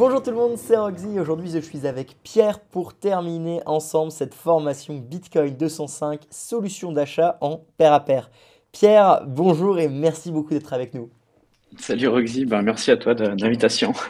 Bonjour 0.00 0.22
tout 0.22 0.30
le 0.30 0.36
monde, 0.36 0.56
c'est 0.56 0.78
Roxy. 0.78 1.20
Aujourd'hui, 1.20 1.50
je 1.50 1.58
suis 1.58 1.86
avec 1.86 2.16
Pierre 2.22 2.58
pour 2.58 2.94
terminer 2.94 3.60
ensemble 3.66 4.10
cette 4.10 4.32
formation 4.32 4.96
Bitcoin 4.96 5.54
205 5.54 6.22
solution 6.30 6.90
d'achat 6.90 7.36
en 7.42 7.60
pair 7.76 7.92
à 7.92 8.02
pair. 8.02 8.30
Pierre, 8.72 9.22
bonjour 9.26 9.78
et 9.78 9.90
merci 9.90 10.32
beaucoup 10.32 10.54
d'être 10.54 10.72
avec 10.72 10.94
nous. 10.94 11.10
Salut 11.76 12.08
Roxy, 12.08 12.46
ben, 12.46 12.62
merci 12.62 12.90
à 12.90 12.96
toi 12.96 13.14
de 13.14 13.24
l'invitation. 13.42 13.92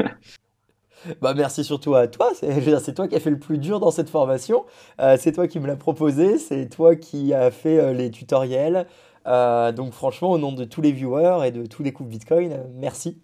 Bah 1.21 1.33
merci 1.35 1.65
surtout 1.65 1.95
à 1.95 2.07
toi, 2.07 2.33
c'est 2.35 2.95
toi 2.95 3.09
qui 3.09 3.17
as 3.17 3.21
fait 3.21 3.31
le 3.31 3.39
plus 3.39 3.57
dur 3.57 3.81
dans 3.81 3.91
cette 3.91 4.11
formation, 4.11 4.67
euh, 5.01 5.17
c'est 5.19 5.33
toi 5.33 5.49
qui 5.49 5.59
me 5.59 5.67
l'as 5.67 5.75
proposé, 5.75 6.37
c'est 6.37 6.69
toi 6.69 6.95
qui 6.95 7.33
as 7.33 7.51
fait 7.51 7.81
euh, 7.81 7.95
les 7.95 8.11
tutoriels, 8.11 8.87
euh, 9.27 9.73
donc 9.73 9.95
franchement 9.95 10.31
au 10.31 10.37
nom 10.37 10.53
de 10.53 10.65
tous 10.65 10.83
les 10.83 10.93
viewers 10.93 11.47
et 11.47 11.53
de 11.53 11.65
tous 11.65 11.83
les 11.83 11.95
coups 11.95 12.11
Bitcoin, 12.11 12.65
merci. 12.75 13.17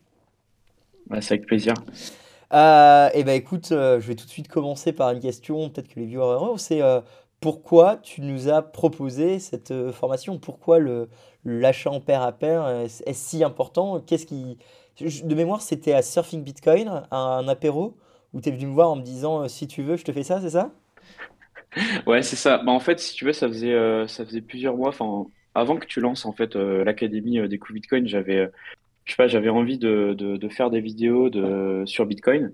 c'est 1.21 1.35
avec 1.35 1.47
plaisir. 1.47 1.75
Et 2.53 3.25
ben 3.25 3.35
écoute, 3.35 3.69
je 3.71 3.99
vais 3.99 4.15
tout 4.15 4.25
de 4.25 4.31
suite 4.31 4.49
commencer 4.49 4.93
par 4.93 5.11
une 5.11 5.21
question, 5.21 5.69
peut-être 5.71 5.89
que 5.89 6.01
les 6.01 6.07
viewers 6.07 6.35
heureux, 6.35 6.59
c'est 6.59 6.81
pourquoi 7.41 7.97
tu 7.97 8.23
nous 8.23 8.49
as 8.49 8.63
proposé 8.63 9.39
cette 9.39 9.73
formation, 9.93 10.39
pourquoi 10.39 10.79
le 10.79 11.09
l'achat 11.45 11.91
en 11.91 12.01
pair 12.01 12.23
à 12.23 12.33
pair 12.33 12.69
est, 12.69 13.03
est 13.07 13.13
si 13.13 13.45
important, 13.45 14.01
qu'est-ce 14.01 14.27
qui 14.27 14.59
de 15.01 15.35
mémoire, 15.35 15.61
c'était 15.61 15.93
à 15.93 16.03
Surfing 16.03 16.43
Bitcoin, 16.43 17.03
un 17.11 17.49
apéro, 17.49 17.97
où 18.33 18.41
tu 18.41 18.49
es 18.49 18.53
venu 18.53 18.67
me 18.67 18.73
voir 18.73 18.91
en 18.91 18.97
me 18.97 19.03
disant 19.03 19.43
euh, 19.43 19.49
si 19.49 19.67
tu 19.69 19.83
veux, 19.83 19.97
je 19.97 20.05
te 20.05 20.13
fais 20.13 20.23
ça, 20.23 20.41
c'est 20.41 20.51
ça? 20.51 20.73
Ouais, 22.07 22.23
c'est 22.23 22.37
ça. 22.37 22.59
Bah, 22.59 22.73
en 22.73 22.81
fait, 22.81 22.99
si 23.01 23.15
tu 23.15 23.27
veux, 23.27 23.35
ça 23.35 23.49
faisait, 23.49 23.75
euh, 23.75 24.07
ça 24.07 24.25
faisait 24.25 24.41
plusieurs 24.41 24.77
mois. 24.77 24.89
Enfin, 24.89 25.27
avant 25.55 25.77
que 25.77 25.85
tu 25.85 26.01
lances 26.01 26.25
en 26.25 26.33
fait 26.33 26.57
euh, 26.57 26.85
l'académie 26.85 27.47
des 27.49 27.59
coups 27.59 27.75
Bitcoin, 27.75 28.09
j'avais, 28.09 28.49
je 29.07 29.13
sais 29.13 29.17
pas, 29.17 29.29
j'avais 29.29 29.49
envie 29.49 29.79
de, 29.79 30.15
de, 30.15 30.49
faire 30.49 30.71
des 30.71 30.81
vidéos 30.81 31.31
de, 31.31 31.85
sur 31.87 32.07
Bitcoin. 32.07 32.53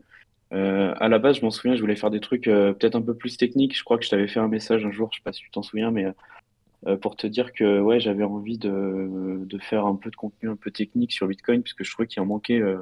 à 0.53 1.09
la 1.09 1.19
base, 1.19 1.37
je 1.37 1.43
m'en 1.43 1.51
souviens, 1.51 1.75
je 1.75 1.81
voulais 1.81 1.97
faire 1.97 2.11
des 2.11 2.21
trucs 2.21 2.45
peut-être 2.45 2.95
un 2.95 3.03
peu 3.03 3.15
plus 3.15 3.37
techniques. 3.37 3.77
Je 3.77 3.83
crois 3.83 3.99
que 3.99 4.05
je 4.05 4.11
t'avais 4.11 4.29
fait 4.29 4.41
un 4.41 4.49
message 4.49 4.85
un 4.85 4.93
jour, 4.93 5.09
je 5.13 5.19
sais 5.19 5.23
pas 5.25 5.33
si 5.33 5.43
tu 5.43 5.51
t'en 5.51 5.63
souviens, 5.63 5.91
mais 5.91 6.07
euh, 6.87 6.97
pour 6.97 7.17
te 7.17 7.27
dire 7.27 7.53
que 7.53 7.81
ouais, 7.81 8.01
j'avais 8.01 8.25
envie 8.25 8.59
de, 8.59 9.45
de, 9.45 9.59
faire 9.59 9.87
un 9.87 9.95
peu 9.95 10.11
de 10.11 10.17
contenu 10.17 10.51
un 10.51 10.57
peu 10.57 10.71
technique 10.71 11.13
sur 11.13 11.29
Bitcoin, 11.29 11.63
puisque 11.63 11.85
je 11.85 11.93
trouvais 11.93 12.09
qu'il 12.09 12.21
en 12.23 12.27
manquait, 12.27 12.61
euh, 12.61 12.79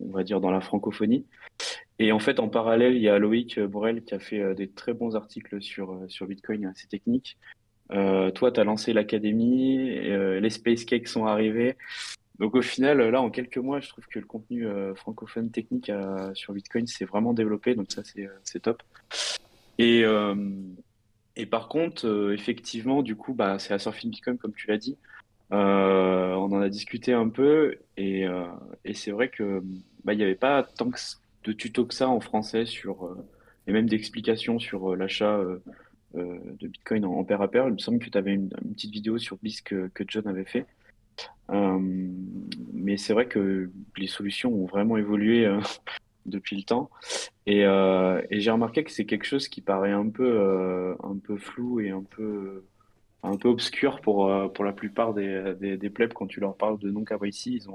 on 0.00 0.10
va 0.10 0.22
dire, 0.22 0.40
dans 0.40 0.50
la 0.50 0.60
francophonie. 0.60 1.26
Et 1.98 2.12
en 2.12 2.20
fait, 2.20 2.38
en 2.38 2.48
parallèle, 2.48 2.94
il 2.94 3.02
y 3.02 3.08
a 3.08 3.18
Loïc 3.18 3.58
Borel 3.58 4.04
qui 4.04 4.14
a 4.14 4.20
fait 4.20 4.40
euh, 4.40 4.54
des 4.54 4.68
très 4.68 4.92
bons 4.92 5.16
articles 5.16 5.60
sur, 5.60 5.98
sur 6.08 6.26
Bitcoin 6.26 6.66
assez 6.66 6.86
techniques. 6.86 7.36
Euh, 7.90 8.30
toi, 8.30 8.52
tu 8.52 8.60
as 8.60 8.64
lancé 8.64 8.92
l'académie, 8.92 9.78
les 9.78 10.50
Space 10.50 10.84
Cakes 10.84 11.08
sont 11.08 11.26
arrivés. 11.26 11.76
Donc 12.38 12.54
au 12.54 12.62
final, 12.62 12.98
là, 12.98 13.20
en 13.22 13.30
quelques 13.30 13.58
mois, 13.58 13.80
je 13.80 13.88
trouve 13.88 14.06
que 14.06 14.18
le 14.18 14.26
contenu 14.26 14.66
francophone 14.94 15.50
technique 15.50 15.90
sur 16.34 16.52
Bitcoin 16.52 16.86
s'est 16.86 17.06
vraiment 17.06 17.32
développé. 17.32 17.74
Donc 17.74 17.90
ça, 17.90 18.02
c'est 18.44 18.60
top. 18.60 18.82
Et, 19.78 20.04
et 21.36 21.46
par 21.46 21.68
contre, 21.68 22.06
euh, 22.06 22.32
effectivement, 22.32 23.02
du 23.02 23.14
coup, 23.14 23.34
bah, 23.34 23.58
c'est 23.58 23.74
à 23.74 23.78
Surfing 23.78 24.10
Bitcoin, 24.10 24.38
comme 24.38 24.54
tu 24.54 24.66
l'as 24.68 24.78
dit. 24.78 24.96
Euh, 25.52 26.32
on 26.34 26.52
en 26.52 26.60
a 26.60 26.68
discuté 26.68 27.12
un 27.12 27.28
peu 27.28 27.76
et, 27.96 28.26
euh, 28.26 28.46
et 28.84 28.94
c'est 28.94 29.12
vrai 29.12 29.28
que 29.28 29.62
bah, 30.02 30.12
il 30.12 30.16
n'y 30.16 30.24
avait 30.24 30.34
pas 30.34 30.64
tant 30.64 30.90
de 31.44 31.52
tutos 31.52 31.84
que 31.84 31.94
ça 31.94 32.08
en 32.08 32.18
français 32.18 32.66
sur 32.66 33.16
et 33.68 33.72
même 33.72 33.88
d'explications 33.88 34.58
sur 34.58 34.96
l'achat 34.96 35.40
de 36.14 36.66
Bitcoin 36.66 37.04
en, 37.04 37.22
pair 37.24 37.42
à 37.42 37.48
pair. 37.48 37.68
Il 37.68 37.74
me 37.74 37.78
semble 37.78 38.00
que 38.00 38.10
tu 38.10 38.18
avais 38.18 38.32
une, 38.34 38.48
petite 38.48 38.90
vidéo 38.90 39.18
sur 39.18 39.36
BIS 39.42 39.60
que, 39.64 39.88
que 39.94 40.04
John 40.08 40.26
avait 40.26 40.44
fait. 40.44 40.66
Mais 41.48 42.96
c'est 42.96 43.12
vrai 43.12 43.26
que 43.26 43.70
les 43.96 44.06
solutions 44.06 44.52
ont 44.52 44.66
vraiment 44.66 44.96
évolué 44.96 45.46
depuis 46.26 46.56
le 46.56 46.62
temps. 46.62 46.90
Et, 47.46 47.64
euh, 47.64 48.22
et 48.30 48.40
j'ai 48.40 48.50
remarqué 48.50 48.84
que 48.84 48.90
c'est 48.90 49.06
quelque 49.06 49.24
chose 49.24 49.48
qui 49.48 49.60
paraît 49.60 49.92
un 49.92 50.08
peu, 50.08 50.26
euh, 50.26 50.94
un 51.02 51.16
peu 51.16 51.36
flou 51.36 51.80
et 51.80 51.90
un 51.90 52.02
peu, 52.02 52.64
un 53.22 53.36
peu 53.36 53.48
obscur 53.48 54.00
pour, 54.00 54.30
euh, 54.30 54.48
pour 54.48 54.64
la 54.64 54.72
plupart 54.72 55.14
des, 55.14 55.54
des, 55.54 55.90
plebs 55.90 56.12
quand 56.12 56.26
tu 56.26 56.40
leur 56.40 56.56
parles 56.56 56.78
de 56.78 56.90
non 56.90 57.04
KYC. 57.04 57.46
Ils 57.46 57.68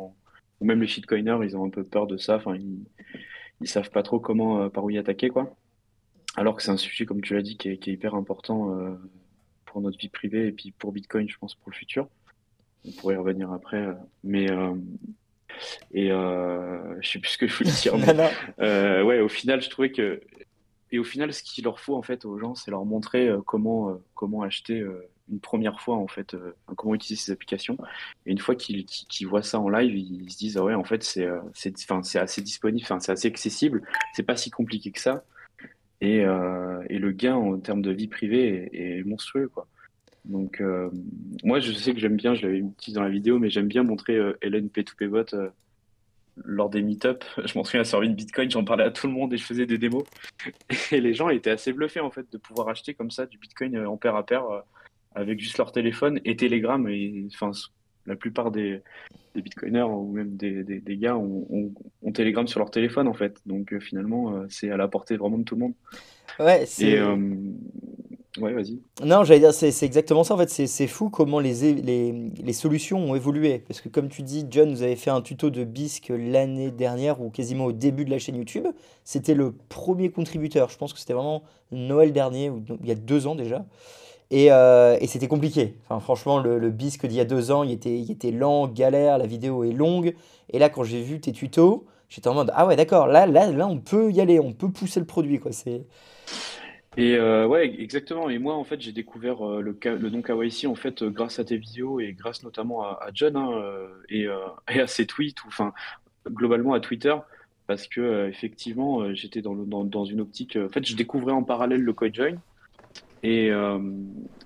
même 0.61 0.81
les 0.81 0.87
shitcoiners, 0.87 1.39
ils 1.43 1.57
ont 1.57 1.65
un 1.65 1.69
peu 1.69 1.83
peur 1.83 2.05
de 2.05 2.17
ça. 2.17 2.35
Enfin, 2.35 2.55
ils, 2.55 2.85
ils 3.61 3.67
savent 3.67 3.89
pas 3.89 4.03
trop 4.03 4.19
comment, 4.19 4.69
par 4.69 4.83
où 4.83 4.89
y 4.89 4.97
attaquer, 4.97 5.29
quoi. 5.29 5.55
Alors 6.35 6.55
que 6.55 6.63
c'est 6.63 6.71
un 6.71 6.77
sujet, 6.77 7.05
comme 7.05 7.21
tu 7.21 7.33
l'as 7.33 7.41
dit, 7.41 7.57
qui 7.57 7.69
est, 7.69 7.77
qui 7.77 7.89
est 7.89 7.93
hyper 7.93 8.15
important 8.15 8.75
pour 9.65 9.81
notre 9.81 9.97
vie 9.97 10.09
privée 10.09 10.47
et 10.47 10.51
puis 10.51 10.71
pour 10.71 10.91
Bitcoin, 10.91 11.27
je 11.29 11.37
pense, 11.37 11.55
pour 11.55 11.71
le 11.71 11.75
futur. 11.75 12.07
On 12.85 12.91
pourrait 12.91 13.15
y 13.15 13.17
revenir 13.17 13.51
après. 13.51 13.87
Mais, 14.23 14.47
et 15.93 16.11
euh, 16.11 17.01
je 17.01 17.09
sais 17.09 17.19
plus 17.19 17.31
ce 17.31 17.37
que 17.37 17.47
je 17.47 17.57
voulais 17.57 17.71
dire. 17.71 17.93
Euh, 18.59 19.03
ouais, 19.03 19.19
au 19.19 19.29
final, 19.29 19.61
je 19.61 19.69
trouvais 19.69 19.91
que 19.91 20.21
et 20.91 20.99
au 20.99 21.03
final, 21.03 21.33
ce 21.33 21.41
qu'il 21.41 21.63
leur 21.63 21.79
faut 21.79 21.95
en 21.95 22.01
fait 22.01 22.25
aux 22.25 22.37
gens, 22.37 22.53
c'est 22.53 22.69
leur 22.69 22.83
montrer 22.85 23.27
euh, 23.27 23.41
comment 23.45 23.89
euh, 23.89 23.93
comment 24.13 24.41
acheter 24.41 24.85
une 25.31 25.39
première 25.39 25.79
fois 25.79 25.95
en 25.95 26.07
fait, 26.07 26.35
comment 26.75 26.93
utiliser 26.95 27.25
ces 27.25 27.31
applications. 27.31 27.77
Et 28.25 28.31
une 28.31 28.39
fois 28.39 28.55
qu'ils 28.55 29.27
voient 29.27 29.43
ça 29.43 29.59
en 29.59 29.69
live, 29.69 29.95
ils, 29.95 30.29
se 30.29 30.37
disent 30.37 30.57
ah 30.57 30.63
ouais 30.63 30.73
en 30.73 30.83
fait 30.83 31.03
c'est 31.03 31.27
c'est 31.53 31.73
enfin 31.83 32.03
c'est 32.03 32.19
assez 32.19 32.41
disponible, 32.41 32.83
enfin 32.83 32.99
c'est 32.99 33.11
assez 33.11 33.27
accessible, 33.27 33.81
c'est 34.13 34.23
pas 34.23 34.35
si 34.35 34.49
compliqué 34.49 34.91
que 34.91 34.99
ça. 34.99 35.23
Et, 36.01 36.17
et 36.17 36.99
le 36.99 37.11
gain 37.11 37.35
en 37.35 37.59
termes 37.59 37.81
de 37.81 37.91
vie 37.91 38.07
privée 38.07 38.69
est, 38.73 38.99
est 38.99 39.03
monstrueux 39.03 39.47
quoi. 39.47 39.67
Donc, 40.25 40.61
euh, 40.61 40.89
moi, 41.43 41.59
je 41.59 41.71
sais 41.71 41.93
que 41.93 41.99
j'aime 41.99 42.15
bien, 42.15 42.35
je 42.35 42.45
l'avais 42.45 42.63
dit 42.77 42.93
dans 42.93 43.03
la 43.03 43.09
vidéo, 43.09 43.39
mais 43.39 43.49
j'aime 43.49 43.67
bien 43.67 43.83
montrer 43.83 44.15
euh, 44.15 44.37
Hélène 44.41 44.67
P2P 44.67 45.33
euh, 45.33 45.49
lors 46.45 46.69
des 46.69 46.81
meet-up. 46.81 47.23
Je 47.45 47.57
m'en 47.57 47.63
souviens 47.63 47.81
à 47.81 48.03
une 48.03 48.15
Bitcoin, 48.15 48.49
j'en 48.49 48.63
parlais 48.63 48.83
à 48.83 48.91
tout 48.91 49.07
le 49.07 49.13
monde 49.13 49.33
et 49.33 49.37
je 49.37 49.43
faisais 49.43 49.65
des 49.65 49.77
démos. 49.77 50.03
Et 50.91 51.01
les 51.01 51.13
gens 51.13 51.29
étaient 51.29 51.49
assez 51.49 51.73
bluffés 51.73 51.99
en 51.99 52.11
fait 52.11 52.31
de 52.31 52.37
pouvoir 52.37 52.69
acheter 52.69 52.93
comme 52.93 53.11
ça 53.11 53.25
du 53.25 53.37
Bitcoin 53.37 53.77
en 53.85 53.97
paire 53.97 54.15
à 54.15 54.25
paire 54.25 54.43
avec 55.13 55.39
juste 55.39 55.57
leur 55.57 55.71
téléphone 55.71 56.19
et 56.23 56.35
Telegram. 56.35 56.87
Et 56.87 57.27
enfin, 57.33 57.51
la 58.05 58.15
plupart 58.15 58.51
des, 58.51 58.81
des 59.35 59.41
Bitcoiners 59.41 59.83
ou 59.83 60.13
même 60.13 60.37
des, 60.37 60.63
des, 60.63 60.97
gars 60.97 61.17
ont, 61.17 61.73
ont, 62.01 62.11
Telegram 62.11 62.47
sur 62.47 62.59
leur 62.59 62.71
téléphone 62.71 63.07
en 63.07 63.13
fait. 63.13 63.41
Donc 63.45 63.77
finalement, 63.79 64.45
c'est 64.49 64.71
à 64.71 64.77
la 64.77 64.87
portée 64.87 65.17
vraiment 65.17 65.37
de 65.37 65.43
tout 65.43 65.55
le 65.55 65.61
monde. 65.61 65.73
Ouais, 66.39 66.65
c'est. 66.65 66.97
Ouais, 68.39 68.53
vas-y. 68.53 68.79
Non, 69.03 69.25
j'allais 69.25 69.41
dire, 69.41 69.53
c'est 69.53 69.83
exactement 69.83 70.23
ça. 70.23 70.35
En 70.35 70.37
fait, 70.37 70.49
c'est 70.49 70.87
fou 70.87 71.09
comment 71.09 71.39
les, 71.39 71.73
les, 71.73 72.13
les, 72.13 72.53
solutions 72.53 72.97
ont 72.97 73.13
évolué. 73.13 73.59
Parce 73.59 73.81
que, 73.81 73.89
comme 73.89 74.07
tu 74.07 74.21
dis, 74.21 74.45
John, 74.49 74.71
vous 74.71 74.83
avez 74.83 74.95
fait 74.95 75.09
un 75.09 75.21
tuto 75.21 75.49
de 75.49 75.65
BISC 75.65 76.13
l'année 76.17 76.71
dernière 76.71 77.21
ou 77.21 77.29
quasiment 77.29 77.65
au 77.65 77.71
début 77.73 78.05
de 78.05 78.09
la 78.09 78.19
chaîne 78.19 78.37
YouTube. 78.37 78.67
C'était 79.03 79.33
le 79.33 79.53
premier 79.67 80.11
contributeur. 80.11 80.69
Je 80.69 80.77
pense 80.77 80.93
que 80.93 80.99
c'était 80.99 81.13
vraiment 81.13 81.43
Noël 81.73 82.13
dernier, 82.13 82.49
ou 82.49 82.63
il 82.81 82.87
y 82.87 82.91
a 82.91 82.95
deux 82.95 83.27
ans 83.27 83.35
déjà. 83.35 83.65
Et, 84.29 84.49
euh, 84.49 84.97
et 85.01 85.07
c'était 85.07 85.27
compliqué. 85.27 85.75
Enfin, 85.83 85.99
franchement, 85.99 86.39
le, 86.39 86.57
le 86.57 86.69
BISC 86.69 87.05
d'il 87.05 87.17
y 87.17 87.19
a 87.19 87.25
deux 87.25 87.51
ans, 87.51 87.63
il 87.63 87.71
était, 87.71 87.99
il 87.99 88.09
était 88.11 88.31
lent, 88.31 88.69
galère, 88.69 89.17
la 89.17 89.25
vidéo 89.25 89.65
est 89.65 89.73
longue. 89.73 90.15
Et 90.49 90.57
là, 90.57 90.69
quand 90.69 90.83
j'ai 90.83 91.01
vu 91.01 91.19
tes 91.19 91.33
tutos, 91.33 91.85
j'étais 92.07 92.29
en 92.29 92.33
mode 92.33 92.51
Ah 92.55 92.65
ouais, 92.65 92.77
d'accord, 92.77 93.07
là, 93.07 93.25
là, 93.25 93.51
là, 93.51 93.67
on 93.67 93.79
peut 93.79 94.09
y 94.09 94.21
aller, 94.21 94.39
on 94.39 94.53
peut 94.53 94.69
pousser 94.71 95.01
le 95.01 95.05
produit. 95.05 95.37
quoi. 95.39 95.51
C'est. 95.51 95.85
Et 96.97 97.15
euh, 97.15 97.47
ouais, 97.47 97.73
exactement. 97.81 98.29
Et 98.29 98.37
moi, 98.37 98.55
en 98.55 98.63
fait, 98.63 98.81
j'ai 98.81 98.91
découvert 98.91 99.47
euh, 99.47 99.61
le, 99.61 99.77
le 99.83 100.09
don 100.09 100.21
en 100.21 100.75
fait 100.75 101.01
euh, 101.01 101.09
grâce 101.09 101.39
à 101.39 101.45
tes 101.45 101.57
vidéos 101.57 102.01
et 102.01 102.11
grâce 102.11 102.43
notamment 102.43 102.83
à, 102.83 103.09
John 103.13 103.37
hein, 103.37 103.63
et, 104.09 104.27
et, 104.69 104.79
à 104.79 104.87
ses 104.87 105.05
tweets, 105.05 105.43
ou 105.45 105.47
enfin 105.47 105.73
globalement 106.27 106.73
à 106.73 106.79
Twitter, 106.79 107.15
parce 107.65 107.87
que 107.87 108.27
effectivement, 108.27 109.13
j'étais 109.13 109.41
dans, 109.41 109.55
dans, 109.55 109.85
dans, 109.85 110.05
une 110.05 110.19
optique. 110.21 110.57
en 110.57 110.69
fait, 110.69 110.85
je 110.85 110.95
découvrais 110.95 111.31
en 111.33 111.43
parallèle 111.43 111.81
le 111.81 111.93
CoinJoin. 111.93 112.35
Et, 113.23 113.47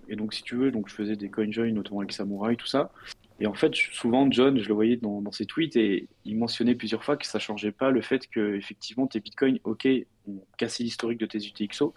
et 0.08 0.16
donc, 0.16 0.34
si 0.34 0.44
tu 0.44 0.56
veux, 0.56 0.72
donc 0.72 0.88
je 0.90 0.94
faisais 0.94 1.16
des 1.16 1.30
CoinJoin, 1.30 1.72
notamment 1.72 2.00
avec 2.00 2.14
Samurai, 2.14 2.56
tout 2.56 2.68
ça. 2.68 2.92
Et 3.40 3.48
en 3.48 3.54
fait, 3.54 3.74
souvent, 3.76 4.30
John, 4.32 4.58
je 4.60 4.68
le 4.68 4.74
voyais 4.74 4.96
dans, 4.96 5.22
dans, 5.22 5.32
ses 5.32 5.46
tweets 5.46 5.76
et 5.76 6.08
il 6.24 6.38
mentionnait 6.38 6.76
plusieurs 6.76 7.04
fois 7.04 7.18
que 7.18 7.26
ça 7.26 7.40
changeait 7.40 7.74
pas 7.74 7.92
le 7.92 8.02
fait 8.02 8.28
que 8.28 8.56
effectivement 8.56 9.08
tes 9.08 9.20
bitcoins, 9.20 9.60
ok, 9.66 9.88
ont 10.28 10.42
cassé 10.58 10.84
l'historique 10.84 11.20
de 11.20 11.26
tes 11.26 11.40
UTXO, 11.40 11.94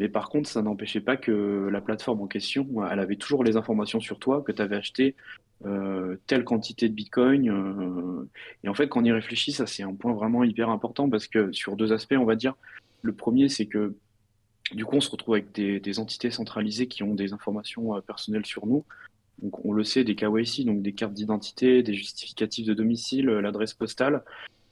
mais 0.00 0.08
par 0.08 0.30
contre, 0.30 0.48
ça 0.48 0.62
n'empêchait 0.62 1.02
pas 1.02 1.18
que 1.18 1.68
la 1.70 1.82
plateforme 1.82 2.22
en 2.22 2.26
question, 2.26 2.66
elle 2.90 2.98
avait 2.98 3.16
toujours 3.16 3.44
les 3.44 3.58
informations 3.58 4.00
sur 4.00 4.18
toi, 4.18 4.40
que 4.40 4.50
tu 4.50 4.62
avais 4.62 4.76
acheté 4.76 5.14
euh, 5.66 6.16
telle 6.26 6.42
quantité 6.44 6.88
de 6.88 6.94
Bitcoin. 6.94 7.50
Euh, 7.50 8.26
et 8.64 8.70
en 8.70 8.74
fait, 8.74 8.88
quand 8.88 9.02
on 9.02 9.04
y 9.04 9.12
réfléchit, 9.12 9.52
ça 9.52 9.66
c'est 9.66 9.82
un 9.82 9.94
point 9.94 10.14
vraiment 10.14 10.42
hyper 10.42 10.70
important 10.70 11.10
parce 11.10 11.26
que 11.26 11.52
sur 11.52 11.76
deux 11.76 11.92
aspects, 11.92 12.16
on 12.18 12.24
va 12.24 12.34
dire. 12.34 12.54
Le 13.02 13.12
premier, 13.12 13.50
c'est 13.50 13.66
que 13.66 13.94
du 14.72 14.86
coup, 14.86 14.96
on 14.96 15.02
se 15.02 15.10
retrouve 15.10 15.34
avec 15.34 15.52
des, 15.52 15.98
entités 15.98 16.30
centralisées 16.30 16.86
qui 16.86 17.02
ont 17.02 17.14
des 17.14 17.34
informations 17.34 17.94
euh, 17.94 18.00
personnelles 18.00 18.46
sur 18.46 18.66
nous. 18.66 18.86
Donc, 19.42 19.62
on 19.66 19.72
le 19.74 19.84
sait, 19.84 20.02
des 20.02 20.14
KYC, 20.14 20.64
donc 20.64 20.80
des 20.80 20.94
cartes 20.94 21.12
d'identité, 21.12 21.82
des 21.82 21.92
justificatifs 21.92 22.66
de 22.66 22.72
domicile, 22.72 23.26
l'adresse 23.26 23.74
postale 23.74 24.24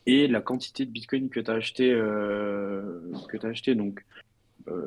et 0.06 0.26
la 0.26 0.40
quantité 0.40 0.86
de 0.86 0.90
Bitcoin 0.90 1.28
que 1.28 1.40
tu 1.40 1.50
as 1.50 1.54
acheté. 1.54 1.90
que 1.90 3.46
as 3.46 3.50
acheté. 3.50 3.74
Donc, 3.74 4.02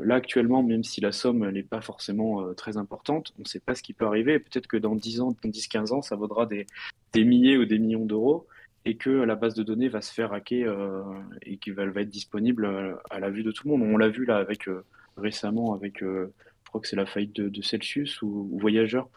là, 0.04 0.16
actuellement, 0.16 0.64
même 0.64 0.84
si 0.84 1.02
la 1.02 1.12
somme 1.12 1.50
n'est 1.50 1.64
pas 1.64 1.82
forcément 1.82 2.42
euh, 2.42 2.54
très 2.54 2.78
importante, 2.78 3.34
on 3.38 3.42
ne 3.42 3.48
sait 3.48 3.60
pas 3.60 3.76
ce 3.76 3.84
qui 3.84 3.94
peut 3.94 4.06
arriver. 4.06 4.40
Peut-être 4.40 4.68
que 4.68 4.78
dans 4.78 4.96
10 4.96 5.22
ans, 5.22 5.36
dans 5.44 5.50
10-15 5.50 5.94
ans, 5.94 6.02
ça 6.02 6.16
vaudra 6.16 6.46
des, 6.46 6.66
milliers 7.16 7.58
ou 7.58 7.66
des 7.66 7.80
millions 7.80 8.06
d'euros. 8.06 8.48
et 8.86 8.96
que 8.98 9.10
la 9.10 9.36
base 9.36 9.54
de 9.54 9.64
données 9.64 9.90
va 9.90 10.02
se 10.02 10.14
faire 10.14 10.34
hacker 10.34 10.74
et 11.44 11.58
qu'elle 11.58 11.92
va, 11.92 12.02
être 12.02 12.10
disponible 12.10 12.66
à 13.12 13.20
la 13.20 13.30
vue 13.30 13.44
de 13.44 13.52
tout 13.52 13.68
le 13.68 13.78
monde. 13.78 13.88
On 13.94 13.98
l'a 13.98 14.10
vu 14.10 14.26
là 14.26 14.38
avec 14.38 14.68
récemment 15.18 15.76
avec, 15.76 16.00
je 16.00 16.28
crois 16.68 16.82
que 16.82 16.88
c'est 16.88 16.96
la 16.96 17.06
faillite 17.06 17.36
de, 17.36 17.62
Celsius 17.62 18.22
ou, 18.24 18.50
ou 18.52 18.60
Voyageur. 18.60 19.08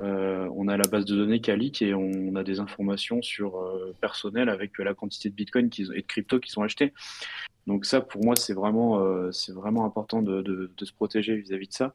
on 0.00 0.68
a 0.68 0.76
la 0.78 0.88
base 0.88 1.04
de 1.04 1.14
données 1.16 1.42
leak 1.46 1.82
et 1.82 1.92
on 1.92 2.34
a 2.34 2.44
des 2.44 2.60
informations 2.60 3.20
sur 3.20 3.62
personnel 4.00 4.48
avec 4.48 4.78
la 4.78 4.94
quantité 4.94 5.28
de 5.28 5.34
Bitcoin 5.34 5.68
et 5.78 6.00
de 6.00 6.06
crypto 6.06 6.40
qui 6.40 6.50
sont 6.50 6.62
achetés. 6.62 6.94
Donc 7.66 7.86
ça, 7.86 8.00
pour 8.00 8.22
moi, 8.24 8.36
c'est 8.36 8.52
vraiment, 8.52 9.30
c'est 9.32 9.52
vraiment 9.52 9.84
important 9.86 10.20
de, 10.22 10.70
se 10.82 10.92
protéger 10.92 11.36
vis-à-vis 11.36 11.66
-vis 11.66 11.68
de 11.68 11.74
ça. 11.74 11.94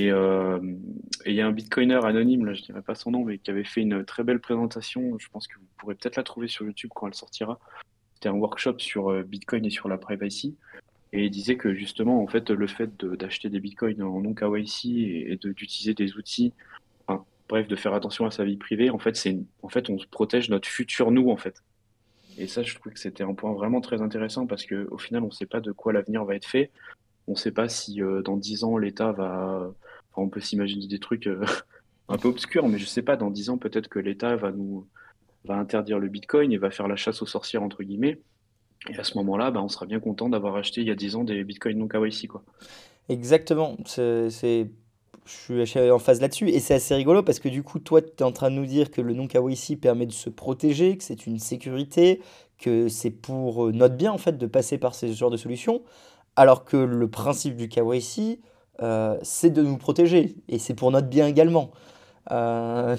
Euh, 0.00 0.60
et 1.24 1.30
il 1.30 1.36
y 1.36 1.40
a 1.40 1.46
un 1.46 1.52
bitcoiner 1.52 2.00
anonyme, 2.04 2.44
là, 2.44 2.54
je 2.54 2.62
dirais 2.62 2.82
pas 2.82 2.94
son 2.94 3.12
nom, 3.12 3.24
mais 3.24 3.38
qui 3.38 3.50
avait 3.50 3.64
fait 3.64 3.82
une 3.82 4.04
très 4.04 4.24
belle 4.24 4.40
présentation. 4.40 5.18
Je 5.18 5.28
pense 5.28 5.46
que 5.46 5.58
vous 5.58 5.66
pourrez 5.78 5.94
peut-être 5.94 6.16
la 6.16 6.22
trouver 6.22 6.48
sur 6.48 6.66
YouTube 6.66 6.90
quand 6.94 7.06
elle 7.06 7.14
sortira. 7.14 7.58
C'était 8.14 8.28
un 8.28 8.34
workshop 8.34 8.78
sur 8.78 9.10
euh, 9.10 9.22
Bitcoin 9.22 9.64
et 9.64 9.70
sur 9.70 9.88
la 9.88 9.98
privacy. 9.98 10.56
Et 11.12 11.26
il 11.26 11.30
disait 11.30 11.56
que 11.56 11.72
justement, 11.74 12.22
en 12.22 12.26
fait, 12.26 12.50
le 12.50 12.66
fait 12.66 13.04
d'acheter 13.04 13.48
des 13.48 13.60
bitcoins 13.60 14.02
en 14.02 14.20
non 14.20 14.34
KYC 14.34 14.86
et, 14.86 15.38
d'utiliser 15.42 15.94
des 15.94 16.16
outils, 16.16 16.52
bref, 17.48 17.68
de 17.68 17.76
faire 17.76 17.94
attention 17.94 18.26
à 18.26 18.32
sa 18.32 18.44
vie 18.44 18.56
privée, 18.56 18.90
en 18.90 18.98
fait, 18.98 19.14
c'est 19.14 19.38
en 19.62 19.68
fait, 19.68 19.88
on 19.88 19.96
protège 20.10 20.50
notre 20.50 20.68
futur 20.68 21.12
nous, 21.12 21.30
en 21.30 21.36
fait. 21.36 21.62
Et 22.38 22.46
ça, 22.46 22.62
je 22.62 22.74
trouve 22.74 22.92
que 22.92 22.98
c'était 22.98 23.22
un 23.22 23.34
point 23.34 23.52
vraiment 23.52 23.80
très 23.80 24.02
intéressant 24.02 24.46
parce 24.46 24.66
qu'au 24.66 24.98
final, 24.98 25.22
on 25.22 25.28
ne 25.28 25.32
sait 25.32 25.46
pas 25.46 25.60
de 25.60 25.72
quoi 25.72 25.92
l'avenir 25.92 26.24
va 26.24 26.34
être 26.34 26.46
fait. 26.46 26.70
On 27.26 27.32
ne 27.32 27.36
sait 27.36 27.52
pas 27.52 27.68
si 27.68 28.02
euh, 28.02 28.22
dans 28.22 28.36
10 28.36 28.64
ans, 28.64 28.78
l'État 28.78 29.12
va. 29.12 29.72
on 30.16 30.28
peut 30.28 30.40
s'imaginer 30.40 30.86
des 30.86 30.98
trucs 30.98 31.26
euh, 31.26 31.44
un 32.08 32.18
peu 32.18 32.28
obscurs, 32.28 32.68
mais 32.68 32.78
je 32.78 32.84
ne 32.84 32.88
sais 32.88 33.02
pas, 33.02 33.16
dans 33.16 33.30
10 33.30 33.50
ans, 33.50 33.58
peut-être 33.58 33.88
que 33.88 33.98
l'État 33.98 34.36
va 34.36 34.52
nous 34.52 34.86
va 35.46 35.54
interdire 35.56 35.98
le 35.98 36.08
Bitcoin 36.08 36.52
et 36.52 36.58
va 36.58 36.70
faire 36.70 36.88
la 36.88 36.96
chasse 36.96 37.22
aux 37.22 37.26
sorcières, 37.26 37.62
entre 37.62 37.82
guillemets. 37.82 38.18
Et 38.88 38.98
à 38.98 39.04
ce 39.04 39.16
moment-là, 39.18 39.50
bah, 39.50 39.62
on 39.62 39.68
sera 39.68 39.86
bien 39.86 40.00
content 40.00 40.28
d'avoir 40.28 40.56
acheté 40.56 40.80
il 40.80 40.88
y 40.88 40.90
a 40.90 40.94
10 40.94 41.16
ans 41.16 41.24
des 41.24 41.42
Bitcoins 41.44 41.78
non 41.78 41.88
KYC. 41.88 42.28
Quoi. 42.28 42.42
Exactement. 43.08 43.76
C'est, 43.86 44.70
je 45.26 45.64
suis 45.64 45.90
en 45.90 45.98
phase 45.98 46.20
là-dessus. 46.20 46.48
Et 46.48 46.60
c'est 46.60 46.74
assez 46.74 46.94
rigolo 46.94 47.22
parce 47.22 47.38
que 47.40 47.48
du 47.48 47.62
coup, 47.62 47.78
toi, 47.78 48.00
tu 48.00 48.08
es 48.18 48.22
en 48.22 48.32
train 48.32 48.50
de 48.50 48.56
nous 48.56 48.66
dire 48.66 48.90
que 48.90 49.00
le 49.00 49.14
non 49.14 49.26
KYC 49.26 49.80
permet 49.80 50.06
de 50.06 50.12
se 50.12 50.30
protéger, 50.30 50.96
que 50.96 51.04
c'est 51.04 51.26
une 51.26 51.38
sécurité, 51.38 52.20
que 52.58 52.88
c'est 52.88 53.10
pour 53.10 53.66
euh, 53.66 53.72
notre 53.72 53.96
bien, 53.96 54.12
en 54.12 54.18
fait, 54.18 54.38
de 54.38 54.46
passer 54.46 54.78
par 54.78 54.94
ce 54.94 55.12
genre 55.12 55.30
de 55.30 55.36
solutions. 55.36 55.82
Alors 56.36 56.64
que 56.64 56.76
le 56.76 57.08
principe 57.08 57.56
du 57.56 57.68
KYC, 57.68 58.40
euh, 58.82 59.16
c'est 59.22 59.50
de 59.50 59.62
nous 59.62 59.78
protéger. 59.78 60.34
Et 60.48 60.58
c'est 60.58 60.74
pour 60.74 60.90
notre 60.90 61.08
bien 61.08 61.26
également. 61.26 61.70
Euh, 62.30 62.96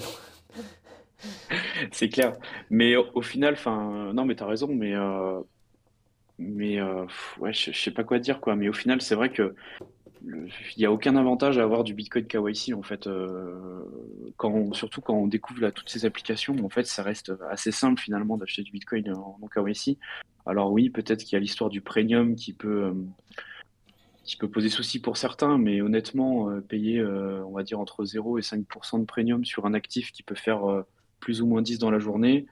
c'est 1.92 2.08
clair. 2.08 2.36
Mais 2.70 2.96
au, 2.96 3.22
final, 3.22 3.54
enfin, 3.54 4.12
non, 4.12 4.24
mais 4.24 4.34
tu 4.34 4.42
as 4.42 4.46
raison, 4.46 4.68
mais, 4.68 4.94
euh, 4.94 5.40
mais 6.38 6.80
ouais, 7.38 7.52
je, 7.52 7.72
sais 7.72 7.90
pas 7.92 8.04
quoi 8.04 8.18
dire, 8.18 8.40
quoi. 8.40 8.56
Mais 8.56 8.68
au 8.68 8.72
final, 8.72 9.00
c'est 9.00 9.14
vrai 9.14 9.30
que 9.30 9.54
il 10.24 10.78
n'y 10.78 10.84
a 10.84 10.92
aucun 10.92 11.16
avantage 11.16 11.58
à 11.58 11.62
avoir 11.62 11.84
du 11.84 11.94
Bitcoin 11.94 12.26
KYC 12.26 12.74
en 12.74 12.82
fait, 12.82 13.08
quand 14.36 14.72
surtout 14.72 15.00
quand 15.00 15.14
on 15.14 15.26
découvre 15.26 15.60
là, 15.60 15.72
toutes 15.72 15.90
ces 15.90 16.04
applications. 16.06 16.56
En 16.64 16.68
fait, 16.70 16.86
ça 16.86 17.02
reste 17.02 17.32
assez 17.50 17.72
simple 17.72 18.00
finalement 18.00 18.38
d'acheter 18.38 18.62
du 18.62 18.72
Bitcoin 18.72 19.12
en, 19.12 19.38
KYC. 19.48 19.98
Alors 20.46 20.72
oui, 20.72 20.88
peut-être 20.88 21.24
qu'il 21.24 21.34
y 21.34 21.36
a 21.36 21.40
l'histoire 21.40 21.68
du 21.68 21.82
premium 21.82 22.34
qui 22.34 22.54
peut, 22.54 22.84
euh, 22.84 22.94
qui 24.24 24.36
peut 24.36 24.48
poser 24.48 24.70
souci 24.70 25.00
pour 25.00 25.18
certains, 25.18 25.58
mais 25.58 25.82
honnêtement, 25.82 26.50
euh, 26.50 26.60
payer, 26.60 26.98
euh, 26.98 27.44
on 27.44 27.52
va 27.52 27.64
dire, 27.64 27.78
entre 27.78 28.04
0 28.04 28.38
et 28.38 28.42
5% 28.42 29.00
de 29.00 29.04
premium 29.04 29.44
sur 29.44 29.66
un 29.66 29.74
actif 29.74 30.10
qui 30.12 30.22
peut 30.22 30.34
faire 30.34 30.84
plus 31.20 31.42
ou 31.42 31.46
moins 31.46 31.60
10 31.60 31.78
dans 31.78 31.90
la 31.90 31.98
journée, 31.98 32.46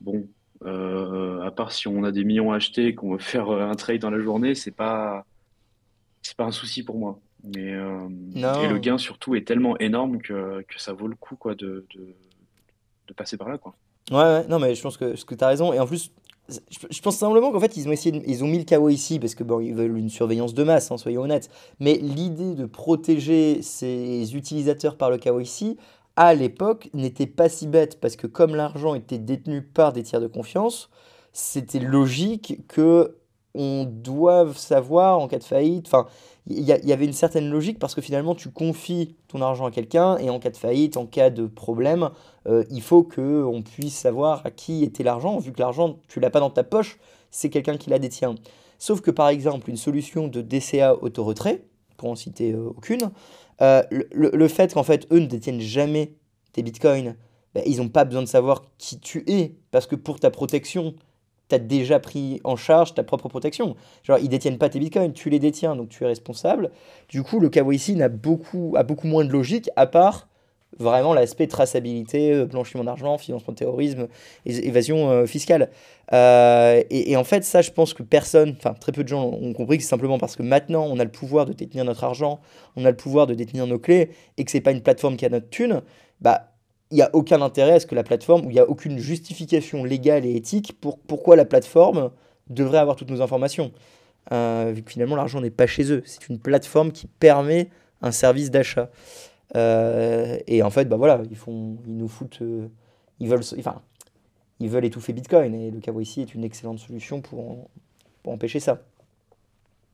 bon, 0.00 0.28
à 0.62 1.50
part 1.52 1.72
si 1.72 1.86
on 1.88 2.02
a 2.04 2.12
des 2.12 2.24
millions 2.24 2.52
à 2.52 2.56
acheter 2.56 2.88
et 2.88 2.94
qu'on 2.94 3.12
veut 3.12 3.18
faire 3.18 3.50
un 3.50 3.74
trade 3.76 4.00
dans 4.00 4.10
la 4.10 4.20
journée, 4.20 4.54
c'est 4.54 4.74
pas, 4.74 5.24
c'est 6.36 6.44
pas 6.44 6.48
un 6.48 6.52
souci 6.52 6.82
pour 6.82 6.98
moi. 6.98 7.18
Mais, 7.44 7.70
et 7.70 8.68
le 8.68 8.78
gain 8.78 8.98
surtout 8.98 9.34
est 9.36 9.46
tellement 9.46 9.78
énorme 9.78 10.20
que, 10.20 10.62
que 10.62 10.80
ça 10.80 10.92
vaut 10.92 11.06
le 11.06 11.14
coup 11.14 11.36
quoi, 11.36 11.54
de, 11.54 11.86
de, 11.94 12.14
de 13.08 13.14
passer 13.14 13.36
par 13.36 13.48
là. 13.48 13.56
Quoi. 13.56 13.74
Ouais, 14.10 14.16
ouais, 14.16 14.46
non, 14.48 14.58
mais 14.58 14.74
je 14.74 14.82
pense 14.82 14.96
que, 14.96 15.22
que 15.24 15.34
tu 15.34 15.44
as 15.44 15.48
raison. 15.48 15.72
Et 15.72 15.80
en 15.80 15.86
plus, 15.86 16.12
je 16.48 17.00
pense 17.00 17.16
simplement 17.16 17.50
qu'en 17.50 17.60
fait, 17.60 17.76
ils 17.76 17.88
ont, 17.88 17.92
essayé 17.92 18.22
ils 18.26 18.44
ont 18.44 18.46
mis 18.46 18.58
le 18.58 18.64
KO 18.64 18.88
ici 18.88 19.18
parce 19.18 19.34
que 19.34 19.42
bon, 19.44 19.60
ils 19.60 19.74
veulent 19.74 19.96
une 19.96 20.10
surveillance 20.10 20.54
de 20.54 20.62
masse, 20.62 20.90
hein, 20.90 20.96
soyons 20.96 21.22
honnêtes. 21.22 21.50
Mais 21.80 21.94
l'idée 21.94 22.54
de 22.54 22.66
protéger 22.66 23.62
ces 23.62 24.36
utilisateurs 24.36 24.96
par 24.96 25.10
le 25.10 25.18
KO 25.18 25.40
ici, 25.40 25.76
à 26.14 26.34
l'époque, 26.34 26.88
n'était 26.94 27.26
pas 27.26 27.48
si 27.48 27.66
bête 27.66 28.00
parce 28.00 28.16
que 28.16 28.26
comme 28.26 28.54
l'argent 28.54 28.94
était 28.94 29.18
détenu 29.18 29.62
par 29.62 29.92
des 29.92 30.02
tiers 30.02 30.20
de 30.20 30.28
confiance, 30.28 30.90
c'était 31.32 31.80
logique 31.80 32.66
que 32.68 33.16
on 33.56 33.84
doive 33.84 34.56
savoir 34.56 35.18
en 35.18 35.28
cas 35.28 35.38
de 35.38 35.44
faillite. 35.44 35.86
Enfin, 35.86 36.06
il 36.48 36.62
y, 36.62 36.92
avait 36.92 37.04
une 37.04 37.12
certaine 37.12 37.50
logique 37.50 37.80
parce 37.80 37.96
que 37.96 38.00
finalement, 38.00 38.36
tu 38.36 38.50
confies 38.50 39.16
ton 39.26 39.42
argent 39.42 39.66
à 39.66 39.72
quelqu'un 39.72 40.16
et 40.18 40.30
en 40.30 40.38
cas 40.38 40.50
de 40.50 40.56
faillite, 40.56 40.96
en 40.96 41.04
cas 41.04 41.28
de 41.28 41.46
problème, 41.46 42.10
euh, 42.46 42.62
il 42.70 42.82
faut 42.82 43.02
qu'on 43.02 43.62
puisse 43.62 43.96
savoir 43.96 44.42
à 44.46 44.52
qui 44.52 44.84
était 44.84 45.02
l'argent, 45.02 45.38
vu 45.38 45.50
que 45.50 45.58
l'argent, 45.58 45.96
tu 46.06 46.20
l'as 46.20 46.30
pas 46.30 46.38
dans 46.38 46.50
ta 46.50 46.62
poche, 46.62 46.98
c'est 47.32 47.50
quelqu'un 47.50 47.76
qui 47.76 47.90
la 47.90 47.98
détient. 47.98 48.36
Sauf 48.78 49.00
que 49.00 49.10
par 49.10 49.28
exemple, 49.28 49.68
une 49.68 49.76
solution 49.76 50.28
de 50.28 50.40
DCA 50.40 50.94
auto-retrait, 51.02 51.64
pour 51.96 52.10
en 52.10 52.14
citer 52.14 52.52
euh, 52.52 52.68
aucune, 52.76 53.10
euh, 53.60 53.82
le, 53.90 54.48
fait 54.48 54.72
qu'en 54.72 54.84
fait, 54.84 55.08
eux 55.12 55.18
ne 55.18 55.26
détiennent 55.26 55.60
jamais 55.60 56.12
tes 56.52 56.62
bitcoins, 56.62 57.16
ben, 57.54 57.64
ils 57.66 57.78
n'ont 57.78 57.88
pas 57.88 58.04
besoin 58.04 58.22
de 58.22 58.28
savoir 58.28 58.62
qui 58.78 59.00
tu 59.00 59.24
es, 59.26 59.56
parce 59.72 59.86
que 59.86 59.96
pour 59.96 60.20
ta 60.20 60.30
protection, 60.30 60.94
tu 61.48 61.54
as 61.54 61.58
déjà 61.58 62.00
pris 62.00 62.40
en 62.44 62.56
charge 62.56 62.94
ta 62.94 63.02
propre 63.02 63.28
protection. 63.28 63.76
Genre, 64.02 64.18
ils 64.18 64.28
détiennent 64.28 64.58
pas 64.58 64.68
tes 64.68 64.78
bitcoins, 64.78 65.12
tu 65.12 65.30
les 65.30 65.38
détiens, 65.38 65.76
donc 65.76 65.88
tu 65.88 66.04
es 66.04 66.06
responsable. 66.06 66.70
Du 67.08 67.22
coup, 67.22 67.40
le 67.40 67.48
KYC 67.48 68.00
a 68.00 68.08
beaucoup, 68.08 68.74
a 68.76 68.82
beaucoup 68.82 69.06
moins 69.06 69.24
de 69.24 69.32
logique, 69.32 69.70
à 69.76 69.86
part 69.86 70.28
vraiment 70.78 71.14
l'aspect 71.14 71.46
traçabilité, 71.46 72.32
euh, 72.32 72.46
blanchiment 72.46 72.84
d'argent, 72.84 73.18
financement 73.18 73.52
de 73.52 73.58
terrorisme, 73.58 74.08
évasion 74.44 75.10
euh, 75.10 75.26
fiscale. 75.26 75.70
Euh, 76.12 76.82
et, 76.90 77.16
en 77.16 77.24
fait, 77.24 77.44
ça, 77.44 77.62
je 77.62 77.70
pense 77.70 77.94
que 77.94 78.02
personne, 78.02 78.54
enfin 78.56 78.74
très 78.74 78.92
peu 78.92 79.02
de 79.02 79.08
gens 79.08 79.24
ont 79.24 79.52
compris 79.52 79.78
que 79.78 79.82
c'est 79.82 79.88
simplement 79.88 80.18
parce 80.18 80.36
que 80.36 80.42
maintenant, 80.42 80.86
on 80.90 80.98
a 80.98 81.04
le 81.04 81.10
pouvoir 81.10 81.46
de 81.46 81.52
détenir 81.52 81.84
notre 81.84 82.04
argent, 82.04 82.40
on 82.76 82.84
a 82.84 82.90
le 82.90 82.96
pouvoir 82.96 83.26
de 83.26 83.34
détenir 83.34 83.66
nos 83.66 83.78
clés, 83.78 84.10
et 84.36 84.44
que 84.44 84.50
c'est 84.50 84.60
pas 84.60 84.72
une 84.72 84.82
plateforme 84.82 85.16
qui 85.16 85.24
a 85.24 85.28
notre 85.28 85.48
thune, 85.48 85.82
bah 86.20 86.52
il 86.90 86.96
n'y 86.96 87.02
a 87.02 87.10
aucun 87.14 87.42
intérêt 87.42 87.72
à 87.72 87.80
ce 87.80 87.86
que 87.86 87.94
la 87.94 88.04
plateforme, 88.04 88.46
ou 88.46 88.50
il 88.50 88.54
n'y 88.54 88.60
a 88.60 88.68
aucune 88.68 88.98
justification 88.98 89.84
légale 89.84 90.24
et 90.24 90.36
éthique 90.36 90.78
pour 90.80 90.98
pourquoi 90.98 91.36
la 91.36 91.44
plateforme 91.44 92.10
devrait 92.48 92.78
avoir 92.78 92.96
toutes 92.96 93.10
nos 93.10 93.22
informations. 93.22 93.72
Euh, 94.32 94.72
vu 94.74 94.82
que 94.82 94.90
finalement 94.90 95.16
l'argent 95.16 95.40
n'est 95.40 95.50
pas 95.50 95.66
chez 95.66 95.92
eux, 95.92 96.02
c'est 96.04 96.28
une 96.28 96.38
plateforme 96.38 96.92
qui 96.92 97.06
permet 97.06 97.70
un 98.02 98.12
service 98.12 98.50
d'achat. 98.50 98.90
Euh, 99.54 100.38
et 100.46 100.62
en 100.62 100.70
fait, 100.70 100.86
bah 100.86 100.96
voilà, 100.96 101.22
ils, 101.30 101.36
font, 101.36 101.76
ils 101.86 101.96
nous 101.96 102.08
foutent, 102.08 102.42
euh, 102.42 102.68
ils 103.20 103.28
veulent, 103.28 103.42
enfin, 103.58 103.82
ils 104.60 104.68
veulent 104.68 104.84
étouffer 104.84 105.12
Bitcoin 105.12 105.54
et 105.54 105.70
le 105.70 105.80
KYC 105.80 106.18
est 106.18 106.34
une 106.34 106.44
excellente 106.44 106.78
solution 106.78 107.20
pour, 107.20 107.68
pour 108.22 108.32
empêcher 108.32 108.60
ça. 108.60 108.80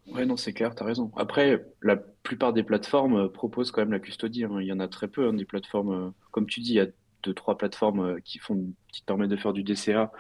Ouais, 0.09 0.27
non, 0.27 0.37
c'est 0.37 0.53
clair, 0.53 0.75
tu 0.75 0.83
as 0.83 0.87
raison. 0.87 1.13
Après, 1.17 1.65
la 1.81 1.97
plupart 1.97 2.53
des 2.53 2.65
plateformes 2.65 3.17
euh, 3.17 3.29
proposent 3.29 3.71
quand 3.71 3.83
même 3.83 3.93
la 3.93 4.01
custodie. 4.01 4.45
hein. 4.45 4.59
Il 4.61 4.67
y 4.67 4.73
en 4.73 4.81
a 4.81 4.89
très 4.89 5.09
peu, 5.09 5.29
hein, 5.29 5.33
des 5.33 5.45
plateformes. 5.45 5.93
Euh, 5.93 6.11
comme 6.33 6.47
tu 6.47 6.61
dis, 6.61 6.71
il 6.73 6.77
y 6.77 6.81
a 6.81 6.89
deux, 7.23 7.35
trois 7.35 7.57
plateformes 7.57 8.01
euh, 8.01 8.21
qui 8.25 8.39
font, 8.39 8.73
qui 8.89 9.03
te 9.03 9.07
permettent 9.07 9.31
de 9.31 9.37
faire 9.37 9.53
du 9.53 9.63
DCA 9.63 10.11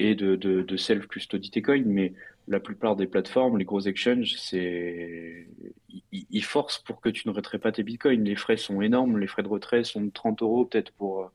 et 0.00 0.16
de, 0.16 0.76
self-custody 0.76 1.50
tes 1.50 1.62
coins, 1.62 1.84
mais 1.86 2.12
la 2.48 2.58
plupart 2.58 2.96
des 2.96 3.06
plateformes, 3.06 3.58
les 3.58 3.64
gros 3.64 3.80
exchanges, 3.80 4.34
c'est, 4.38 5.48
ils 6.10 6.44
forcent 6.44 6.80
pour 6.80 7.00
que 7.00 7.08
tu 7.08 7.28
ne 7.28 7.32
retraites 7.32 7.62
pas 7.62 7.70
tes 7.70 7.84
bitcoins. 7.84 8.24
Les 8.24 8.34
frais 8.34 8.56
sont 8.56 8.82
énormes, 8.82 9.18
les 9.18 9.28
frais 9.28 9.44
de 9.44 9.48
retrait 9.48 9.84
sont 9.84 10.02
de 10.02 10.10
30 10.10 10.42
euros 10.42 10.64
peut-être 10.64 10.90
pour, 10.92 11.30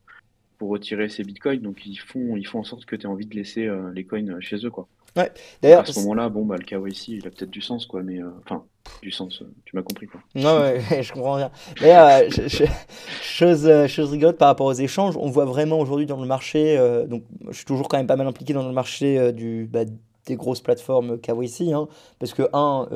pour 0.57 0.69
retirer 0.69 1.07
ces 1.07 1.23
bitcoins, 1.23 1.61
donc 1.61 1.85
ils 1.85 1.95
font, 1.95 2.35
ils 2.35 2.45
font 2.45 2.59
en 2.59 2.63
sorte 2.65 2.85
que 2.85 2.97
tu 2.97 3.03
aies 3.03 3.09
envie 3.09 3.25
de 3.25 3.35
laisser 3.35 3.69
les 3.93 4.03
coins 4.03 4.39
chez 4.41 4.57
eux, 4.65 4.69
quoi. 4.69 4.89
Ouais. 5.15 5.31
D'ailleurs, 5.61 5.81
à 5.81 5.85
ce 5.85 5.99
moment-là, 6.01 6.29
bon, 6.29 6.45
bah, 6.45 6.55
le 6.57 6.63
KYC, 6.63 7.09
il 7.09 7.27
a 7.27 7.29
peut-être 7.29 7.49
du 7.49 7.61
sens, 7.61 7.85
quoi, 7.85 8.03
mais 8.03 8.21
euh, 8.21 8.29
enfin, 8.45 8.63
du 9.01 9.11
sens, 9.11 9.41
euh, 9.41 9.45
tu 9.65 9.75
m'as 9.75 9.81
compris, 9.81 10.07
quoi. 10.07 10.21
Non, 10.35 10.59
ouais, 10.59 10.81
je 11.01 11.11
comprends 11.11 11.37
bien. 11.37 11.51
D'ailleurs, 11.81 12.29
chose, 13.21 13.67
euh, 13.67 13.87
chose 13.87 14.11
rigolote 14.11 14.37
par 14.37 14.49
rapport 14.49 14.67
aux 14.67 14.73
échanges, 14.73 15.17
on 15.17 15.29
voit 15.29 15.45
vraiment 15.45 15.79
aujourd'hui 15.79 16.05
dans 16.05 16.19
le 16.19 16.27
marché, 16.27 16.77
donc 17.07 17.23
je 17.49 17.55
suis 17.55 17.65
toujours 17.65 17.87
quand 17.87 17.97
même 17.97 18.07
pas 18.07 18.15
mal 18.15 18.27
impliqué 18.27 18.53
dans 18.53 18.67
le 18.67 18.73
marché 18.73 19.31
du, 19.33 19.67
bah, 19.71 19.85
des 20.25 20.35
grosses 20.35 20.61
plateformes 20.61 21.19
KYC, 21.19 21.73
hein, 21.73 21.87
parce 22.19 22.33
que, 22.33 22.43
un, 22.53 22.87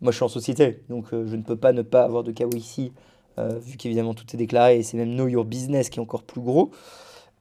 moi 0.00 0.12
je 0.12 0.16
suis 0.16 0.24
en 0.24 0.28
société, 0.28 0.82
donc 0.88 1.06
je 1.10 1.36
ne 1.36 1.42
peux 1.42 1.56
pas 1.56 1.72
ne 1.72 1.82
pas 1.82 2.02
avoir 2.02 2.24
de 2.24 2.32
KYC, 2.32 2.92
vu 3.38 3.76
qu'évidemment 3.76 4.14
tout 4.14 4.24
est 4.32 4.36
déclaré, 4.36 4.78
et 4.78 4.82
c'est 4.82 4.96
même 4.96 5.14
Know 5.14 5.28
Your 5.28 5.44
Business 5.44 5.90
qui 5.90 5.98
est 5.98 6.02
encore 6.02 6.22
plus 6.22 6.40
gros. 6.40 6.70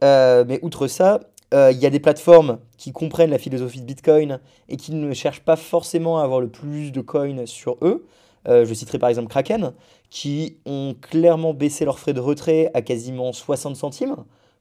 mais 0.02 0.60
outre 0.62 0.88
ça, 0.88 1.22
euh, 1.54 1.72
il 1.72 1.80
y 1.80 1.86
a 1.86 1.90
des 1.90 2.00
plateformes 2.00 2.60
qui 2.78 2.92
comprennent 2.92 3.32
la 3.32 3.40
philosophie 3.40 3.82
de 3.82 3.86
Bitcoin 3.86 4.40
et 4.68 4.78
qui 4.78 4.94
ne 4.94 5.14
cherchent 5.14 5.42
pas 5.42 5.56
forcément 5.56 6.20
à 6.20 6.24
avoir 6.24 6.42
le 6.42 6.50
plus 6.50 6.92
de 6.92 7.02
coins 7.02 7.46
sur 7.46 7.78
eux. 7.82 8.06
Euh, 8.48 8.66
je 8.66 8.74
citerai 8.74 9.00
par 9.00 9.10
exemple 9.10 9.30
Kraken, 9.30 9.74
qui 10.10 10.58
ont 10.66 10.96
clairement 11.00 11.54
baissé 11.54 11.86
leurs 11.86 12.00
frais 12.00 12.14
de 12.14 12.20
retrait 12.20 12.72
à 12.74 12.82
quasiment 12.82 13.34
60 13.34 13.76
centimes, 13.76 14.16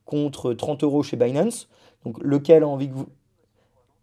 contre 0.04 0.52
30 0.54 0.82
euros 0.82 1.02
chez 1.02 1.16
Binance. 1.16 1.68
Donc 2.04 2.16
lequel 2.22 2.62
a 2.62 2.68
envie 2.68 2.88
que 2.88 2.94
vous... 2.94 3.08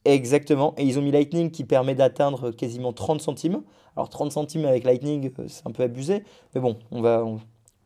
Exactement. 0.05 0.75
Et 0.77 0.83
ils 0.83 0.99
ont 0.99 1.01
mis 1.01 1.11
Lightning 1.11 1.49
qui 1.49 1.63
permet 1.63 1.95
d'atteindre 1.95 2.51
quasiment 2.51 2.93
30 2.93 3.21
centimes. 3.21 3.63
Alors 3.95 4.09
30 4.09 4.31
centimes 4.31 4.65
avec 4.65 4.83
Lightning, 4.83 5.31
euh, 5.39 5.45
c'est 5.47 5.65
un 5.65 5.71
peu 5.71 5.83
abusé. 5.83 6.23
Mais 6.53 6.61
bon, 6.61 6.77
on 6.91 7.01
va, 7.01 7.25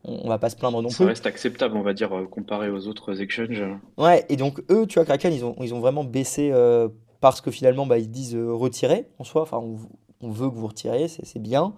va 0.06 0.38
pas 0.40 0.50
se 0.50 0.56
plaindre 0.56 0.82
non 0.82 0.90
Ça 0.90 0.98
plus. 0.98 1.06
reste 1.06 1.26
acceptable, 1.26 1.76
on 1.78 1.82
va 1.82 1.94
dire, 1.94 2.18
euh, 2.18 2.26
comparé 2.26 2.70
aux 2.70 2.88
autres 2.88 3.22
exchanges. 3.22 3.64
Ouais, 3.98 4.26
et 4.30 4.38
donc 4.38 4.62
eux, 4.72 4.86
tu 4.88 4.96
vois, 4.96 5.06
Kraken, 5.06 5.34
ils 5.34 5.46
ont, 5.46 5.56
ils 5.62 5.74
ont 5.74 5.80
vraiment 5.80 6.04
baissé 6.04 6.52
euh, 6.52 6.88
parce 7.20 7.42
que 7.42 7.52
finalement, 7.52 7.86
bah, 7.86 7.98
ils 7.98 8.10
disent 8.10 8.36
retirer 8.36 9.08
en 9.20 9.24
soi. 9.24 9.42
Enfin, 9.42 9.58
on, 9.58 9.78
on 10.22 10.32
veut 10.32 10.50
que 10.50 10.56
vous 10.56 10.68
retiriez, 10.68 11.08
c'est 11.08 11.42
bien. 11.42 11.74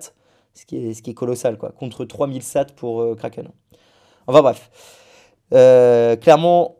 ce 0.54 0.64
qui 0.64 0.76
est, 0.76 0.94
ce 0.94 1.02
qui 1.02 1.10
est 1.10 1.14
colossal, 1.14 1.58
quoi, 1.58 1.70
contre 1.72 2.04
3000 2.04 2.42
sats 2.42 2.64
pour 2.76 3.00
euh, 3.02 3.14
Kraken. 3.14 3.48
Enfin 4.26 4.42
bref. 4.42 4.70
Euh, 5.52 6.16
clairement, 6.16 6.76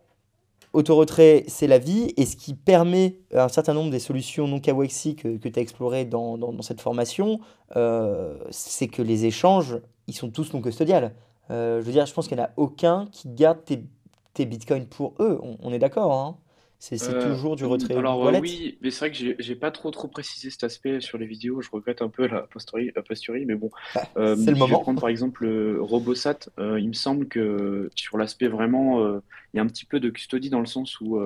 auto-retrait, 0.73 1.45
c'est 1.49 1.67
la 1.67 1.79
vie. 1.79 2.13
Et 2.17 2.27
ce 2.27 2.37
qui 2.37 2.55
permet 2.55 3.17
un 3.33 3.49
certain 3.49 3.75
nombre 3.75 3.91
des 3.91 3.99
solutions 3.99 4.49
non 4.49 4.61
KYC 4.61 5.17
que, 5.17 5.37
que 5.37 5.49
tu 5.49 5.59
as 5.59 5.63
explorées 5.63 6.05
dans, 6.05 6.63
cette 6.63 6.81
formation, 6.81 7.41
euh, 7.77 8.39
c'est 8.51 8.89
que 8.89 9.03
les 9.03 9.27
échanges, 9.27 9.79
ils 10.07 10.15
sont 10.15 10.31
tous 10.31 10.53
non 10.53 10.61
custodiales. 10.61 11.15
je 11.51 11.81
veux 11.81 11.93
dire, 11.93 12.07
je 12.07 12.15
pense 12.15 12.29
qu'il 12.29 12.37
n'y 12.37 12.43
en 12.43 12.47
a 12.47 12.53
aucun 12.57 13.07
qui 13.13 13.29
garde 13.29 13.59
tes, 13.65 14.47
bitcoins 14.47 14.87
pour 14.87 15.15
eux. 15.21 15.39
On, 15.43 15.57
on 15.63 15.73
est 15.73 15.79
d'accord, 15.79 16.13
hein? 16.13 16.37
C'est 16.79 17.03
Euh, 17.09 17.33
toujours 17.35 17.57
du 17.57 17.65
retrait 17.65 17.95
alors 17.97 18.21
euh, 18.21 18.27
wallet. 18.27 18.41
oui, 18.41 18.79
mais 18.83 18.91
c'est 18.91 19.09
vrai 19.09 19.11
que 19.13 19.37
j'ai 19.43 19.55
pas 19.55 19.71
trop 19.71 19.91
trop 19.91 20.07
précisé 20.09 20.51
cet 20.51 20.65
aspect 20.65 21.01
sur 21.01 21.17
les 21.17 21.27
vidéos. 21.27 21.63
Je 21.63 21.71
regrette 21.71 22.03
un 22.03 22.09
peu 22.09 22.27
la 22.27 22.43
posteriori, 22.43 22.93
a 22.95 23.03
posteriori, 23.03 23.47
mais 23.47 23.55
bon. 23.55 23.71
Bah, 23.95 24.03
Euh, 24.17 24.37
c'est 24.37 24.41
le 24.43 24.47
je 24.49 24.53
vais 24.53 24.59
moment. 24.59 24.81
prendre 24.81 25.01
par 25.01 25.09
exemple 25.09 25.45
le 25.45 25.81
Robosat. 25.81 26.41
Euh, 26.59 26.79
il 26.79 26.89
me 26.89 26.93
semble 26.93 27.27
que 27.29 27.91
sur 27.95 28.19
l'aspect 28.19 28.49
vraiment, 28.49 29.03
il 29.09 29.57
y 29.57 29.59
a 29.59 29.63
un 29.63 29.67
petit 29.67 29.87
peu 29.87 29.99
de 30.01 30.11
custody 30.11 30.51
dans 30.51 30.61
le 30.61 30.67
sens 30.67 31.01
où 31.01 31.19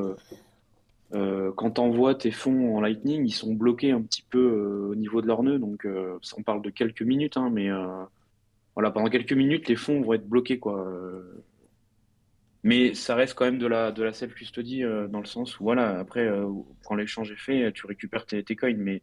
quand 1.13 1.71
tu 1.73 1.81
envoies 1.81 2.15
tes 2.15 2.31
fonds 2.31 2.77
en 2.77 2.81
Lightning, 2.81 3.27
ils 3.27 3.33
sont 3.33 3.55
bloqués 3.55 3.91
un 3.93 4.03
petit 4.03 4.23
peu 4.29 4.89
au 4.91 4.95
niveau 4.95 5.23
de 5.23 5.27
leur 5.27 5.43
nœud. 5.43 5.59
Donc 5.59 5.87
on 6.37 6.43
parle 6.43 6.63
de 6.63 6.71
quelques 6.71 7.03
minutes, 7.03 7.37
hein, 7.37 7.51
mais 7.53 7.69
voilà, 8.75 8.91
pendant 8.93 9.09
quelques 9.09 9.33
minutes, 9.33 9.69
les 9.69 9.77
fonds 9.77 10.01
vont 10.03 10.13
être 10.13 10.29
bloqués 10.29 10.59
quoi. 10.59 10.87
Mais 12.65 12.95
ça 12.95 13.15
reste 13.15 13.35
quand 13.35 13.45
même 13.45 13.59
de 13.59 13.67
la, 13.67 13.93
de 13.93 14.03
la 14.03 14.13
self-custody 14.13 14.83
euh, 14.83 15.07
dans 15.07 15.21
le 15.21 15.27
sens 15.27 15.61
où, 15.61 15.65
voilà, 15.65 15.99
après, 15.99 16.27
euh, 16.27 16.49
quand 16.85 16.97
l'échange 16.97 17.31
est 17.31 17.37
fait, 17.37 17.73
tu 17.73 17.87
récupères 17.87 18.27
tes, 18.27 18.43
coins. 18.57 18.75
Mais 18.77 19.03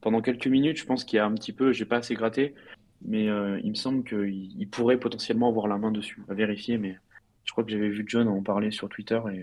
pendant 0.00 0.22
quelques 0.22 0.46
minutes, 0.46 0.78
je 0.78 0.86
pense 0.86 1.04
qu'il 1.04 1.18
y 1.18 1.20
a 1.20 1.26
un 1.26 1.34
petit 1.34 1.52
peu, 1.52 1.72
j'ai 1.72 1.84
pas 1.84 1.98
assez 1.98 2.14
gratté, 2.14 2.54
mais 3.02 3.28
euh, 3.28 3.60
il 3.62 3.70
me 3.70 3.74
semble 3.74 4.02
qu'il 4.02 4.60
il 4.60 4.68
pourrait 4.68 4.98
potentiellement 4.98 5.48
avoir 5.48 5.68
la 5.68 5.76
main 5.76 5.92
dessus, 5.92 6.22
à 6.28 6.34
vérifier. 6.34 6.78
Mais 6.78 6.96
je 7.44 7.52
crois 7.52 7.64
que 7.64 7.70
j'avais 7.70 7.90
vu 7.90 8.04
John 8.06 8.28
en 8.28 8.42
parler 8.42 8.70
sur 8.70 8.88
Twitter 8.88 9.20
et, 9.32 9.42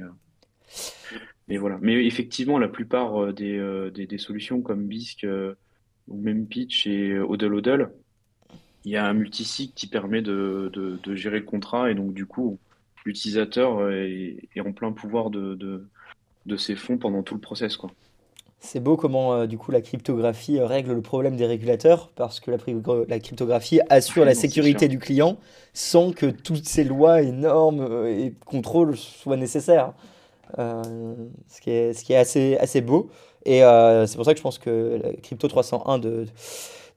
et 1.53 1.57
voilà. 1.57 1.77
Mais 1.81 2.05
effectivement, 2.05 2.57
la 2.57 2.67
plupart 2.67 3.33
des, 3.33 3.91
des, 3.93 4.17
solutions 4.17 4.61
comme 4.61 4.89
euh, 5.25 5.53
ou 6.07 6.17
même 6.19 6.47
Pitch 6.47 6.87
et 6.87 7.19
Hodl 7.19 7.53
Hodl, 7.53 7.91
il 8.83 8.91
y 8.91 8.97
a 8.97 9.05
un 9.05 9.13
multisig 9.13 9.73
qui 9.75 9.87
permet 9.87 10.23
de, 10.23 10.71
de, 10.73 10.99
de 11.01 11.15
gérer 11.15 11.39
le 11.39 11.45
contrat 11.45 11.91
et 11.91 11.95
donc 11.95 12.13
du 12.13 12.25
coup, 12.25 12.59
l'utilisateur 13.05 13.79
euh, 13.79 14.03
est, 14.03 14.37
est 14.55 14.61
en 14.61 14.71
plein 14.71 14.91
pouvoir 14.91 15.29
de, 15.29 15.55
de, 15.55 15.85
de 16.45 16.57
ses 16.57 16.75
fonds 16.75 16.97
pendant 16.97 17.23
tout 17.23 17.35
le 17.35 17.41
process, 17.41 17.77
quoi. 17.77 17.91
C'est 18.65 18.79
beau 18.79 18.95
comment 18.95 19.33
euh, 19.33 19.45
du 19.45 19.57
coup 19.57 19.71
la 19.71 19.81
cryptographie 19.81 20.57
euh, 20.57 20.65
règle 20.65 20.93
le 20.93 21.01
problème 21.01 21.35
des 21.35 21.45
régulateurs 21.45 22.09
parce 22.15 22.39
que 22.39 22.49
la, 22.49 23.19
cryptographie 23.19 23.81
assure 23.89 24.23
la 24.23 24.33
non, 24.33 24.39
sécurité 24.39 24.87
du 24.87 24.99
client 24.99 25.37
sans 25.73 26.13
que 26.13 26.27
toutes 26.27 26.65
ces 26.65 26.85
lois 26.85 27.21
et 27.21 27.33
normes 27.33 27.81
euh, 27.81 28.07
et 28.07 28.33
contrôles 28.45 28.95
soient 28.95 29.35
nécessaires. 29.35 29.91
Euh, 30.59 30.81
ce 31.49 31.61
qui 31.61 31.71
est, 31.71 31.93
ce 31.93 32.03
qui 32.05 32.13
est 32.13 32.17
assez, 32.17 32.57
assez 32.57 32.81
beau. 32.81 33.09
Et 33.45 33.63
euh, 33.63 34.05
c'est 34.05 34.15
pour 34.15 34.25
ça 34.25 34.33
que 34.33 34.37
je 34.37 34.43
pense 34.43 34.59
que 34.59 34.99
la 35.03 35.13
Crypto 35.13 35.47
301 35.47 35.97
de, 35.97 36.09
de 36.09 36.27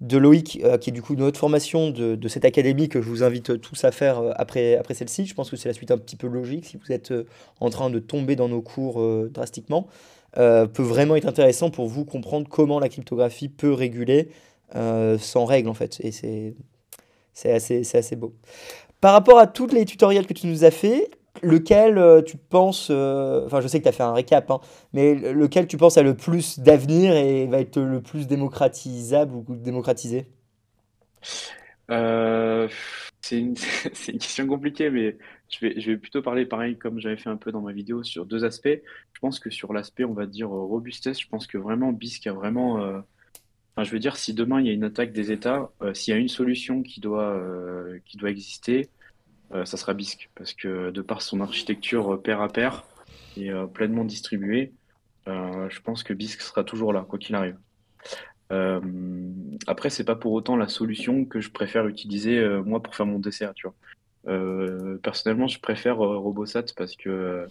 Loïc, 0.01 0.61
euh, 0.63 0.79
qui 0.79 0.91
est 0.91 0.93
du 0.93 1.03
coup 1.03 1.15
une 1.15 1.23
autre 1.23 1.39
formation 1.39 1.91
de, 1.91 2.15
de 2.15 2.29
cette 2.29 2.45
académie 2.45 2.89
que 2.89 3.01
je 3.01 3.09
vous 3.09 3.23
invite 3.23 3.61
tous 3.61 3.85
à 3.85 3.93
faire 3.93 4.19
euh, 4.19 4.33
après, 4.37 4.77
après 4.77 4.95
celle-ci, 4.95 5.27
je 5.27 5.35
pense 5.35 5.51
que 5.51 5.57
c'est 5.57 5.69
la 5.69 5.75
suite 5.75 5.91
un 5.91 5.99
petit 5.99 6.17
peu 6.17 6.27
logique 6.27 6.67
si 6.67 6.77
vous 6.77 6.93
êtes 6.93 7.13
euh, 7.13 7.27
en 7.61 7.71
train 7.71 7.91
de 7.91 7.99
tomber 7.99 8.37
dans 8.37 8.49
nos 8.49 8.63
cours 8.63 9.03
drastiquement, 9.31 9.89
peut 10.35 10.83
vraiment 10.83 11.17
être 11.17 11.27
intéressant 11.27 11.71
pour 11.71 11.87
vous 11.87 12.05
comprendre 12.05 12.47
comment 12.49 12.79
la 12.79 12.89
cryptographie 12.89 13.49
peut 13.49 13.73
réguler 13.73 14.29
sans 14.75 15.47
règles 15.47 15.69
en 15.69 15.75
fait. 15.75 15.99
Et 16.01 16.13
c'est 16.13 16.55
assez, 17.51 17.83
assez 17.97 18.17
beau. 18.17 18.35
Par 19.01 19.13
rapport 19.13 19.39
à 19.39 19.47
tous 19.47 19.69
les 19.69 19.85
tutoriels 19.87 20.27
que 20.27 20.35
tu 20.35 20.47
nous 20.47 20.65
as 20.65 20.71
fait, 20.71 21.09
lequel 21.43 21.99
euh, 21.99 22.23
tu 22.23 22.37
penses, 22.37 22.89
euh, 22.91 23.45
enfin 23.47 23.61
je 23.61 23.69
sais 23.69 23.79
que 23.79 23.85
tu 23.85 23.89
as 23.89 23.93
fait 23.93 24.03
un 24.03 24.13
récap, 24.13 24.51
hein, 24.51 24.61
mais 24.93 25.15
le- 25.15 25.33
lequel 25.33 25.67
tu 25.67 25.77
penses 25.77 25.99
a 25.99 26.03
le 26.03 26.17
plus 26.17 26.59
d'avenir 26.59 27.15
et 27.15 27.47
va 27.47 27.61
être 27.61 27.81
le 27.81 28.01
plus 28.01 28.27
démocratisable 28.27 29.35
ou 29.35 29.45
démocratisé? 29.49 30.27
Euh, 31.91 32.69
c'est 33.21 33.39
une, 33.39 33.55
question 33.55 34.47
compliquée, 34.47 34.91
mais 34.91 35.17
je 35.49 35.91
vais, 35.91 35.97
plutôt 35.97 36.23
parler 36.23 36.47
pareil 36.47 36.77
comme 36.77 37.01
j'avais 37.01 37.17
fait 37.17 37.31
un 37.31 37.37
peu 37.37 37.53
dans 37.53 37.61
ma 37.61 37.73
vidéo 37.73 38.03
sur 38.03 38.27
deux 38.27 38.45
aspects. 38.45 38.69
Je 39.13 39.21
pense 39.21 39.39
que 39.39 39.51
sur 39.51 39.73
l'aspect, 39.73 40.05
on 40.05 40.15
va 40.15 40.27
dire, 40.27 40.49
robustesse, 40.49 41.21
je 41.21 41.29
pense 41.29 41.47
que 41.47 41.59
vraiment 41.59 41.93
BISC 41.93 42.27
a 42.27 42.33
vraiment... 42.33 42.77
enfin, 42.77 43.85
je 43.85 43.91
veux 43.91 43.99
dire, 43.99 44.17
si 44.17 44.35
demain 44.35 44.61
il 44.61 44.67
y 44.67 44.71
a 44.71 44.73
une 44.73 44.85
attaque 44.85 45.13
des 45.13 45.33
États, 45.33 45.71
s'il 45.95 46.13
y 46.13 46.17
a 46.17 46.21
une 46.21 46.29
solution 46.29 46.83
qui 46.83 47.01
doit, 47.01 47.41
qui 48.05 48.17
doit 48.17 48.31
exister, 48.31 48.91
ça 49.53 49.77
sera 49.77 49.95
BISC. 49.95 50.31
Parce 50.35 50.53
que 50.53 50.91
de 50.91 51.03
par 51.03 51.23
son 51.23 51.41
architecture 51.41 52.15
euh, 52.15 52.17
pair 52.21 52.41
à 52.41 52.49
pair 52.49 52.85
et 53.37 53.51
euh, 53.51 53.67
pleinement 53.67 54.05
distribuée, 54.05 54.73
euh, 55.29 55.69
je 55.69 55.81
pense 55.81 56.03
que 56.03 56.13
BISC 56.13 56.41
sera 56.41 56.65
toujours 56.65 56.93
là, 56.93 57.05
quoi 57.09 57.19
qu'il 57.19 57.35
arrive. 57.35 57.59
Euh, 58.53 58.81
après, 59.67 59.91
c'est 59.91 60.05
pas 60.05 60.15
pour 60.15 60.33
autant 60.33 60.57
la 60.57 60.69
solution 60.69 61.25
que 61.25 61.41
je 61.41 61.51
préfère 61.51 61.87
utiliser 61.89 62.39
euh, 62.39 62.63
moi 62.63 62.83
pour 62.83 62.95
faire 62.95 63.07
mon 63.07 63.19
dessert, 63.19 63.55
tu 63.55 63.67
vois. 63.67 63.75
Euh, 64.29 64.99
personnellement, 64.99 65.49
je 65.49 65.61
préfère 65.61 66.05
euh, 66.05 66.19
Robosat 66.19 66.65
parce 66.77 66.97
que 66.97 67.49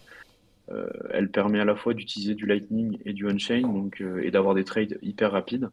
euh, 0.71 0.87
elle 1.11 1.29
permet 1.29 1.59
à 1.59 1.65
la 1.65 1.75
fois 1.75 1.93
d'utiliser 1.93 2.33
du 2.33 2.45
Lightning 2.45 2.97
et 3.05 3.13
du 3.13 3.27
on-chain, 3.27 3.61
donc 3.61 4.01
euh, 4.01 4.23
et 4.23 4.31
d'avoir 4.31 4.55
des 4.55 4.63
trades 4.63 4.97
hyper 5.01 5.31
rapides. 5.31 5.69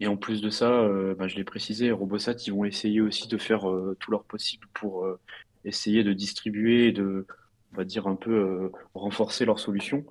Et 0.00 0.06
en 0.06 0.16
plus 0.16 0.42
de 0.42 0.50
ça, 0.50 0.70
euh, 0.70 1.14
bah, 1.14 1.28
je 1.28 1.36
l'ai 1.36 1.44
précisé, 1.44 1.92
Robosat, 1.92 2.34
ils 2.46 2.52
vont 2.52 2.64
essayer 2.64 3.00
aussi 3.00 3.28
de 3.28 3.38
faire 3.38 3.70
euh, 3.70 3.96
tout 4.00 4.10
leur 4.10 4.24
possible 4.24 4.66
pour 4.74 5.04
euh, 5.04 5.20
essayer 5.64 6.02
de 6.02 6.12
distribuer 6.12 6.88
et 6.88 6.92
de, 6.92 7.26
on 7.72 7.76
va 7.76 7.84
dire 7.84 8.06
un 8.06 8.16
peu 8.16 8.70
renforcer 8.94 9.44
leur 9.44 9.58
solution. 9.58 10.04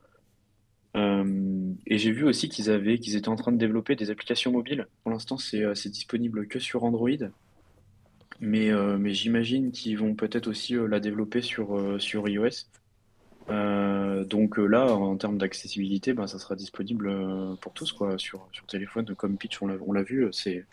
Et 0.95 1.97
j'ai 1.97 2.11
vu 2.11 2.23
aussi 2.23 2.49
qu'ils 2.49 2.69
avaient, 2.69 2.99
qu'ils 2.99 3.15
étaient 3.15 3.29
en 3.29 3.35
train 3.35 3.51
de 3.51 3.57
développer 3.57 3.95
des 3.95 4.11
applications 4.11 4.51
mobiles. 4.51 4.87
Pour 5.03 5.11
l'instant, 5.11 5.37
c'est 5.37 5.89
disponible 5.89 6.47
que 6.47 6.59
sur 6.59 6.83
Android, 6.83 7.09
mais, 8.39 8.71
mais 8.99 9.13
j'imagine 9.13 9.71
qu'ils 9.71 9.97
vont 9.97 10.13
peut-être 10.13 10.47
aussi 10.47 10.75
la 10.75 10.99
développer 10.99 11.41
sur, 11.41 11.99
sur 11.99 12.27
iOS. 12.29 12.67
Euh, 13.49 14.23
donc 14.23 14.57
euh, 14.57 14.65
là, 14.65 14.93
en 14.93 15.17
termes 15.17 15.37
d'accessibilité, 15.37 16.13
ben, 16.13 16.27
ça 16.27 16.39
sera 16.39 16.55
disponible 16.55 17.09
euh, 17.09 17.55
pour 17.61 17.73
tous, 17.73 17.91
quoi, 17.91 18.17
sur, 18.17 18.47
sur 18.51 18.65
téléphone, 18.65 19.13
comme 19.15 19.37
Pitch, 19.37 19.61
on 19.61 19.67
l'a, 19.67 20.03
vu, 20.03 20.27
c'est, 20.31 20.65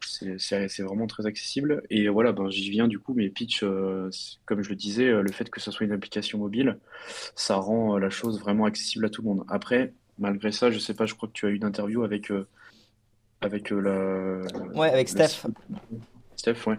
c'est, 0.00 0.82
vraiment 0.82 1.06
très 1.06 1.26
accessible. 1.26 1.82
Et 1.90 2.08
voilà, 2.08 2.32
ben, 2.32 2.50
j'y 2.50 2.70
viens 2.70 2.88
du 2.88 2.98
coup, 2.98 3.14
mais 3.14 3.28
Pitch, 3.28 3.62
euh, 3.62 4.10
comme 4.44 4.62
je 4.62 4.70
le 4.70 4.76
disais, 4.76 5.10
le 5.10 5.32
fait 5.32 5.50
que 5.50 5.60
ce 5.60 5.70
soit 5.70 5.86
une 5.86 5.92
application 5.92 6.38
mobile, 6.38 6.78
ça 7.34 7.56
rend 7.56 7.96
la 7.98 8.10
chose 8.10 8.40
vraiment 8.40 8.64
accessible 8.64 9.06
à 9.06 9.10
tout 9.10 9.22
le 9.22 9.28
monde. 9.28 9.44
Après, 9.48 9.92
malgré 10.20 10.52
ça, 10.52 10.70
je 10.70 10.78
sais 10.78 10.94
pas, 10.94 11.06
je 11.06 11.14
crois 11.14 11.28
que 11.28 11.32
tu 11.32 11.46
as 11.46 11.48
eu 11.48 11.56
une 11.56 11.64
interview 11.64 12.04
avec, 12.04 12.30
euh, 12.30 12.46
avec 13.40 13.72
euh, 13.72 13.80
la, 13.80 14.78
Ouais, 14.78 14.90
avec 14.90 15.08
Steph. 15.08 15.46
Steph, 16.40 16.66
ouais. 16.66 16.76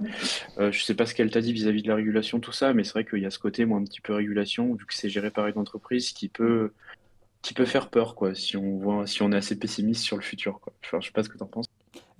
Euh, 0.57 0.71
je 0.71 0.83
sais 0.83 0.95
pas 0.95 1.05
ce 1.05 1.13
qu'elle 1.13 1.29
t'a 1.29 1.39
dit 1.39 1.53
vis-à-vis 1.53 1.83
de 1.83 1.87
la 1.87 1.93
régulation, 1.93 2.39
tout 2.39 2.51
ça, 2.51 2.73
mais 2.73 2.83
c'est 2.83 2.93
vrai 2.93 3.05
qu'il 3.05 3.19
y 3.19 3.27
a 3.27 3.29
ce 3.29 3.37
côté, 3.37 3.65
moi, 3.65 3.77
un 3.77 3.83
petit 3.83 4.01
peu 4.01 4.15
régulation, 4.15 4.73
vu 4.73 4.87
que 4.87 4.93
c'est 4.95 5.09
géré 5.09 5.29
par 5.29 5.45
une 5.45 5.59
entreprise 5.59 6.13
qui 6.13 6.29
peut, 6.29 6.73
qui 7.43 7.53
peut 7.53 7.65
faire 7.65 7.89
peur, 7.89 8.15
quoi, 8.15 8.33
si 8.33 8.57
on 8.57 8.79
voit, 8.79 9.05
si 9.05 9.21
on 9.21 9.31
est 9.31 9.35
assez 9.35 9.59
pessimiste 9.59 10.03
sur 10.03 10.17
le 10.17 10.23
futur, 10.23 10.59
quoi. 10.59 10.73
Enfin, 10.83 10.99
je 10.99 11.05
sais 11.05 11.11
pas 11.11 11.21
ce 11.21 11.29
que 11.29 11.37
t'en 11.37 11.45
penses. 11.45 11.67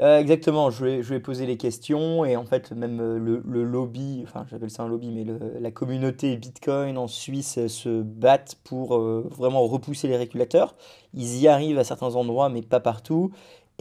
Euh, 0.02 0.20
exactement, 0.20 0.70
je 0.70 0.86
vais, 0.86 1.20
poser 1.20 1.48
les 1.48 1.58
questions 1.58 2.26
et 2.26 2.36
en 2.36 2.46
fait 2.46 2.72
même 2.72 3.00
euh, 3.00 3.20
le, 3.20 3.64
lobby, 3.64 4.22
enfin 4.24 4.46
j'appelle 4.50 4.72
ça 4.72 4.84
un 4.84 4.88
lobby, 4.88 5.12
mais 5.12 5.26
la 5.60 5.72
communauté 5.72 6.36
Bitcoin 6.38 6.98
en 6.98 7.08
Suisse 7.08 7.68
se 7.68 8.02
battent 8.02 8.58
pour 8.64 9.00
vraiment 9.00 9.66
repousser 9.68 10.08
les 10.08 10.18
régulateurs. 10.18 10.76
Ils 11.14 11.38
y 11.40 11.48
arrivent 11.48 11.78
à 11.78 11.84
certains 11.84 12.16
endroits, 12.16 12.50
mais 12.50 12.62
pas 12.62 12.80
partout. 12.80 13.32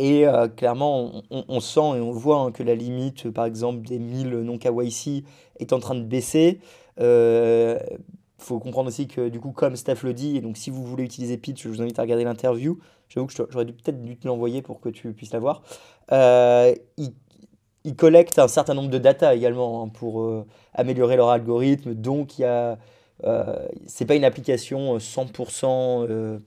Et 0.02 0.26
euh, 0.26 0.49
clairement, 0.49 1.23
on, 1.28 1.61
sent 1.61 1.99
et 1.99 2.00
on 2.00 2.11
voit 2.11 2.38
hein, 2.40 2.52
que 2.52 2.62
la 2.62 2.75
limite, 2.75 3.30
par 3.30 3.45
exemple, 3.45 3.87
des 3.87 3.99
1000 3.99 4.30
non 4.30 4.57
KYC 4.57 5.25
est 5.59 5.75
en 5.75 5.78
train 5.78 5.95
de 5.95 6.04
baisser. 6.04 6.61
Euh, 7.00 7.78
faut 8.38 8.59
comprendre 8.61 8.88
aussi 8.88 9.09
que 9.09 9.28
du 9.28 9.40
coup, 9.40 9.52
comme 9.52 9.76
Steph 9.76 10.02
le 10.02 10.14
dit, 10.14 10.38
et 10.38 10.40
donc 10.40 10.57
si 10.57 10.71
vous 10.71 10.87
voulez 10.87 11.04
utiliser 11.04 11.37
Pitch, 11.37 11.64
je 11.64 11.69
vous 11.69 11.83
invite 11.83 11.99
à 11.99 12.02
regarder 12.02 12.25
l'interview. 12.25 12.78
J'avoue 13.11 13.26
que 13.26 13.35
j'aurais 13.35 13.66
peut-être 13.66 14.00
dû 14.00 14.16
te 14.16 14.26
l'envoyer 14.26 14.62
pour 14.62 14.80
que 14.80 14.88
tu 14.88 15.12
puisses 15.12 15.35
la 15.35 15.38
voir. 15.38 15.61
Euh, 16.12 16.75
collectent 17.99 18.38
un 18.38 18.49
certain 18.49 18.73
nombre 18.73 18.88
de 18.88 18.97
data 18.97 19.35
également 19.35 19.83
hein, 19.83 19.88
pour 19.88 20.23
euh, 20.23 20.47
améliorer 20.73 21.16
leur 21.16 21.28
algorithme. 21.28 21.92
Donc, 21.92 22.38
il 22.38 22.42
y 22.42 22.45
a, 22.47 22.78
pas 23.23 24.14
une 24.14 24.25
application 24.25 24.97
100% 24.97 26.07
euh, 26.09 26.38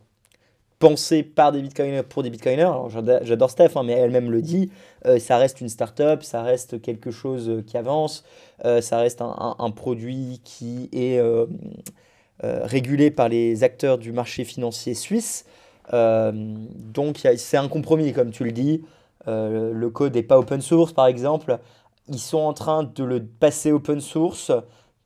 pensée 0.87 1.23
par 1.23 1.51
des 1.51 1.61
bitcoiners 1.61 2.03
pour 2.03 2.23
des 2.23 2.29
bitcoiners. 2.29 2.71
J'adore 3.23 3.49
Steph, 3.49 3.71
hein, 3.75 3.83
mais 3.83 3.93
elle-même 3.93 4.31
le 4.31 4.41
dit. 4.41 4.69
ça 5.19 5.37
reste 5.37 5.61
une 5.61 5.69
startup, 5.69 6.23
ça 6.23 6.41
reste 6.43 6.81
quelque 6.81 7.11
chose 7.11 7.63
qui 7.67 7.77
avance, 7.77 8.23
ça 8.81 8.97
reste 8.97 9.21
un, 9.21 9.71
produit 9.71 10.41
qui 10.43 10.89
est 10.91 11.21
régulé 12.41 13.11
par 13.11 13.29
les 13.29 13.63
acteurs 13.63 13.97
du 13.97 14.11
marché 14.11 14.43
financier 14.43 14.93
suisse. 14.93 15.45
donc, 15.91 17.27
c'est 17.37 17.57
un 17.57 17.67
compromis, 17.67 18.13
comme 18.13 18.31
tu 18.31 18.43
le 18.43 18.51
dis. 18.51 18.83
Euh, 19.27 19.71
le 19.73 19.89
code 19.89 20.15
n'est 20.15 20.23
pas 20.23 20.37
open 20.37 20.61
source, 20.61 20.93
par 20.93 21.07
exemple. 21.07 21.59
Ils 22.09 22.19
sont 22.19 22.39
en 22.39 22.53
train 22.53 22.83
de 22.83 23.03
le 23.03 23.23
passer 23.23 23.71
open 23.71 24.01
source 24.01 24.51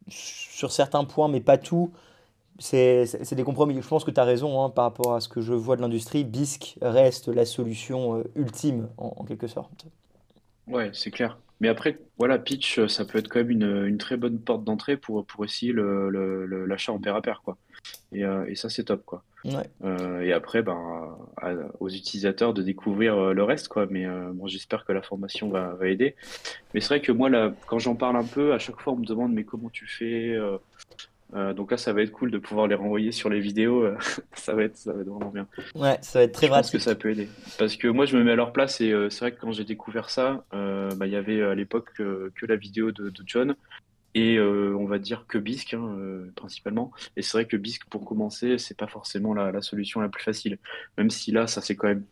sur 0.09 0.71
certains 0.71 1.03
points, 1.05 1.27
mais 1.27 1.41
pas 1.41 1.57
tout. 1.57 1.91
C'est 2.59 3.33
des 3.33 3.43
compromis. 3.43 3.79
Je 3.81 3.87
pense 3.87 4.03
que 4.03 4.11
tu 4.11 4.19
as 4.19 4.23
raison 4.23 4.63
hein, 4.63 4.69
par 4.69 4.85
rapport 4.85 5.15
à 5.15 5.21
ce 5.21 5.29
que 5.29 5.41
je 5.41 5.53
vois 5.53 5.75
de 5.75 5.81
l'industrie. 5.81 6.23
BISC 6.23 6.77
reste 6.81 7.27
la 7.27 7.45
solution 7.45 8.19
euh, 8.19 8.23
ultime, 8.35 8.89
en, 8.97 9.23
quelque 9.25 9.47
sorte. 9.47 9.85
Ouais, 10.67 10.89
c'est 10.93 11.11
clair. 11.11 11.37
Mais 11.59 11.69
après, 11.69 11.97
voilà, 12.17 12.37
Pitch, 12.37 12.85
ça 12.87 13.05
peut 13.05 13.17
être 13.17 13.29
quand 13.29 13.39
même 13.39 13.49
une, 13.49 13.85
une 13.85 13.97
très 13.97 14.17
bonne 14.17 14.39
porte 14.39 14.63
d'entrée 14.63 14.95
pour, 14.95 15.25
pour 15.25 15.43
essayer 15.43 15.73
l'achat 15.73 16.91
en 16.91 16.99
pair 16.99 17.15
à 17.15 17.21
pair, 17.21 17.41
quoi. 17.43 17.57
Et, 18.11 18.23
euh, 18.23 18.45
et 18.47 18.55
ça, 18.55 18.69
c'est 18.69 18.85
top, 18.85 19.03
quoi. 19.05 19.23
Euh, 19.83 20.21
et 20.21 20.33
après, 20.33 20.61
ben, 20.61 21.17
aux 21.79 21.89
utilisateurs 21.89 22.53
de 22.53 22.61
découvrir 22.61 23.17
euh, 23.17 23.33
le 23.33 23.43
reste, 23.43 23.69
quoi. 23.69 23.87
Mais 23.89 24.05
bon, 24.33 24.47
j'espère 24.47 24.85
que 24.85 24.91
la 24.91 25.01
formation 25.01 25.49
va, 25.49 25.73
va 25.73 25.87
aider. 25.87 26.15
Mais 26.73 26.81
c'est 26.81 26.89
vrai 26.89 27.01
que 27.01 27.11
moi, 27.11 27.29
là, 27.29 27.53
quand 27.67 27.79
j'en 27.79 27.95
parle 27.95 28.17
un 28.17 28.25
peu, 28.25 28.53
à 28.53 28.59
chaque 28.59 28.79
fois, 28.79 28.93
on 28.93 28.97
me 28.97 29.05
demande, 29.05 29.33
mais 29.33 29.43
comment 29.43 29.69
tu 29.69 29.87
fais 29.87 30.37
donc 31.33 31.71
là, 31.71 31.77
ça 31.77 31.93
va 31.93 32.01
être 32.01 32.11
cool 32.11 32.31
de 32.31 32.37
pouvoir 32.37 32.67
les 32.67 32.75
renvoyer 32.75 33.11
sur 33.11 33.29
les 33.29 33.39
vidéos. 33.39 33.85
ça, 34.33 34.53
va 34.53 34.63
être, 34.63 34.77
ça 34.77 34.93
va 34.93 35.01
être 35.01 35.09
vraiment 35.09 35.29
bien. 35.29 35.47
Ouais, 35.75 35.97
ça 36.01 36.19
va 36.19 36.23
être 36.23 36.33
très 36.33 36.47
Je 36.47 36.51
pense 36.51 36.71
que 36.71 36.79
ça 36.79 36.95
peut 36.95 37.11
aider. 37.11 37.27
Parce 37.59 37.75
que 37.75 37.87
moi, 37.87 38.05
je 38.05 38.17
me 38.17 38.23
mets 38.23 38.31
à 38.31 38.35
leur 38.35 38.53
place 38.53 38.79
et 38.81 38.93
c'est 39.09 39.19
vrai 39.19 39.31
que 39.33 39.41
quand 39.41 39.51
j'ai 39.51 39.65
découvert 39.65 40.09
ça, 40.09 40.45
bah, 40.51 41.05
il 41.05 41.11
y 41.11 41.15
avait 41.15 41.41
à 41.41 41.53
l'époque 41.55 41.91
que 41.95 42.45
la 42.47 42.55
vidéo 42.55 42.91
de, 42.91 43.09
de 43.09 43.23
John 43.25 43.55
et 44.17 44.37
euh, 44.37 44.75
on 44.75 44.85
va 44.85 44.97
dire 44.97 45.25
que 45.27 45.37
Bisque 45.37 45.75
hein, 45.75 45.95
euh, 45.99 46.31
principalement. 46.35 46.91
Et 47.15 47.21
c'est 47.21 47.33
vrai 47.33 47.45
que 47.45 47.55
Bisque 47.55 47.85
pour 47.85 48.03
commencer, 48.03 48.57
c'est 48.57 48.75
pas 48.75 48.87
forcément 48.87 49.35
la, 49.35 49.61
solution 49.61 50.01
la 50.01 50.09
plus 50.09 50.23
facile. 50.23 50.57
Même 50.97 51.11
si 51.11 51.31
là, 51.31 51.45
ça 51.45 51.61
s'est 51.61 51.75
quand 51.75 51.87
même 51.87 52.03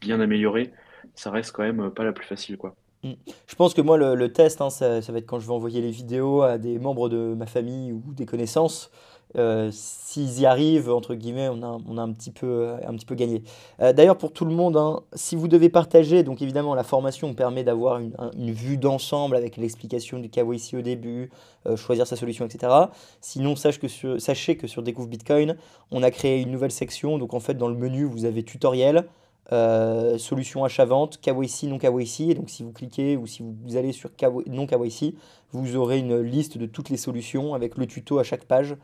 bien 0.00 0.20
amélioré, 0.20 0.72
ça 1.16 1.32
reste 1.32 1.50
quand 1.50 1.64
même 1.64 1.90
pas 1.90 2.04
la 2.04 2.12
plus 2.12 2.26
facile, 2.26 2.56
quoi. 2.56 2.76
Mm. 3.04 3.12
Je 3.46 3.54
pense 3.54 3.74
que 3.74 3.80
moi, 3.80 3.96
le, 3.96 4.32
test, 4.32 4.60
hein, 4.60 4.70
ça, 4.70 5.00
va 5.00 5.18
être 5.18 5.26
quand 5.26 5.40
je 5.40 5.46
vais 5.46 5.52
envoyer 5.52 5.80
les 5.80 5.90
vidéos 5.90 6.42
à 6.42 6.58
des 6.58 6.78
membres 6.78 7.08
de 7.08 7.34
ma 7.34 7.46
famille 7.46 7.92
ou 7.92 8.02
des 8.12 8.26
connaissances. 8.26 8.90
Euh, 9.36 9.68
s'ils 9.72 10.40
y 10.40 10.46
arrivent, 10.46 10.90
entre 10.90 11.14
guillemets, 11.14 11.48
on 11.48 11.62
a, 11.62 11.78
on 11.86 11.98
a 11.98 12.02
un, 12.02 12.12
petit 12.12 12.30
peu, 12.30 12.70
un 12.86 12.94
petit 12.94 13.04
peu 13.04 13.14
gagné. 13.14 13.42
Euh, 13.80 13.92
d'ailleurs, 13.92 14.16
pour 14.16 14.32
tout 14.32 14.46
le 14.46 14.54
monde, 14.54 14.76
hein, 14.76 15.02
si 15.12 15.36
vous 15.36 15.48
devez 15.48 15.68
partager, 15.68 16.22
donc 16.22 16.40
évidemment, 16.40 16.74
la 16.74 16.82
formation 16.82 17.34
permet 17.34 17.62
d'avoir 17.62 17.98
une, 17.98 18.16
une, 18.36 18.52
vue 18.52 18.78
d'ensemble 18.78 19.36
avec 19.36 19.58
l'explication 19.58 20.18
du 20.18 20.30
KYC 20.30 20.74
au 20.78 20.80
début, 20.80 21.30
euh, 21.66 21.76
choisir 21.76 22.06
sa 22.06 22.16
solution, 22.16 22.46
etc. 22.46 22.72
Sinon, 23.20 23.54
que 23.54 23.88
sur, 23.88 24.20
sachez 24.20 24.56
que 24.56 24.66
sur 24.66 24.82
Découvre 24.82 25.08
Bitcoin, 25.08 25.56
on 25.90 26.02
a 26.02 26.10
créé 26.10 26.40
une 26.40 26.50
nouvelle 26.50 26.72
section. 26.72 27.18
Donc, 27.18 27.34
en 27.34 27.40
fait, 27.40 27.54
dans 27.54 27.68
le 27.68 27.76
menu, 27.76 28.04
vous 28.04 28.24
avez 28.24 28.42
tutoriel. 28.42 29.06
Solution 29.50 30.64
achat-vente, 30.64 31.20
KYC, 31.20 31.64
non 31.64 31.78
KYC. 31.78 32.20
Et 32.30 32.34
donc, 32.34 32.50
si 32.50 32.62
vous 32.62 32.72
cliquez 32.72 33.16
ou 33.16 33.26
si 33.26 33.42
vous 33.42 33.76
allez 33.76 33.92
sur 33.92 34.10
non 34.46 34.66
KYC, 34.66 35.14
vous 35.52 35.76
aurez 35.76 35.98
une 35.98 36.20
liste 36.20 36.58
de 36.58 36.66
toutes 36.66 36.90
les 36.90 36.96
solutions 36.96 37.54
avec 37.54 37.76
le 37.76 37.86
tuto 37.86 38.18
à 38.18 38.24
chaque 38.24 38.44
page 38.44 38.76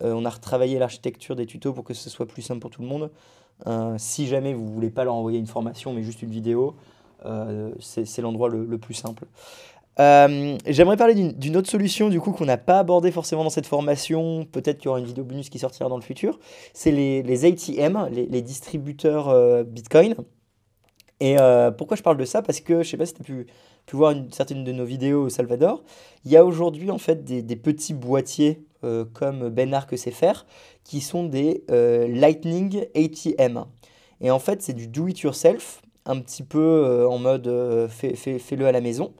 euh, 0.00 0.12
on 0.14 0.24
a 0.24 0.30
retravaillé 0.30 0.78
l'architecture 0.78 1.36
des 1.36 1.46
tutos 1.46 1.72
pour 1.72 1.84
que 1.84 1.94
ce 1.94 2.08
soit 2.08 2.26
plus 2.26 2.42
simple 2.42 2.60
pour 2.60 2.70
tout 2.70 2.82
le 2.82 2.88
monde. 2.88 3.10
Euh, 3.66 3.94
si 3.98 4.26
jamais 4.26 4.54
vous 4.54 4.64
ne 4.64 4.70
voulez 4.70 4.90
pas 4.90 5.04
leur 5.04 5.14
envoyer 5.14 5.38
une 5.38 5.46
formation 5.46 5.92
mais 5.92 6.02
juste 6.02 6.22
une 6.22 6.30
vidéo, 6.30 6.74
euh, 7.26 7.72
c'est 7.80 8.22
l'endroit 8.22 8.48
le, 8.48 8.78
plus 8.78 8.94
simple. 8.94 9.26
J'aimerais 9.98 10.96
parler 10.96 11.14
d'une 11.32 11.56
autre 11.56 11.70
solution 11.70 12.08
du 12.08 12.20
coup 12.20 12.32
qu'on 12.32 12.46
n'a 12.46 12.56
pas 12.56 12.78
abordé 12.78 13.10
forcément 13.10 13.44
dans 13.44 13.50
cette 13.50 13.66
formation. 13.66 14.46
Peut-être 14.50 14.78
qu'il 14.78 14.86
y 14.86 14.88
aura 14.88 14.98
une 14.98 15.06
vidéo 15.06 15.24
bonus 15.24 15.50
qui 15.50 15.58
sortira 15.58 15.88
dans 15.88 15.96
le 15.96 16.02
futur. 16.02 16.38
C'est 16.72 16.90
les, 16.90 17.22
les, 17.22 17.44
ATM, 17.44 18.08
les, 18.10 18.42
distributeurs 18.42 19.64
Bitcoin. 19.64 20.14
Et 21.20 21.36
pourquoi 21.76 21.96
je 21.96 22.02
parle 22.02 22.16
de 22.16 22.24
ça? 22.24 22.42
Parce 22.42 22.60
que 22.60 22.74
je 22.74 22.78
ne 22.78 22.84
sais 22.84 22.96
pas 22.96 23.06
si 23.06 23.14
tu 23.14 23.22
as 23.22 23.24
pu, 23.24 23.46
voir 23.92 24.12
une 24.12 24.32
certaine 24.32 24.64
de 24.64 24.72
nos 24.72 24.84
vidéos 24.84 25.24
au 25.24 25.28
Salvador. 25.28 25.82
Il 26.24 26.30
y 26.30 26.36
a 26.36 26.44
aujourd'hui 26.44 26.90
en 26.90 26.98
fait 26.98 27.24
des 27.24 27.56
petits 27.56 27.94
boîtiers 27.94 28.64
euh, 28.84 29.04
comme 29.04 29.48
Ben 29.48 29.72
Arc 29.74 29.96
sait 29.96 30.10
faire, 30.10 30.44
qui 30.82 31.00
sont 31.00 31.24
des 31.24 31.62
euh, 31.70 32.08
Lightning 32.08 32.84
ATM. 32.96 33.64
Et 34.20 34.30
en 34.32 34.40
fait, 34.40 34.60
c'est 34.60 34.72
du 34.72 34.88
do-it-yourself, 34.88 35.82
un 36.04 36.18
petit 36.18 36.42
peu 36.42 36.58
euh, 36.58 37.08
en 37.08 37.18
mode 37.18 37.48
fais-le 37.88 38.66
à 38.66 38.72
la 38.72 38.80
maison. 38.80 39.12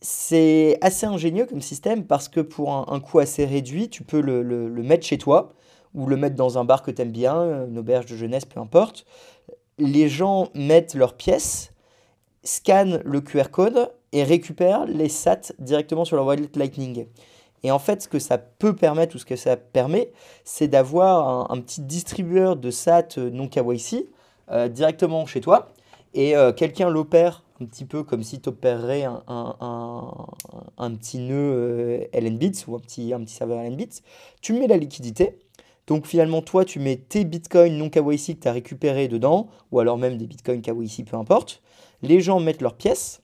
C'est 0.00 0.78
assez 0.80 1.06
ingénieux 1.06 1.46
comme 1.46 1.60
système 1.60 2.04
parce 2.06 2.28
que 2.28 2.40
pour 2.40 2.72
un, 2.72 3.00
coût 3.00 3.18
assez 3.18 3.44
réduit, 3.44 3.90
tu 3.90 4.02
peux 4.02 4.20
le, 4.20 4.42
le, 4.42 4.82
mettre 4.82 5.06
chez 5.06 5.18
toi 5.18 5.52
ou 5.94 6.06
le 6.06 6.16
mettre 6.16 6.36
dans 6.36 6.58
un 6.58 6.64
bar 6.64 6.82
que 6.82 6.90
tu 6.90 7.02
aimes 7.02 7.12
bien, 7.12 7.66
une 7.66 7.78
auberge 7.78 8.06
de 8.06 8.16
jeunesse, 8.16 8.46
peu 8.46 8.60
importe. 8.60 9.04
Les 9.78 10.08
gens 10.08 10.48
mettent 10.54 10.94
leurs 10.94 11.14
pièces, 11.14 11.72
scannent 12.42 13.02
le 13.04 13.20
QR 13.20 13.50
code 13.50 13.90
et 14.12 14.24
récupèrent 14.24 14.86
les 14.86 15.08
SAT 15.08 15.52
directement 15.58 16.04
sur 16.04 16.16
leur 16.16 16.26
wallet 16.26 16.48
Lightning. 16.54 17.06
Et 17.62 17.70
en 17.70 17.78
fait, 17.78 18.02
ce 18.02 18.08
que 18.08 18.18
ça 18.18 18.38
peut 18.38 18.74
permettre 18.74 19.16
ou 19.16 19.18
ce 19.18 19.24
que 19.24 19.36
ça 19.36 19.56
permet, 19.56 20.12
c'est 20.44 20.68
d'avoir 20.68 21.50
un, 21.50 21.60
petit 21.60 21.82
distributeur 21.82 22.56
de 22.56 22.70
SAT 22.70 23.18
euh, 23.18 23.30
non 23.30 23.48
KYC 23.48 24.08
euh, 24.50 24.68
directement 24.68 25.26
chez 25.26 25.40
toi. 25.40 25.68
Et 26.14 26.36
euh, 26.36 26.52
quelqu'un 26.52 26.88
l'opère 26.88 27.44
un 27.60 27.66
petit 27.66 27.84
peu 27.84 28.02
comme 28.02 28.22
si 28.22 28.40
tu 28.40 28.48
opérerais 28.48 29.04
un, 29.04 29.22
un, 29.28 30.94
petit 30.94 31.18
nœud 31.18 32.08
LNBits 32.12 32.64
ou 32.66 32.76
un 32.76 32.80
petit, 32.80 33.12
un 33.12 33.20
petit 33.20 33.34
serveur 33.34 33.62
LNBits. 33.62 34.00
Tu 34.40 34.52
mets 34.52 34.66
la 34.66 34.76
liquidité. 34.76 35.38
Donc 35.86 36.06
finalement, 36.06 36.40
toi, 36.40 36.64
tu 36.64 36.78
mets 36.78 36.96
tes 36.96 37.24
bitcoins 37.24 37.76
non 37.76 37.90
KYC 37.90 38.36
que 38.36 38.42
tu 38.42 38.48
as 38.48 38.52
récupérés 38.52 39.08
dedans, 39.08 39.48
ou 39.72 39.80
alors 39.80 39.98
même 39.98 40.16
des 40.16 40.26
bitcoins 40.26 40.62
KYC, 40.62 41.04
peu 41.04 41.16
importe. 41.16 41.62
Les 42.02 42.20
gens 42.20 42.38
mettent 42.40 42.62
leurs 42.62 42.76
pièces. 42.76 43.20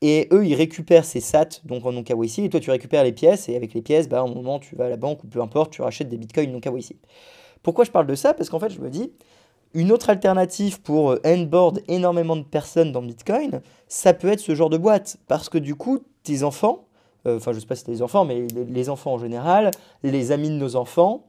Et 0.00 0.28
eux, 0.32 0.46
ils 0.46 0.54
récupèrent 0.54 1.04
ces 1.04 1.20
SAT, 1.20 1.60
donc 1.64 1.84
en 1.84 1.92
non 1.92 2.04
KYC, 2.04 2.38
et 2.38 2.48
toi, 2.48 2.60
tu 2.60 2.70
récupères 2.70 3.02
les 3.02 3.12
pièces, 3.12 3.48
et 3.48 3.56
avec 3.56 3.74
les 3.74 3.82
pièces, 3.82 4.08
bah, 4.08 4.20
un 4.20 4.28
moment, 4.28 4.60
tu 4.60 4.76
vas 4.76 4.86
à 4.86 4.88
la 4.88 4.96
banque 4.96 5.24
ou 5.24 5.26
peu 5.26 5.42
importe, 5.42 5.72
tu 5.72 5.82
rachètes 5.82 6.08
des 6.08 6.16
bitcoins 6.16 6.52
non 6.52 6.60
KYC. 6.60 6.96
Pourquoi 7.62 7.84
je 7.84 7.90
parle 7.90 8.06
de 8.06 8.14
ça? 8.14 8.32
Parce 8.32 8.48
qu'en 8.48 8.60
fait, 8.60 8.70
je 8.70 8.80
me 8.80 8.90
dis, 8.90 9.12
une 9.74 9.92
autre 9.92 10.10
alternative 10.10 10.80
pour 10.80 11.12
euh, 11.12 11.22
énormément 11.88 12.36
de 12.36 12.42
personnes 12.42 12.92
dans 12.92 13.02
Bitcoin, 13.02 13.60
ça 13.86 14.14
peut 14.14 14.28
être 14.28 14.40
ce 14.40 14.54
genre 14.54 14.70
de 14.70 14.78
boîte. 14.78 15.18
Parce 15.28 15.48
que 15.48 15.58
du 15.58 15.74
coup, 15.74 16.00
tes 16.22 16.42
enfants, 16.42 16.86
euh, 17.26 17.36
enfin, 17.36 17.52
je 17.52 17.60
sais 17.60 17.66
pas 17.66 17.76
si 17.76 17.84
c'est 17.84 17.92
les 17.92 18.02
enfants, 18.02 18.24
mais 18.24 18.46
les, 18.48 18.88
enfants 18.88 19.14
en 19.14 19.18
général, 19.18 19.70
les 20.02 20.32
amis 20.32 20.48
de 20.48 20.54
nos 20.54 20.76
enfants, 20.76 21.28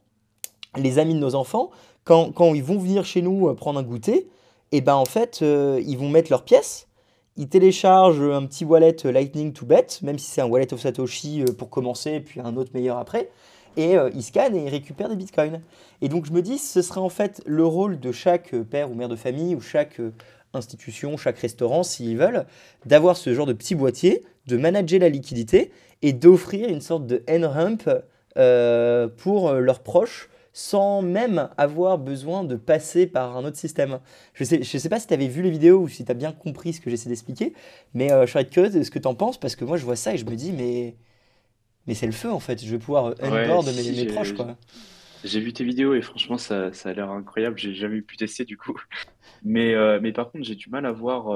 les 0.78 1.00
amis 1.00 1.14
de 1.14 1.20
nos 1.20 1.36
enfants, 1.36 1.70
quand, 2.04 2.32
quand 2.32 2.54
ils 2.54 2.64
vont 2.64 2.78
venir 2.78 3.06
chez 3.06 3.22
nous 3.22 3.50
euh, 3.50 3.54
prendre 3.54 3.80
un 3.80 3.84
goûter, 3.84 4.30
et 4.72 4.78
eh 4.78 4.82
ben 4.82 4.94
en 4.94 5.06
fait, 5.06 5.42
ils 5.42 5.98
vont 5.98 6.10
mettre 6.10 6.30
leurs 6.30 6.44
pièces 6.44 6.90
il 7.40 7.48
télécharge 7.48 8.22
un 8.22 8.46
petit 8.46 8.66
wallet 8.66 8.98
Lightning 9.06 9.54
to 9.54 9.66
Bet, 9.66 9.88
même 10.02 10.20
si 10.20 10.30
c'est 10.30 10.42
un 10.42 10.48
wallet 10.48 10.74
of 10.74 10.82
Satoshi 10.82 11.42
euh, 11.42 11.54
pour 11.54 11.70
commencer, 11.70 12.20
puis 12.20 12.42
un 12.42 12.58
autre 12.58 12.72
meilleur 12.74 12.98
après. 12.98 13.30
Et 13.78 13.98
euh, 13.98 14.10
il 14.14 14.24
scanne 14.24 14.56
et 14.56 14.64
il 14.66 14.70
récupère 14.70 15.10
des 15.10 15.16
bitcoins. 15.16 15.62
Et 16.02 16.10
donc 16.10 16.26
je 16.26 16.32
me 16.32 16.42
dis, 16.42 16.58
ce 16.58 16.82
serait 16.82 17.00
en 17.00 17.10
fait 17.10 17.42
le 17.46 17.66
rôle 17.66 18.00
de 18.00 18.12
chaque 18.12 18.56
père 18.56 18.92
ou 18.92 18.96
mère 18.96 19.10
de 19.10 19.16
famille 19.16 19.56
ou 19.56 19.62
chaque 19.62 20.00
euh, 20.00 20.12
institution, 20.54 21.18
chaque 21.18 21.40
restaurant, 21.40 21.84
s'ils 21.84 22.18
veulent, 22.18 22.46
d'avoir 22.86 23.18
ce 23.18 23.34
genre 23.34 23.46
de 23.46 23.54
petit 23.54 23.76
boîtier, 23.76 24.24
de 24.48 24.58
manager 24.58 25.00
la 25.00 25.10
liquidité 25.10 25.72
et 26.02 26.14
d'offrir 26.14 26.70
une 26.70 26.82
sorte 26.82 27.06
de 27.06 27.24
n-ramp 27.28 27.86
pour 29.18 29.52
leurs 29.52 29.82
proches 29.82 30.30
sans 30.54 31.02
même 31.02 31.50
avoir 31.58 31.98
besoin 31.98 32.44
de 32.44 32.58
passer 32.58 33.08
par 33.08 33.38
un 33.38 33.46
autre 33.46 33.58
système. 33.58 34.00
Je 34.34 34.44
ne 34.44 34.48
sais, 34.48 34.64
je 34.64 34.78
sais 34.78 34.90
pas 34.90 35.00
si 35.00 35.08
tu 35.08 35.14
avais 35.14 35.28
vu 35.28 35.42
les 35.42 35.52
vidéos 35.52 35.80
ou 35.80 35.88
si 35.88 36.04
tu 36.04 36.12
as 36.12 36.16
bien 36.16 36.32
compris 36.32 36.74
ce 36.74 36.82
que 36.82 36.90
j'essaie 36.90 37.08
d'expliquer, 37.10 37.54
mais 37.94 38.12
euh, 38.12 38.26
je 38.26 38.32
serais 38.32 38.46
curieux 38.46 38.70
de 38.70 38.84
ce 38.84 38.92
que 38.92 39.00
tu 39.00 39.08
en 39.08 39.16
penses, 39.16 39.38
parce 39.38 39.56
que 39.56 39.64
moi 39.64 39.78
je 39.78 39.86
vois 39.86 39.96
ça 39.96 40.14
et 40.14 40.18
je 40.18 40.26
me 40.26 40.36
dis, 40.36 40.52
mais, 40.52 40.96
mais 41.90 41.96
c'est 41.96 42.06
le 42.06 42.14
feu 42.14 42.32
en 42.32 42.40
fait, 42.40 42.64
je 42.64 42.72
vais 42.72 42.80
pouvoir 42.80 43.16
onboard 43.22 43.68
euh, 43.68 43.74
mes, 43.74 44.06
proches. 44.06 44.34
Quoi. 44.34 44.56
J'ai 45.26 45.42
vu 45.42 45.52
tes 45.52 45.66
vidéos 45.66 45.94
et 45.96 46.02
franchement 46.02 46.38
ça, 46.38 46.72
ça 46.72 46.90
a 46.90 46.94
l'air 46.94 47.10
incroyable, 47.10 47.58
j'ai 47.58 47.74
jamais 47.74 48.02
pu 48.02 48.16
tester 48.16 48.46
du 48.46 48.58
coup. 48.58 48.80
Mais, 49.44 49.74
euh, 49.74 50.00
mais 50.02 50.12
par 50.12 50.32
contre 50.32 50.44
j'ai 50.44 50.56
du 50.56 50.70
mal 50.70 50.86
à 50.86 50.92
voir 50.92 51.30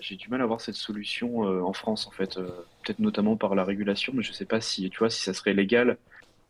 j'ai 0.00 0.16
du 0.16 0.28
mal 0.28 0.42
à 0.42 0.44
voir 0.46 0.60
cette 0.60 0.74
solution 0.74 1.38
en 1.66 1.72
France 1.72 2.06
en 2.06 2.10
fait, 2.10 2.34
peut-être 2.34 2.98
notamment 2.98 3.36
par 3.36 3.54
la 3.54 3.64
régulation, 3.64 4.12
mais 4.14 4.22
je 4.22 4.32
sais 4.32 4.44
pas 4.44 4.60
si 4.60 4.90
tu 4.90 4.98
vois 4.98 5.08
si 5.08 5.22
ça 5.22 5.32
serait 5.32 5.54
légal 5.54 5.96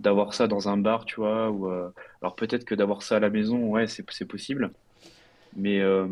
d'avoir 0.00 0.34
ça 0.34 0.46
dans 0.46 0.68
un 0.68 0.76
bar, 0.76 1.04
tu 1.04 1.16
vois, 1.16 1.50
ou 1.50 1.70
euh, 1.70 1.88
alors 2.20 2.34
peut-être 2.34 2.64
que 2.64 2.74
d'avoir 2.74 3.02
ça 3.02 3.16
à 3.16 3.20
la 3.20 3.30
maison, 3.30 3.58
ouais, 3.70 3.86
c'est 3.86 4.04
c'est 4.10 4.26
possible, 4.26 4.70
mais 5.56 5.80
euh, 5.80 6.06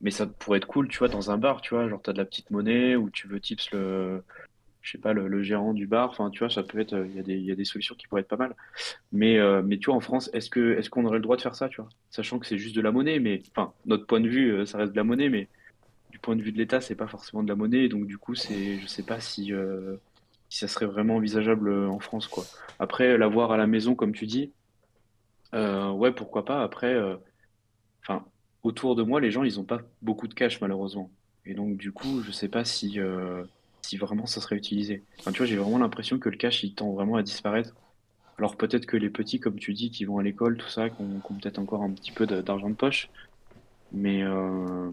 mais 0.00 0.10
ça 0.10 0.26
pourrait 0.26 0.58
être 0.58 0.66
cool, 0.66 0.88
tu 0.88 0.98
vois, 0.98 1.08
dans 1.08 1.30
un 1.30 1.38
bar, 1.38 1.60
tu 1.60 1.74
vois, 1.74 1.88
genre 1.88 2.00
t'as 2.02 2.12
de 2.12 2.18
la 2.18 2.24
petite 2.24 2.50
monnaie 2.50 2.96
ou 2.96 3.10
tu 3.10 3.28
veux 3.28 3.40
tips 3.40 3.70
le 3.72 4.22
je 4.84 4.92
sais 4.92 4.98
pas 4.98 5.12
le, 5.12 5.42
gérant 5.42 5.74
du 5.74 5.86
bar, 5.86 6.10
enfin 6.10 6.30
tu 6.30 6.40
vois, 6.40 6.50
ça 6.50 6.62
peut 6.62 6.78
être 6.78 7.06
il 7.08 7.16
y 7.16 7.18
a 7.18 7.22
des 7.22 7.38
y 7.38 7.50
a 7.50 7.56
des 7.56 7.64
solutions 7.64 7.96
qui 7.96 8.06
pourraient 8.06 8.20
être 8.22 8.28
pas 8.28 8.36
mal. 8.36 8.54
Mais 9.12 9.38
euh, 9.38 9.62
mais 9.64 9.78
tu 9.78 9.86
vois 9.86 9.96
en 9.96 10.00
France, 10.00 10.30
est-ce 10.32 10.50
que 10.50 10.78
est-ce 10.78 10.90
qu'on 10.90 11.04
aurait 11.06 11.18
le 11.18 11.22
droit 11.22 11.36
de 11.36 11.42
faire 11.42 11.54
ça, 11.56 11.68
tu 11.68 11.80
vois? 11.80 11.90
Sachant 12.10 12.38
que 12.38 12.46
c'est 12.46 12.58
juste 12.58 12.76
de 12.76 12.82
la 12.82 12.92
monnaie, 12.92 13.18
mais 13.18 13.42
enfin 13.50 13.72
notre 13.86 14.06
point 14.06 14.20
de 14.20 14.28
vue, 14.28 14.52
euh, 14.52 14.66
ça 14.66 14.78
reste 14.78 14.92
de 14.92 14.96
la 14.96 15.04
monnaie, 15.04 15.28
mais 15.30 15.48
du 16.10 16.18
point 16.18 16.36
de 16.36 16.42
vue 16.42 16.52
de 16.52 16.58
l'État, 16.58 16.80
c'est 16.80 16.94
pas 16.94 17.08
forcément 17.08 17.42
de 17.42 17.48
la 17.48 17.56
monnaie, 17.56 17.88
donc 17.88 18.06
du 18.06 18.18
coup, 18.18 18.34
c'est 18.34 18.78
je 18.78 18.86
sais 18.86 19.02
pas 19.02 19.20
si 19.20 19.52
euh, 19.52 19.96
ça 20.48 20.68
serait 20.68 20.86
vraiment 20.86 21.16
envisageable 21.16 21.68
euh, 21.68 21.88
en 21.88 21.98
France, 21.98 22.28
quoi. 22.28 22.44
Après, 22.78 23.18
l'avoir 23.18 23.52
à 23.52 23.56
la 23.56 23.66
maison, 23.66 23.94
comme 23.94 24.12
tu 24.12 24.26
dis, 24.26 24.52
euh, 25.54 25.90
ouais, 25.90 26.12
pourquoi 26.12 26.44
pas. 26.44 26.62
Après, 26.62 26.94
euh, 26.94 27.16
enfin, 28.02 28.24
autour 28.62 28.96
de 28.96 29.02
moi, 29.02 29.20
les 29.20 29.30
gens, 29.30 29.44
ils 29.44 29.60
ont 29.60 29.64
pas 29.64 29.80
beaucoup 30.02 30.28
de 30.28 30.34
cash, 30.34 30.60
malheureusement. 30.60 31.10
Et 31.46 31.54
donc, 31.54 31.76
du 31.76 31.92
coup, 31.92 32.22
je 32.22 32.32
sais 32.32 32.48
pas 32.48 32.64
si, 32.64 33.00
euh, 33.00 33.44
si 33.84 33.96
vraiment 33.96 34.26
ça 34.26 34.40
serait 34.40 34.56
utilisé. 34.56 35.02
Enfin, 35.18 35.32
tu 35.32 35.38
vois, 35.38 35.46
j'ai 35.46 35.56
vraiment 35.56 35.78
l'impression 35.78 36.18
que 36.18 36.28
le 36.28 36.36
cash, 36.36 36.64
il 36.64 36.74
tend 36.74 36.92
vraiment 36.92 37.16
à 37.16 37.22
disparaître. 37.22 37.74
Alors, 38.38 38.56
peut-être 38.56 38.86
que 38.86 38.96
les 38.96 39.10
petits, 39.10 39.38
comme 39.38 39.58
tu 39.58 39.72
dis, 39.74 39.90
qui 39.90 40.04
vont 40.04 40.18
à 40.18 40.22
l'école, 40.22 40.56
tout 40.56 40.68
ça, 40.68 40.88
qui 40.90 41.00
ont, 41.00 41.34
peut-être 41.34 41.58
encore 41.58 41.82
un 41.82 41.90
petit 41.90 42.10
peu 42.10 42.26
d'argent 42.26 42.70
de 42.70 42.74
poche, 42.74 43.10
mais, 43.92 44.22
euh, 44.22 44.90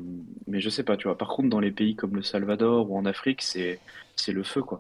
mais 0.48 0.62
je 0.62 0.70
sais 0.70 0.84
pas, 0.84 0.98
tu 0.98 1.08
vois. 1.08 1.18
Par 1.18 1.30
contre, 1.30 1.50
dans 1.50 1.60
les 1.60 1.72
pays 1.72 1.96
comme 1.96 2.16
le 2.16 2.22
Salvador 2.22 2.92
ou 2.92 2.98
en 2.98 3.06
Afrique, 3.06 3.42
c'est, 3.42 3.80
c'est 4.16 4.32
le 4.32 4.44
feu, 4.44 4.62
quoi. 4.62 4.80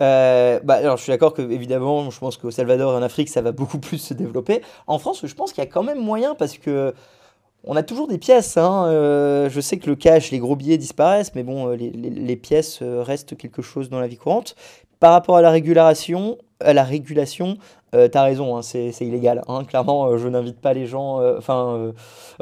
Euh, 0.00 0.60
bah, 0.60 0.74
alors, 0.74 0.96
je 0.96 1.02
suis 1.02 1.10
d'accord 1.10 1.34
que, 1.34 1.42
évidemment, 1.42 2.08
je 2.08 2.18
pense 2.18 2.38
qu'au 2.38 2.50
Salvador 2.50 2.94
et 2.94 2.96
en 2.96 3.02
Afrique, 3.02 3.28
ça 3.28 3.42
va 3.42 3.52
beaucoup 3.52 3.78
plus 3.80 3.98
se 3.98 4.14
développer. 4.14 4.62
En 4.86 4.98
France, 4.98 5.26
je 5.26 5.34
pense 5.34 5.52
qu'il 5.52 5.62
y 5.62 5.66
a 5.66 5.70
quand 5.70 5.82
même 5.82 6.00
moyen 6.00 6.34
parce 6.34 6.56
que 6.56 6.94
on 7.64 7.76
a 7.76 7.82
toujours 7.82 8.08
des 8.08 8.18
pièces. 8.18 8.56
hein, 8.56 8.86
euh, 8.86 9.48
je 9.50 9.60
sais 9.60 9.76
que 9.78 9.88
le 9.88 9.96
cash, 9.96 10.30
les 10.30 10.38
gros 10.38 10.56
billets 10.56 10.78
disparaissent, 10.78 11.34
mais 11.34 11.42
bon, 11.42 11.68
euh, 11.68 11.76
les, 11.76 12.36
pièces 12.36 12.80
euh, 12.82 13.02
restent 13.02 13.36
quelque 13.36 13.62
chose 13.62 13.90
dans 13.90 14.00
la 14.00 14.06
vie 14.06 14.16
courante. 14.16 14.54
Par 14.98 15.12
rapport 15.12 15.36
à 15.36 15.42
la 15.42 15.50
régulation, 15.50 16.38
à 16.60 16.72
la 16.74 16.84
régulation, 16.84 17.56
t'as 17.92 18.22
raison, 18.22 18.56
hein, 18.56 18.62
c'est 18.62 18.92
illégal. 19.00 19.42
hein. 19.48 19.64
Clairement, 19.64 20.16
je 20.18 20.28
n'invite 20.28 20.60
pas 20.60 20.74
les 20.74 20.86
gens. 20.86 21.20
Enfin, 21.38 21.92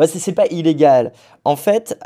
c'est 0.06 0.32
pas 0.32 0.46
illégal. 0.48 1.12
En 1.44 1.54
fait, 1.54 1.96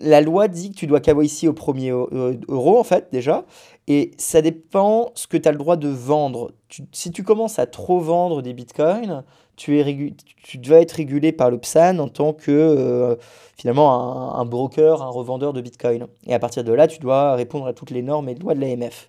la 0.00 0.20
loi 0.20 0.48
dit 0.48 0.70
que 0.70 0.76
tu 0.76 0.86
dois 0.86 1.00
KYC 1.00 1.48
au 1.48 1.52
premier 1.52 1.88
eu- 1.88 2.06
eu- 2.12 2.40
euro, 2.48 2.78
en 2.78 2.84
fait, 2.84 3.08
déjà. 3.12 3.44
Et 3.88 4.12
ça 4.16 4.40
dépend 4.40 5.10
ce 5.14 5.26
que 5.26 5.36
tu 5.36 5.48
as 5.48 5.52
le 5.52 5.58
droit 5.58 5.76
de 5.76 5.88
vendre. 5.88 6.52
Si 6.92 7.10
tu 7.10 7.22
commences 7.22 7.58
à 7.58 7.66
trop 7.66 7.98
vendre 8.00 8.40
des 8.40 8.54
bitcoins, 8.54 9.24
tu 9.62 9.78
es 9.78 10.14
tu 10.42 10.58
dois 10.58 10.80
être 10.80 10.92
régulé 10.92 11.30
par 11.30 11.48
le 11.48 11.58
PSAN 11.58 12.00
en 12.00 12.08
tant 12.08 12.32
que 12.32 12.50
euh, 12.50 13.14
finalement 13.56 14.34
un, 14.34 14.44
broker, 14.44 15.02
un 15.02 15.08
revendeur 15.08 15.52
de 15.52 15.60
bitcoin. 15.60 16.08
Et 16.26 16.34
à 16.34 16.40
partir 16.40 16.64
de 16.64 16.72
là, 16.72 16.88
tu 16.88 16.98
dois 16.98 17.36
répondre 17.36 17.68
à 17.68 17.72
toutes 17.72 17.90
les 17.90 18.02
normes 18.02 18.28
et 18.28 18.34
lois 18.34 18.54
de 18.54 18.60
l'AMF. 18.60 19.08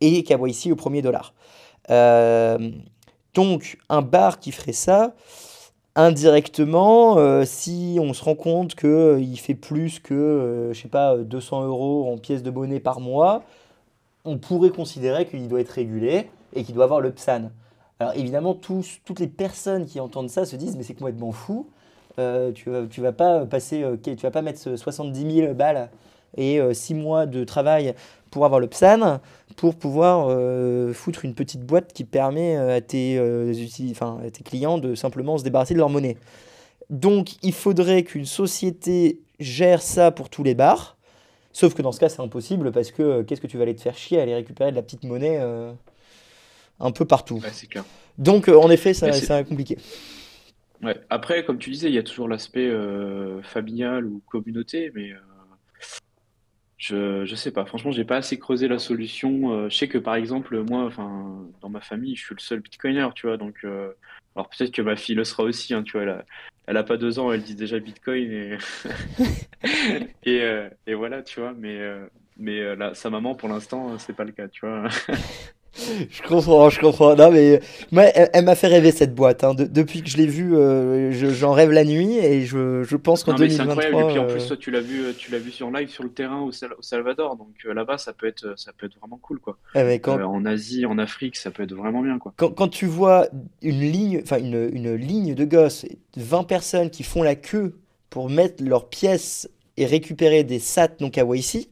Et 0.00 0.22
KYC 0.22 0.70
au 0.70 0.76
premier 0.76 1.02
dollar. 1.02 1.34
Euh, 1.90 2.70
donc, 3.34 3.78
un 3.88 4.02
bar 4.02 4.38
qui 4.38 4.52
ferait 4.52 4.72
ça, 4.72 5.14
indirectement, 5.96 7.18
euh, 7.18 7.44
si 7.44 7.98
on 8.00 8.12
se 8.12 8.22
rend 8.22 8.36
compte 8.36 8.76
qu'il 8.76 9.38
fait 9.40 9.56
plus 9.56 9.98
que, 9.98 10.70
je 10.72 10.80
sais 10.80 10.88
pas, 10.88 11.16
200 11.16 11.64
euros 11.64 12.08
en 12.12 12.18
pièces 12.18 12.44
de 12.44 12.50
monnaie 12.50 12.78
par 12.78 13.00
mois, 13.00 13.42
on 14.24 14.38
pourrait 14.38 14.70
considérer 14.70 15.26
qu'il 15.26 15.48
doit 15.48 15.60
être 15.60 15.70
régulé 15.70 16.30
et 16.54 16.62
qu'il 16.62 16.76
doit 16.76 16.84
avoir 16.84 17.00
le 17.00 17.10
PSAN. 17.10 17.50
Alors 18.00 18.14
évidemment, 18.14 18.54
toutes 18.54 19.20
les 19.20 19.26
personnes 19.26 19.86
qui 19.86 20.00
entendent 20.00 20.30
ça 20.30 20.44
se 20.44 20.56
disent, 20.56 20.76
mais 20.76 20.82
c'est 20.82 20.94
complètement 20.94 21.32
fou. 21.32 21.68
Euh, 22.18 22.52
tu 22.52 22.70
tu 22.90 23.00
vas 23.00 23.12
pas 23.12 23.46
passer, 23.46 23.82
euh, 23.82 23.96
tu 24.02 24.16
vas 24.16 24.30
pas 24.30 24.42
mettre 24.42 24.58
ce 24.58 24.76
70 24.76 25.34
000 25.40 25.54
balles 25.54 25.88
et 26.36 26.60
6 26.72 26.94
mois 26.94 27.26
de 27.26 27.42
travail 27.44 27.94
pour 28.30 28.44
avoir 28.44 28.60
le 28.60 28.66
PSAN, 28.66 29.20
pour 29.56 29.74
pouvoir 29.74 30.26
euh, 30.28 30.92
foutre 30.92 31.24
une 31.24 31.34
petite 31.34 31.62
boîte 31.64 31.92
qui 31.92 32.04
permet 32.04 32.56
euh, 32.56 32.76
à 32.76 32.80
tes, 32.80 33.18
euh, 33.18 33.52
à 34.00 34.30
tes 34.30 34.44
clients 34.44 34.78
de 34.78 34.94
simplement 34.94 35.38
se 35.38 35.44
débarrasser 35.44 35.74
de 35.74 35.78
leur 35.78 35.88
monnaie. 35.88 36.16
Donc 36.90 37.42
il 37.42 37.52
faudrait 37.52 38.02
qu'une 38.02 38.24
société 38.24 39.20
gère 39.40 39.82
ça 39.82 40.10
pour 40.10 40.30
tous 40.30 40.42
les 40.42 40.54
bars. 40.54 40.96
Sauf 41.52 41.74
que 41.74 41.82
dans 41.82 41.92
ce 41.92 42.00
cas, 42.00 42.08
c'est 42.08 42.22
impossible 42.22 42.70
parce 42.72 42.92
que 42.92 43.02
euh, 43.02 43.22
qu'est-ce 43.24 43.40
que 43.40 43.46
tu 43.46 43.56
vas 43.56 43.64
aller 43.64 43.74
te 43.74 43.80
faire 43.80 43.96
chier 43.96 44.18
à 44.18 44.22
aller 44.22 44.34
récupérer 44.34 44.70
de 44.70 44.76
la 44.76 44.82
petite 44.82 45.04
monnaie 45.04 45.38
euh, 45.40 45.72
un 46.80 46.90
peu 46.92 47.04
partout. 47.04 47.40
Ouais, 47.42 47.50
clair. 47.68 47.84
Donc, 48.18 48.48
euh, 48.48 48.56
en 48.58 48.70
effet, 48.70 48.94
ça, 48.94 49.12
ça 49.12 49.44
compliqué. 49.44 49.78
ouais. 50.82 50.96
Après, 51.10 51.44
comme 51.44 51.58
tu 51.58 51.70
disais, 51.70 51.88
il 51.88 51.94
y 51.94 51.98
a 51.98 52.02
toujours 52.02 52.28
l'aspect 52.28 52.66
euh, 52.68 53.42
familial 53.42 54.06
ou 54.06 54.22
communauté, 54.26 54.90
mais 54.94 55.12
euh, 55.12 55.16
Je, 56.76 57.24
je 57.24 57.34
sais 57.34 57.50
pas, 57.50 57.64
franchement, 57.64 57.90
j'ai 57.90 58.04
pas 58.04 58.16
assez 58.16 58.38
creusé 58.38 58.68
la 58.68 58.78
solution. 58.78 59.52
Euh, 59.52 59.68
je 59.68 59.76
sais 59.76 59.88
que 59.88 59.98
par 59.98 60.14
exemple, 60.14 60.60
moi, 60.62 60.84
enfin, 60.84 61.44
dans 61.60 61.68
ma 61.68 61.80
famille, 61.80 62.14
je 62.16 62.24
suis 62.24 62.34
le 62.34 62.40
seul 62.40 62.60
bitcoiner, 62.60 63.08
tu 63.14 63.26
vois. 63.26 63.36
Donc, 63.36 63.64
alors 64.36 64.48
peut-être 64.48 64.72
que 64.72 64.82
ma 64.82 64.96
fille 64.96 65.16
le 65.16 65.24
sera 65.24 65.42
aussi, 65.42 65.74
hein, 65.74 65.82
tu 65.82 65.92
vois. 65.92 66.02
Elle 66.02 66.08
a, 66.10 66.24
elle 66.68 66.76
a 66.76 66.84
pas 66.84 66.96
deux 66.96 67.18
ans, 67.18 67.32
elle 67.32 67.42
dit 67.42 67.54
déjà 67.56 67.78
Bitcoin 67.80 68.30
et 68.30 68.58
et, 70.24 70.42
et 70.86 70.94
voilà, 70.94 71.22
tu 71.22 71.40
vois. 71.40 71.52
Mais 71.54 71.80
mais 72.36 72.76
là, 72.76 72.94
sa 72.94 73.10
maman, 73.10 73.34
pour 73.34 73.48
l'instant, 73.48 73.98
c'est 73.98 74.12
pas 74.14 74.24
le 74.24 74.32
cas, 74.32 74.48
tu 74.48 74.64
vois. 74.66 74.88
Je 76.10 76.22
comprends, 76.26 76.70
je 76.70 76.80
comprends. 76.80 77.14
Non, 77.14 77.30
mais 77.30 77.60
moi, 77.92 78.04
elle, 78.14 78.30
elle 78.32 78.44
m'a 78.44 78.54
fait 78.56 78.66
rêver 78.66 78.90
cette 78.90 79.14
boîte. 79.14 79.44
hein. 79.44 79.54
De- 79.54 79.64
depuis 79.64 80.02
que 80.02 80.08
je 80.10 80.16
l'ai 80.16 80.26
vue, 80.26 80.56
euh, 80.56 81.12
je- 81.12 81.28
j'en 81.30 81.52
rêve 81.52 81.70
la 81.70 81.84
nuit 81.84 82.16
et 82.18 82.44
je, 82.46 82.82
je 82.82 82.96
pense 82.96 83.22
qu'en 83.22 83.32
Non, 83.32 83.38
mais 83.38 83.48
c'est 83.50 83.60
incroyable. 83.60 83.94
Et 83.94 83.98
2023, 83.98 84.10
puis 84.10 84.18
en 84.18 84.24
euh, 84.24 84.32
plus, 84.34 84.46
toi, 84.48 84.56
tu 84.56 84.70
l'as 84.70 84.80
vu, 84.80 85.04
euh, 85.04 85.12
tu 85.16 85.30
l'as 85.30 85.38
vu 85.38 85.50
sur 85.52 85.70
live 85.70 85.88
sur 85.88 86.02
le 86.02 86.10
terrain 86.10 86.40
au, 86.40 86.50
Sal- 86.50 86.74
au 86.78 86.82
Salvador. 86.82 87.36
Donc 87.36 87.48
euh, 87.66 87.74
là-bas, 87.74 87.98
ça 87.98 88.12
peut 88.12 88.26
être, 88.26 88.54
ça 88.58 88.72
peut 88.76 88.86
être 88.86 88.98
vraiment 88.98 89.18
cool, 89.22 89.38
quoi. 89.38 89.56
quand, 89.74 90.18
Euh, 90.18 90.24
en 90.24 90.44
Asie, 90.46 90.84
en 90.84 90.98
Afrique, 90.98 91.36
ça 91.36 91.50
peut 91.50 91.62
être 91.62 91.74
vraiment 91.74 92.02
bien, 92.02 92.18
quoi. 92.18 92.32
quand, 92.36 92.50
quand 92.50 92.68
tu 92.68 92.86
vois 92.86 93.28
une 93.62 93.80
ligne, 93.80 94.20
enfin 94.22 94.38
une, 94.38 94.70
une 94.72 94.94
ligne 94.94 95.34
de 95.34 95.44
gosses, 95.44 95.84
20 96.16 96.42
personnes 96.44 96.90
qui 96.90 97.02
font 97.04 97.22
la 97.22 97.36
queue 97.36 97.78
pour 98.10 98.30
mettre 98.30 98.64
leurs 98.64 98.88
pièces 98.88 99.48
et 99.76 99.86
récupérer 99.86 100.42
des 100.42 100.58
sats 100.58 100.88
non 101.00 101.10
KYC, 101.10 101.68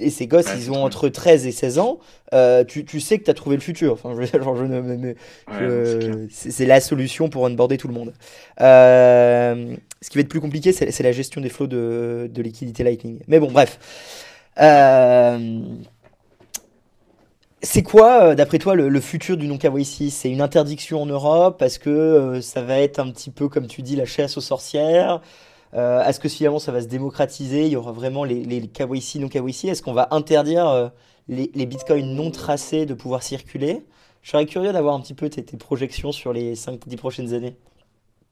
et 0.00 0.10
ces 0.10 0.26
gosses, 0.26 0.46
Ouais, 0.46 0.58
ils 0.58 0.70
ont 0.70 0.84
entre 0.84 1.08
13 1.08 1.46
et 1.46 1.52
16 1.52 1.78
ans, 1.78 1.98
euh, 2.34 2.64
tu, 2.64 2.84
tu 2.84 3.00
sais 3.00 3.18
que 3.18 3.24
tu 3.24 3.30
as 3.30 3.34
trouvé 3.34 3.56
le 3.56 3.62
futur. 3.62 3.92
Enfin, 3.92 4.14
je, 4.14 4.38
genre, 4.42 4.56
je 4.56 4.64
Ouais, 4.64 6.26
c'est 6.30 6.66
la 6.66 6.80
solution 6.80 7.28
pour 7.28 7.42
onboarder 7.42 7.78
tout 7.78 7.88
le 7.88 7.94
monde. 7.94 8.12
Euh, 8.60 9.74
ce 10.02 10.10
qui 10.10 10.18
va 10.18 10.22
être 10.22 10.28
plus 10.28 10.40
compliqué, 10.40 10.72
c'est 10.72 11.02
la 11.02 11.12
gestion 11.12 11.40
des 11.40 11.48
flots 11.48 11.66
de, 11.66 12.30
de 12.32 12.42
liquidité 12.42 12.84
Lightning. 12.84 13.20
Mais 13.28 13.40
bon, 13.40 13.50
bref. 13.50 13.78
Euh, 14.58 15.60
c'est 17.62 17.82
quoi, 17.82 18.34
d'après 18.34 18.58
toi, 18.58 18.74
le, 18.74 18.88
le 18.88 19.00
futur 19.00 19.36
du 19.36 19.46
non-KYC? 19.48 20.10
C'est 20.10 20.30
une 20.30 20.40
interdiction 20.40 21.02
en 21.02 21.06
Europe? 21.06 21.58
Parce 21.58 21.78
que 21.78 22.40
ça 22.42 22.62
va 22.62 22.78
être 22.80 22.98
un 22.98 23.10
petit 23.10 23.30
peu, 23.30 23.48
comme 23.48 23.66
tu 23.66 23.82
dis, 23.82 23.96
la 23.96 24.04
chasse 24.04 24.36
aux 24.36 24.40
sorcières? 24.42 25.20
Euh, 25.74 26.04
est-ce 26.04 26.20
que 26.20 26.28
finalement 26.28 26.58
ça 26.58 26.72
va 26.72 26.80
se 26.80 26.86
démocratiser? 26.86 27.66
Il 27.66 27.72
y 27.72 27.76
aura 27.76 27.92
vraiment 27.92 28.24
les, 28.24 28.44
les 28.44 28.68
KYC, 28.68 29.16
non-KYC? 29.16 29.66
Est-ce 29.66 29.82
qu'on 29.82 29.92
va 29.92 30.08
interdire 30.10 30.68
euh, 30.68 30.88
les, 31.28 31.66
bitcoins 31.66 32.14
non 32.14 32.30
tracés 32.30 32.86
de 32.86 32.94
pouvoir 32.94 33.22
circuler? 33.22 33.84
Je 34.22 34.30
serais 34.30 34.46
curieux 34.46 34.72
d'avoir 34.72 34.94
un 34.94 35.00
petit 35.00 35.14
peu 35.14 35.28
tes, 35.28 35.42
projections 35.56 36.12
sur 36.12 36.32
les 36.32 36.54
cinq 36.54 36.86
dix 36.86 36.96
prochaines 36.96 37.34
années. 37.34 37.56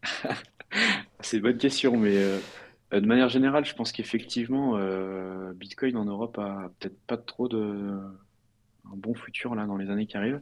C'est 1.21 1.37
une 1.39 1.43
bonne 1.43 1.59
question, 1.59 1.97
mais 1.97 2.17
euh, 2.17 2.39
de 2.93 3.07
manière 3.07 3.29
générale, 3.29 3.65
je 3.65 3.75
pense 3.75 3.93
qu'effectivement, 3.93 4.77
euh, 4.77 5.53
Bitcoin 5.55 5.97
en 5.97 6.05
Europe 6.05 6.39
a 6.39 6.71
peut-être 6.79 6.99
pas 7.07 7.17
trop 7.17 7.49
de 7.49 7.99
un 8.87 8.97
bon 8.97 9.15
futur 9.15 9.55
là 9.55 9.67
dans 9.67 9.77
les 9.77 9.91
années 9.91 10.07
qui 10.07 10.17
arrivent. 10.17 10.41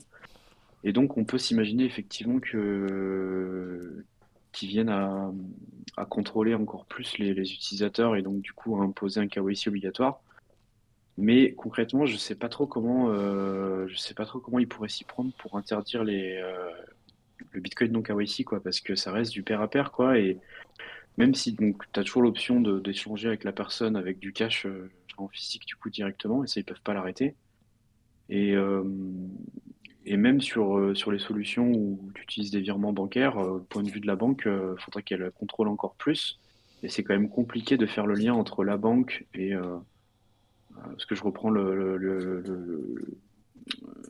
Et 0.84 0.92
donc, 0.92 1.16
on 1.16 1.24
peut 1.24 1.38
s'imaginer 1.38 1.84
effectivement 1.84 2.40
que 2.40 4.04
qu'ils 4.52 4.68
viennent 4.68 4.90
à, 4.90 5.32
contrôler 6.08 6.54
encore 6.54 6.84
plus 6.86 7.18
les, 7.18 7.30
utilisateurs 7.30 8.16
et 8.16 8.22
donc 8.22 8.40
du 8.40 8.52
coup 8.52 8.76
à 8.76 8.84
imposer 8.84 9.20
un 9.20 9.28
KYC 9.28 9.68
obligatoire. 9.68 10.20
Mais 11.18 11.52
concrètement, 11.52 12.06
je 12.06 12.16
sais 12.16 12.34
pas 12.34 12.48
trop 12.48 12.66
comment, 12.66 13.10
euh, 13.10 13.86
sais 13.96 14.14
pas 14.14 14.24
trop 14.24 14.40
comment 14.40 14.58
ils 14.58 14.68
pourraient 14.68 14.88
s'y 14.88 15.04
prendre 15.04 15.32
pour 15.34 15.56
interdire 15.58 16.04
les, 16.04 16.40
euh, 16.42 16.70
le 17.50 17.60
Bitcoin 17.60 17.92
non 17.92 18.02
KYC 18.02 18.44
quoi, 18.44 18.62
parce 18.62 18.80
que 18.80 18.94
ça 18.94 19.12
reste 19.12 19.32
du 19.32 19.42
pair 19.42 19.60
à 19.60 19.68
pair 19.68 19.92
quoi 19.92 20.18
et 20.18 20.38
même 21.18 21.34
si 21.34 21.52
donc 21.52 21.82
as 21.94 22.04
toujours 22.04 22.22
l'option 22.22 22.60
d'échanger 22.60 23.28
avec 23.28 23.44
la 23.44 23.52
personne 23.52 23.96
avec 23.96 24.18
du 24.18 24.32
cash 24.32 24.64
euh, 24.64 24.90
en 25.18 25.28
physique 25.28 25.66
du 25.66 25.76
coup 25.76 25.90
directement, 25.90 26.44
et 26.44 26.46
ça 26.46 26.60
ils 26.60 26.64
peuvent 26.64 26.80
pas 26.82 26.94
l'arrêter. 26.94 27.34
Et, 28.28 28.54
et 30.04 30.16
même 30.16 30.40
sur, 30.40 30.78
euh, 30.78 30.94
sur 30.94 31.12
les 31.12 31.18
solutions 31.18 31.70
où 31.70 32.10
tu 32.14 32.22
utilises 32.22 32.50
des 32.50 32.60
virements 32.60 32.92
bancaires, 32.92 33.38
euh, 33.38 33.64
point 33.68 33.82
de 33.82 33.90
vue 33.90 34.00
de 34.00 34.06
la 34.06 34.16
banque, 34.16 34.42
il 34.46 34.80
faudrait 34.82 35.02
qu'elle 35.02 35.30
contrôle 35.32 35.68
encore 35.68 35.94
plus. 35.94 36.38
Et 36.82 36.88
c'est 36.88 37.04
quand 37.04 37.14
même 37.14 37.28
compliqué 37.28 37.76
de 37.76 37.86
faire 37.86 38.06
le 38.06 38.14
lien 38.14 38.34
entre 38.34 38.64
la 38.64 38.76
banque 38.76 39.26
et... 39.34 39.54
euh, 39.54 39.78
parce 40.74 41.06
que 41.06 41.14
je 41.14 41.22
reprends 41.22 41.50
le, 41.50 41.96
le- 41.96 42.42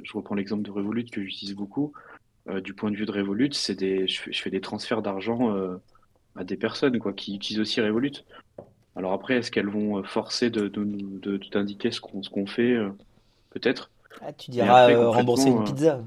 je 0.03 0.13
reprends 0.15 0.35
l'exemple 0.35 0.63
de 0.63 0.71
Revolut 0.71 1.05
que 1.05 1.23
j'utilise 1.23 1.55
beaucoup. 1.55 1.93
Euh, 2.49 2.61
du 2.61 2.75
point 2.75 2.91
de 2.91 2.97
vue 2.97 3.07
de 3.07 3.13
Revolut, 3.13 3.53
c'est 3.53 3.75
des, 3.75 4.09
je 4.09 4.21
fais, 4.21 4.51
des 4.51 4.61
transferts 4.61 5.03
d'argent 5.03 5.55
euh, 5.55 5.77
à 6.35 6.45
des 6.45 6.57
personnes 6.57 6.99
quoi, 6.99 7.13
qui 7.13 7.37
utilisent 7.37 7.61
aussi 7.61 7.81
Revolut. 7.81 8.25
Alors 8.97 9.13
après, 9.13 9.37
est-ce 9.37 9.51
qu'elles 9.51 9.69
vont 9.69 9.99
euh, 9.99 10.03
forcer 10.03 10.51
de, 10.51 10.69
t'indiquer 11.51 11.91
ce 11.91 12.01
qu'on 12.01 12.23
ce 12.23 12.31
qu'on 12.31 12.47
fait? 12.47 12.73
euh, 12.73 12.91
peut-être. 13.51 13.92
Ah, 14.21 14.33
tu 14.33 14.51
diras 14.51 14.81
après, 14.81 14.95
euh, 14.95 15.09
rembourser 15.11 15.51
une 15.51 15.59
euh, 15.59 15.65
pizza. 15.65 16.05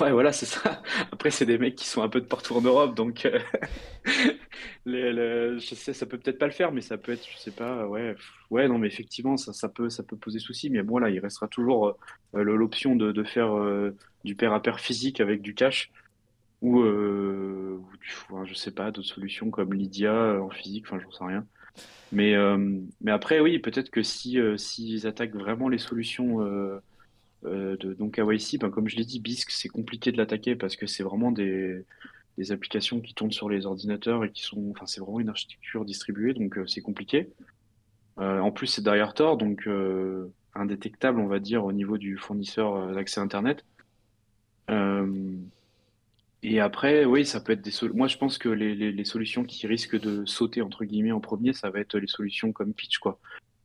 ouais, 0.00 0.12
voilà, 0.12 0.32
c'est 0.32 0.46
ça. 0.46 0.82
Après, 1.12 1.30
c'est 1.30 1.46
des 1.46 1.58
mecs 1.58 1.76
qui 1.76 1.86
sont 1.86 2.02
un 2.02 2.08
peu 2.08 2.20
de 2.20 2.26
partout 2.26 2.54
en 2.54 2.60
Europe, 2.62 2.94
donc 2.94 3.26
euh, 3.26 3.38
les- 4.86 5.12
le- 5.12 5.58
je 5.58 5.74
sais, 5.74 5.92
ça 5.92 6.06
peut 6.06 6.18
peut-être 6.18 6.38
pas 6.38 6.46
le 6.46 6.52
faire, 6.52 6.72
mais 6.72 6.80
ça 6.80 6.98
peut 6.98 7.12
être, 7.12 7.26
je 7.30 7.36
sais 7.38 7.52
pas, 7.52 7.86
ouais, 7.86 8.14
ouais, 8.50 8.68
non, 8.68 8.78
mais 8.78 8.86
effectivement, 8.88 9.36
ça, 9.36 9.52
ça 9.52 9.68
peut, 9.68 9.88
ça 9.90 10.02
peut 10.02 10.16
poser 10.16 10.38
souci. 10.38 10.70
Mais 10.70 10.82
bon, 10.82 10.98
là, 10.98 11.10
il 11.10 11.18
restera 11.20 11.48
toujours 11.48 11.88
euh, 12.34 12.42
l'option 12.42 12.96
de, 12.96 13.12
de 13.12 13.24
faire 13.24 13.54
euh, 13.56 13.96
du 14.24 14.34
pair 14.34 14.52
à 14.52 14.62
pair 14.62 14.80
physique 14.80 15.20
avec 15.20 15.42
du 15.42 15.54
cash 15.54 15.90
ou, 16.62 16.80
ou 16.80 17.86
je 18.44 18.54
sais 18.54 18.70
pas, 18.72 18.90
d'autres 18.90 19.08
solutions 19.08 19.50
comme 19.50 19.74
Lydia 19.74 20.40
en 20.40 20.50
physique, 20.50 20.86
enfin, 20.86 20.98
j'en 20.98 21.10
sais 21.10 21.24
rien. 21.24 21.46
Mais, 22.12 22.34
mais 23.00 23.10
après, 23.12 23.40
oui, 23.40 23.58
peut-être 23.58 23.90
que 23.90 24.02
si, 24.02 24.38
s'ils 24.56 25.06
attaquent 25.06 25.34
vraiment 25.36 25.68
les 25.68 25.78
solutions 25.78 26.40
euh, 27.44 27.76
donc 27.76 28.14
KYC, 28.14 28.58
ben, 28.58 28.70
comme 28.70 28.88
je 28.88 28.96
l'ai 28.96 29.04
dit, 29.04 29.20
Bisq, 29.20 29.50
c'est 29.50 29.68
compliqué 29.68 30.12
de 30.12 30.16
l'attaquer 30.16 30.56
parce 30.56 30.76
que 30.76 30.86
c'est 30.86 31.02
vraiment 31.02 31.30
des, 31.32 31.84
applications 32.50 33.00
qui 33.00 33.14
tournent 33.14 33.32
sur 33.32 33.48
les 33.48 33.66
ordinateurs 33.66 34.24
et 34.24 34.30
qui 34.30 34.42
sont, 34.42 34.70
enfin, 34.70 34.86
c'est 34.86 35.00
vraiment 35.00 35.20
une 35.20 35.30
architecture 35.30 35.84
distribuée, 35.84 36.34
donc 36.34 36.58
euh, 36.58 36.66
c'est 36.66 36.82
compliqué. 36.82 37.30
Euh, 38.18 38.40
en 38.40 38.50
plus, 38.50 38.66
c'est 38.66 38.82
derrière 38.82 39.14
Tor, 39.14 39.36
donc 39.36 39.68
indétectable, 40.54 41.20
on 41.20 41.26
va 41.26 41.38
dire, 41.38 41.64
au 41.64 41.72
niveau 41.72 41.98
du 41.98 42.16
fournisseur 42.16 42.94
d'accès 42.94 43.20
Internet. 43.20 43.64
Et 46.42 46.60
après, 46.60 47.04
oui, 47.04 47.26
ça 47.26 47.40
peut 47.40 47.52
être 47.52 47.62
des 47.62 47.72
sol- 47.72 47.92
Moi, 47.92 48.06
je 48.06 48.18
pense 48.18 48.38
que 48.38 48.48
les, 48.48 49.04
solutions 49.04 49.42
qui 49.42 49.66
risquent 49.66 49.98
de 49.98 50.24
sauter, 50.26 50.62
entre 50.62 50.84
guillemets, 50.84 51.12
en 51.12 51.20
premier, 51.20 51.52
ça 51.52 51.70
va 51.70 51.80
être 51.80 51.98
les 51.98 52.06
solutions 52.06 52.52
comme 52.52 52.72
Pitch, 52.72 52.98
quoi. 52.98 53.18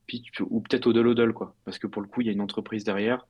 Pitch 0.08 0.42
ou 0.42 0.62
peut-être 0.62 0.88
Odel 0.88 1.06
Odel, 1.06 1.34
quoi. 1.34 1.56
Parce 1.64 1.78
que 1.78 1.88
pour 1.88 2.02
le 2.02 2.08
coup, 2.08 2.22
il 2.22 2.28
y 2.28 2.30
a 2.30 2.34
une 2.34 2.42
entreprise 2.42 2.84
derrière. 2.84 3.28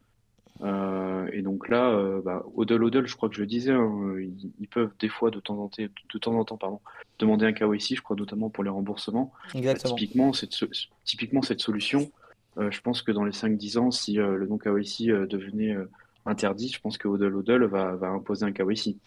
Euh, 0.63 1.27
et 1.33 1.41
donc 1.41 1.69
là, 1.69 1.89
euh, 1.89 2.21
bah, 2.21 2.43
Odel 2.55 2.83
Odel, 2.83 3.07
je 3.07 3.15
crois 3.15 3.29
que 3.29 3.35
je 3.35 3.41
le 3.41 3.47
disais, 3.47 3.71
hein, 3.71 3.81
euh, 3.81 4.23
ils, 4.23 4.51
ils 4.59 4.67
peuvent 4.67 4.91
des 4.99 5.09
fois, 5.09 5.31
de 5.31 5.39
temps 5.39 5.57
en 5.57 5.67
temps, 5.67 5.81
de 5.81 6.19
temps 6.19 6.35
en 6.35 6.45
temps, 6.45 6.57
pardon, 6.57 6.79
demander 7.19 7.45
un 7.45 7.53
KYC, 7.53 7.95
je 7.95 8.01
crois 8.01 8.15
notamment 8.15 8.49
pour 8.49 8.63
les 8.63 8.69
remboursements. 8.69 9.31
Bah, 9.53 9.59
Exactement. 9.59 9.95
typiquement, 9.95 10.33
cette, 10.33 10.53
so- 10.53 10.67
typiquement, 11.03 11.41
cette 11.41 11.61
solution, 11.61 12.11
euh, 12.57 12.69
je 12.69 12.81
pense 12.81 13.01
que 13.01 13.11
dans 13.11 13.23
les 13.23 13.31
cinq 13.31 13.57
dix 13.57 13.77
ans, 13.77 13.91
si 13.91 14.19
euh, 14.19 14.35
le 14.35 14.45
non 14.47 14.57
KYC 14.57 15.09
euh, 15.09 15.25
devenait 15.25 15.73
euh, 15.73 15.89
interdit, 16.25 16.69
je 16.69 16.79
pense 16.79 16.97
que 16.97 17.07
Odel 17.07 17.35
Odel 17.35 17.63
va, 17.63 17.95
va 17.95 18.09
imposer 18.09 18.45
un 18.45 18.51
KYC. 18.51 18.97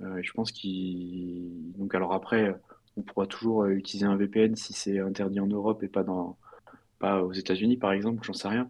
Euh, 0.00 0.20
je 0.22 0.32
pense 0.32 0.52
qu'il... 0.52 1.50
Donc 1.76 1.94
alors 1.94 2.14
après, 2.14 2.56
on 2.96 3.02
pourra 3.02 3.26
toujours 3.26 3.64
euh, 3.64 3.70
utiliser 3.70 4.06
un 4.06 4.16
VPN 4.16 4.56
si 4.56 4.72
c'est 4.72 5.00
interdit 5.00 5.40
en 5.40 5.46
Europe 5.48 5.82
et 5.82 5.88
pas 5.88 6.04
dans, 6.04 6.38
pas 6.98 7.22
aux 7.22 7.32
États-Unis, 7.32 7.76
par 7.76 7.92
exemple, 7.92 8.24
j'en 8.24 8.32
sais 8.32 8.48
rien. 8.48 8.68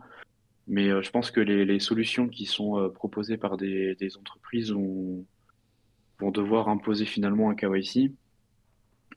Mais 0.68 0.88
euh, 0.90 1.02
je 1.02 1.10
pense 1.10 1.30
que 1.30 1.40
les, 1.40 1.80
solutions 1.80 2.28
qui 2.28 2.44
sont 2.44 2.78
euh, 2.78 2.88
proposées 2.90 3.38
par 3.38 3.56
des, 3.56 3.96
entreprises 4.18 4.70
vont, 4.70 5.24
devoir 6.20 6.68
imposer 6.68 7.06
finalement 7.06 7.50
un 7.50 7.54
KYC. 7.54 8.12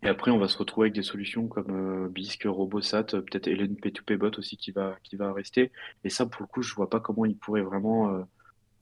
Et 0.04 0.08
après, 0.08 0.32
on 0.32 0.40
va 0.40 0.48
se 0.48 0.58
retrouver 0.58 0.86
avec 0.86 0.96
des 0.96 1.04
solutions 1.04 1.48
comme 1.48 2.06
euh, 2.06 2.10
Bisq, 2.10 2.46
Robosat, 2.46 3.04
peut-être 3.04 3.48
Hélène 3.48 3.76
P2P 3.76 4.16
Bot 4.18 4.32
aussi 4.38 4.56
qui 4.58 4.72
va, 4.72 4.96
qui 5.04 5.18
va 5.18 5.34
rester. 5.34 5.72
Et 6.06 6.10
ça, 6.10 6.26
pour 6.26 6.42
le 6.42 6.48
coup, 6.48 6.62
je 6.62 6.74
vois 6.74 6.90
pas 6.90 7.02
comment 7.02 7.26
ils 7.26 7.38
pourraient 7.38 7.62
vraiment 7.62 8.26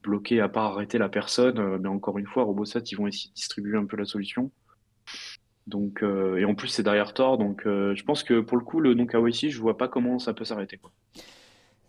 bloquer, 0.02 0.40
à 0.40 0.48
part 0.48 0.72
arrêter 0.72 0.96
la 0.96 1.08
personne. 1.08 1.78
Mais 1.78 1.88
encore 1.88 2.18
une 2.18 2.26
fois, 2.26 2.44
Robosat, 2.44 2.82
ils 2.90 2.96
vont 2.96 3.08
essayer 3.08 3.30
de 3.30 3.34
distribuer 3.34 3.76
un 3.76 3.84
peu 3.84 3.96
la 3.96 4.04
solution. 4.04 4.52
Donc, 5.66 6.02
et 6.02 6.44
en 6.44 6.54
plus, 6.54 6.68
c'est 6.68 6.84
derrière 6.84 7.12
Tor. 7.12 7.36
Donc, 7.36 7.62
je 7.64 8.02
pense 8.04 8.22
que 8.22 8.40
pour 8.40 8.56
le 8.56 8.64
coup, 8.64 8.80
le 8.80 8.94
non 8.94 9.06
KYC, 9.06 9.50
je 9.50 9.60
vois 9.60 9.76
pas 9.76 9.88
comment 9.88 10.18
ça 10.18 10.32
peut 10.32 10.44
s'arrêter. 10.44 10.80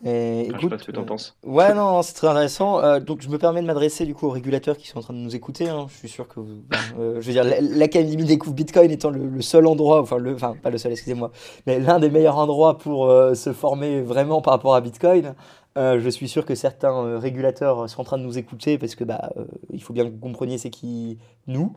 Et 0.04 0.48
Enfin, 0.50 0.58
je 0.58 0.62
sais 0.64 0.70
pas 0.70 0.76
écoute, 0.76 0.80
ce 0.82 0.86
que 0.88 0.92
t'en 0.92 1.02
euh, 1.02 1.06
penses. 1.06 1.38
ouais, 1.46 1.74
non, 1.76 1.92
non, 1.92 2.02
c'est 2.02 2.14
très 2.14 2.28
intéressant. 2.28 2.80
Euh, 2.84 3.00
donc, 3.00 3.22
je 3.22 3.30
me 3.30 3.38
permets 3.38 3.62
de 3.62 3.68
m'adresser 3.68 4.06
du 4.06 4.16
coup 4.16 4.26
aux 4.28 4.32
régulateurs 4.32 4.76
qui 4.78 4.88
sont 4.88 4.98
en 4.98 5.02
train 5.02 5.14
de 5.14 5.20
nous 5.20 5.36
écouter. 5.36 5.70
hein. 5.70 5.86
Je 5.90 5.98
suis 5.98 6.10
sûr 6.10 6.28
que, 6.28 6.40
vous- 6.40 6.64
euh, 7.00 7.22
je 7.22 7.28
veux 7.28 7.34
dire, 7.34 7.44
la- 7.44 7.62
l'Académie 7.62 8.26
découvre 8.26 8.56
Bitcoin 8.56 8.90
étant 8.90 9.12
le, 9.12 9.28
le 9.28 9.42
seul 9.42 9.68
endroit, 9.68 10.02
enfin, 10.02 10.18
le, 10.18 10.34
enfin, 10.34 10.56
pas 10.62 10.72
le 10.72 10.78
seul, 10.80 10.92
excusez-moi, 10.92 11.32
mais 11.68 11.80
l'un 11.80 12.00
des 12.00 12.10
meilleurs 12.10 12.38
endroits 12.40 12.78
pour 12.80 13.08
se 13.36 13.54
former 13.54 14.02
vraiment 14.02 14.42
par 14.42 14.54
rapport 14.54 14.74
à 14.76 14.82
Bitcoin. 14.82 15.36
Euh, 15.78 16.02
je 16.02 16.10
suis 16.10 16.28
sûr 16.28 16.46
que 16.46 16.54
certains 16.54 16.94
euh, 16.94 17.18
régulateurs 17.18 17.90
sont 17.90 18.02
en 18.02 18.04
train 18.04 18.18
de 18.18 18.24
nous 18.24 18.38
écouter 18.38 18.78
parce 18.78 18.96
que, 18.96 19.06
bah, 19.06 19.32
euh, 19.38 19.46
il 19.72 19.82
faut 19.82 19.94
bien 19.94 20.04
que 20.06 20.10
vous 20.10 20.18
compreniez 20.18 20.58
c'est 20.58 20.70
qui 20.70 21.18
nous. 21.48 21.74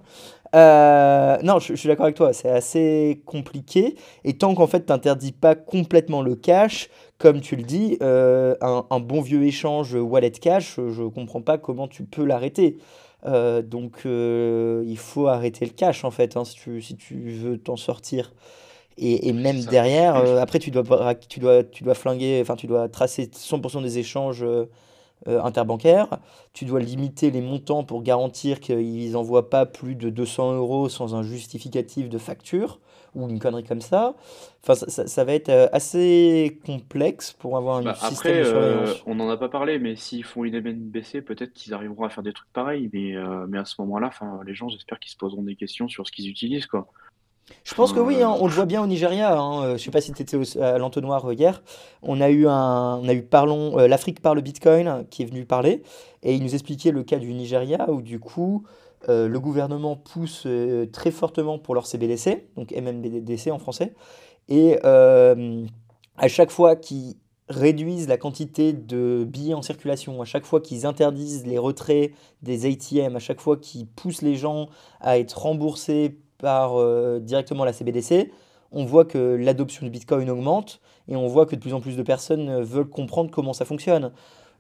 Non, 0.53 1.59
je, 1.61 1.75
suis 1.75 1.89
d'accord 1.89 2.07
avec 2.07 2.17
toi, 2.17 2.33
c'est 2.33 2.49
assez 2.51 3.23
compliqué. 3.25 3.97
Et 4.25 4.37
tant 4.37 4.55
qu'en 4.55 4.67
fait, 4.67 4.87
tu 4.87 4.93
n'interdis 4.93 5.33
pas 5.33 5.55
complètement 5.55 6.23
le 6.23 6.35
cash, 6.35 6.91
comme 7.19 7.41
tu 7.41 7.57
le 7.57 7.63
dis, 7.63 7.99
un, 8.01 9.01
bon 9.01 9.21
vieux 9.21 9.45
échange 9.45 9.95
wallet 9.95 10.31
cash, 10.31 10.77
je 10.77 11.03
ne 11.03 11.09
comprends 11.09 11.43
pas 11.43 11.59
comment 11.59 11.89
tu 11.89 12.05
peux 12.05 12.25
l'arrêter. 12.25 12.79
Donc, 13.25 14.03
il 14.05 14.99
faut 14.99 15.27
arrêter 15.27 15.65
le 15.65 15.73
cash 15.73 16.05
en 16.05 16.13
fait, 16.13 16.37
hein, 16.37 16.45
si 16.45 16.55
tu, 16.55 16.81
si 16.83 16.97
tu 16.97 17.31
veux 17.31 17.59
t'en 17.59 17.77
sortir. 17.77 18.33
Et, 18.97 19.33
même 19.33 19.61
derrière, 19.65 20.17
euh, 20.17 20.39
après, 20.41 20.59
tu 20.59 20.71
dois, 20.71 21.15
tu 21.15 21.41
dois, 21.41 21.65
tu 21.65 21.83
dois 21.85 21.95
flinguer, 21.95 22.39
enfin, 22.43 22.55
tu 22.57 22.67
dois 22.67 22.89
tracer 22.89 23.29
100% 23.33 23.83
des 23.83 23.99
échanges 23.99 24.43
euh, 24.45 24.67
euh, 25.29 25.43
interbancaires. 25.43 26.19
Tu 26.53 26.65
dois 26.65 26.81
limiter 26.81 27.31
les 27.31 27.41
montants 27.41 27.83
pour 27.85 28.03
garantir 28.03 28.61
qu'ils 28.61 29.13
n'envoient 29.13 29.51
pas 29.51 29.67
plus 29.67 29.95
de 29.97 30.11
200 30.11 30.55
euros 30.55 30.89
sans 30.89 31.15
un 31.15 31.23
justificatif 31.23 32.09
de 32.09 32.19
facture 32.19 32.79
ou 33.17 33.29
une 33.29 33.39
connerie 33.39 33.65
comme 33.65 33.81
ça. 33.81 34.15
Enfin, 34.63 34.75
ça, 34.75 34.89
ça- 34.91 35.07
ça 35.07 35.25
va 35.25 35.35
être 35.35 35.49
euh, 35.49 35.69
assez 35.73 36.59
complexe 36.67 37.33
pour 37.33 37.57
avoir 37.57 37.77
un 37.79 37.83
Bah, 37.83 37.95
système 37.95 38.17
après, 38.17 38.33
de 38.33 38.39
euh, 38.45 38.45
surveillance. 38.87 39.03
on 39.07 39.15
n'en 39.15 39.29
a 39.31 39.37
pas 39.37 39.49
parlé, 39.49 39.79
mais 39.79 39.95
s'ils 39.97 40.25
font 40.25 40.45
une 40.45 40.55
MNBC, 40.57 41.23
peut-être 41.23 41.53
qu'ils 41.53 41.75
arriveront 41.75 42.05
à 42.05 42.09
faire 42.11 42.25
des 42.25 42.33
trucs 42.33 42.53
pareils. 42.53 42.91
Mais, 42.93 43.15
euh, 43.17 43.47
mais 43.49 43.59
à 43.59 43.65
ce 43.65 43.75
moment-là, 43.81 44.09
enfin, 44.09 44.41
les 44.47 44.55
gens, 44.55 44.69
j'espère 44.69 44.99
qu'ils 44.99 45.13
se 45.13 45.17
poseront 45.17 45.43
des 45.43 45.55
questions 45.57 45.87
sur 45.89 46.07
ce 46.07 46.13
qu'ils 46.13 46.29
utilisent, 46.29 46.67
quoi. 46.67 46.89
Je 47.65 47.75
pense 47.75 47.93
que 47.93 48.01
oui, 48.01 48.23
hein, 48.23 48.31
euh, 48.31 48.39
on 48.41 48.47
le 48.47 48.53
voit 48.53 48.65
bien 48.67 48.83
au 48.83 48.87
Nigeria. 48.87 49.39
Hein, 49.39 49.65
euh, 49.65 49.77
je 49.77 49.83
sais 49.83 49.91
pas 49.91 50.01
si 50.01 50.13
tu 50.13 50.23
étais 50.23 50.61
à 50.61 50.79
l'entonnoir 50.79 51.29
euh, 51.29 51.35
hier. 51.35 51.63
On 52.03 52.21
a 52.21 52.31
eu 52.31 52.47
un, 52.47 52.97
on 52.97 53.09
a 53.09 53.13
eu 53.13 53.23
Parlons, 53.23 53.79
euh, 53.79 53.87
l'Afrique 53.87 54.21
parle 54.21 54.41
Bitcoin 54.41 55.07
qui 55.11 55.23
est 55.23 55.27
venu 55.27 55.45
parler 55.45 55.83
et 56.23 56.35
il 56.35 56.43
nous 56.43 56.55
expliquait 56.55 56.91
le 56.91 57.03
cas 57.03 57.19
du 57.19 57.33
Nigeria 57.33 57.91
où 57.91 58.03
du 58.03 58.19
coup 58.19 58.65
euh, 59.09 59.29
le 59.29 59.41
gouvernement 59.41 59.97
pousse 59.97 60.45
euh, 60.47 60.87
très 60.87 61.11
fortement 61.11 61.59
pour 61.59 61.75
leur 61.75 61.87
CBDC, 61.87 62.49
donc 62.57 62.73
MMBDC 62.73 63.51
en 63.51 63.59
français, 63.59 63.93
et 64.49 64.79
euh, 64.85 65.67
à 66.17 66.29
chaque 66.29 66.51
fois 66.51 66.75
qu'ils 66.75 67.17
réduisent 67.49 68.09
la 68.09 68.17
quantité 68.17 68.73
de 68.73 69.25
billets 69.29 69.53
en 69.53 69.61
circulation, 69.61 70.23
à 70.23 70.25
chaque 70.25 70.47
fois 70.47 70.61
qu'ils 70.61 70.87
interdisent 70.87 71.45
les 71.47 71.59
retraits 71.59 72.13
des 72.41 72.65
ATM, 72.65 73.17
à 73.17 73.19
chaque 73.19 73.41
fois 73.41 73.59
qu'ils 73.59 73.87
poussent 73.87 74.23
les 74.23 74.37
gens 74.37 74.69
à 75.01 75.19
être 75.19 75.39
remboursés 75.39 76.17
par 76.45 76.79
euh, 76.79 77.21
directement 77.21 77.65
la 77.65 77.73
CBDC, 77.73 78.31
on 78.71 78.85
voit 78.85 79.07
que 79.07 79.19
l'adoption 79.19 79.87
du 79.87 79.91
Bitcoin 79.91 80.29
augmente 80.29 80.83
et 81.09 81.17
on 81.17 81.27
voit 81.27 81.47
que 81.47 81.57
de 81.57 81.61
plus 81.61 81.73
en 81.73 81.81
plus 81.81 81.97
de 81.97 82.03
personnes 82.03 82.51
euh, 82.51 82.63
veulent 82.63 82.91
comprendre 82.91 83.31
comment 83.31 83.55
ça 83.55 83.65
fonctionne. 83.65 84.13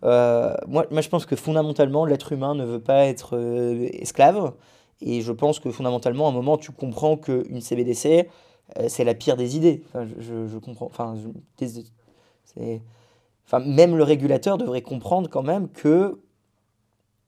Euh, 0.03 0.55
moi, 0.67 0.87
je 0.91 1.09
pense 1.11 1.27
que 1.27 1.37
fondamentalement, 1.37 2.07
l'être 2.07 2.33
humain 2.33 2.55
ne 2.55 2.65
veut 2.65 2.81
pas 2.81 3.05
être 3.05 3.37
euh, 3.37 3.87
esclave. 3.93 4.55
Et 5.03 5.21
je 5.21 5.33
pense 5.33 5.61
que 5.61 5.71
fondamentalement, 5.71 6.27
à 6.27 6.31
un 6.31 6.33
moment, 6.33 6.57
tu 6.57 6.73
comprends 6.73 7.19
qu'une 7.19 7.61
CBDC, 7.61 8.31
c'est 8.89 9.05
la 9.05 9.15
pire 9.15 9.37
des 9.37 9.57
idées. 9.57 9.83
Enfin, 9.89 10.07
je, 10.19 10.57
comprends. 10.59 10.87
Enfin, 10.87 11.15
même 13.61 13.97
le 13.97 14.05
régulateur 14.05 14.57
devrait 14.57 14.81
comprendre 14.81 15.29
quand 15.29 15.43
même 15.43 15.69
que 15.69 16.19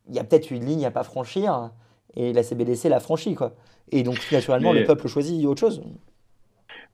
il 0.09 0.15
y 0.15 0.19
a 0.19 0.25
peut-être 0.25 0.51
une 0.51 0.65
ligne 0.65 0.87
à 0.87 0.91
pas 0.91 1.03
franchir 1.03 1.73
et 2.17 2.33
la 2.33 2.43
CBDC 2.43 2.89
l'a 2.89 3.01
franchie, 3.01 3.35
quoi. 3.35 3.55
Et 3.93 4.03
donc, 4.03 4.19
naturellement, 4.33 4.73
le 4.73 4.81
mais 4.81 4.87
peuple 4.87 5.07
choisit 5.07 5.45
autre 5.47 5.61
chose. 5.61 5.83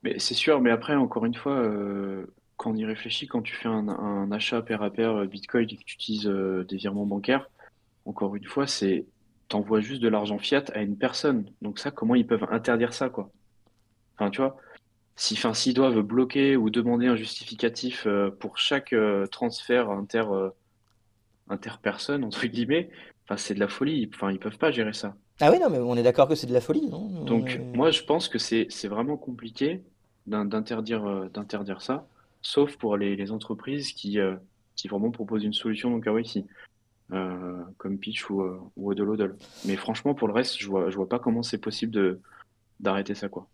mais 0.03 0.19
c'est 0.19 0.33
sûr, 0.33 0.61
mais 0.61 0.69
après, 0.69 0.95
encore 0.95 1.25
une 1.25 1.33
fois, 1.33 1.57
euh, 1.57 2.27
quand 2.57 2.71
on 2.71 2.75
y 2.75 2.85
réfléchit, 2.85 3.27
quand 3.27 3.41
tu 3.41 3.55
fais 3.55 3.69
un, 3.69 3.87
un 3.87 4.31
achat 4.31 4.61
pair 4.61 4.83
à 4.83 4.91
pair 4.91 5.15
euh, 5.15 5.25
Bitcoin 5.25 5.67
et 5.69 5.77
que 5.77 5.83
tu 5.83 5.95
utilises 5.95 6.27
euh, 6.27 6.63
des 6.65 6.77
virements 6.77 7.05
bancaires, 7.05 7.49
encore 8.05 8.35
une 8.35 8.45
fois, 8.45 8.67
c'est 8.67 9.05
t'envoies 9.47 9.81
juste 9.81 10.01
de 10.01 10.07
l'argent 10.07 10.39
fiat 10.39 10.65
à 10.73 10.81
une 10.81 10.97
personne. 10.97 11.45
Donc 11.61 11.79
ça, 11.79 11.91
comment 11.91 12.15
ils 12.15 12.27
peuvent 12.27 12.47
interdire 12.51 12.93
ça, 12.93 13.09
quoi? 13.09 13.29
Enfin, 14.15 14.29
tu 14.29 14.41
vois, 14.41 14.57
si, 15.15 15.35
enfin, 15.35 15.53
s'ils 15.53 15.73
doivent 15.73 16.01
bloquer 16.01 16.55
ou 16.57 16.69
demander 16.69 17.07
un 17.07 17.15
justificatif 17.15 18.05
euh, 18.07 18.29
pour 18.29 18.57
chaque 18.57 18.95
transfert 19.31 19.89
inter, 19.89 20.23
interpersonne, 21.49 22.23
entre 22.23 22.45
guillemets, 22.47 22.89
enfin, 23.25 23.37
c'est 23.37 23.53
de 23.53 23.59
la 23.59 23.67
folie. 23.67 24.09
Enfin, 24.13 24.31
ils 24.31 24.39
peuvent 24.39 24.57
pas 24.57 24.71
gérer 24.71 24.93
ça. 24.93 25.15
Ah 25.39 25.51
oui, 25.51 25.59
non, 25.59 25.69
mais 25.69 25.79
on 25.79 25.95
est 25.95 26.03
d'accord 26.03 26.27
que 26.27 26.35
c'est 26.35 26.47
de 26.47 26.53
la 26.53 26.61
folie, 26.61 26.87
non? 26.87 27.09
On 27.21 27.25
Donc, 27.25 27.57
est- 27.57 27.75
moi, 27.75 27.91
je 27.91 28.03
pense 28.03 28.27
que 28.29 28.37
c'est 28.37 28.67
c'est 28.69 28.87
vraiment 28.87 29.17
compliqué 29.17 29.83
d'in- 30.27 30.45
d'interdire 30.45 31.05
euh, 31.05 31.29
d'interdire 31.29 31.81
ça, 31.81 32.07
sauf 32.41 32.77
pour 32.77 32.97
les, 32.97 33.15
les 33.15 33.31
entreprises 33.31 33.93
qui, 33.93 34.19
euh, 34.19 34.35
qui 34.75 34.87
vraiment 34.87 35.11
proposent 35.11 35.43
une 35.43 35.53
solution 35.53 35.89
donc 35.91 36.03
KYC. 36.05 36.45
comme 37.77 37.97
Pitch 37.99 38.29
ou, 38.29 38.41
ou 38.75 38.91
Hodl 38.91 39.35
Mais 39.65 39.75
franchement, 39.75 40.13
pour 40.15 40.27
le 40.27 40.33
reste, 40.33 40.57
je 40.59 40.67
vois, 40.67 40.89
je 40.89 40.95
vois 40.95 41.09
pas 41.09 41.19
comment 41.19 41.43
c'est 41.43 41.57
possible 41.57 41.91
de 41.91 42.21
d'arrêter 42.79 43.15
ça, 43.15 43.29
quoi. 43.29 43.47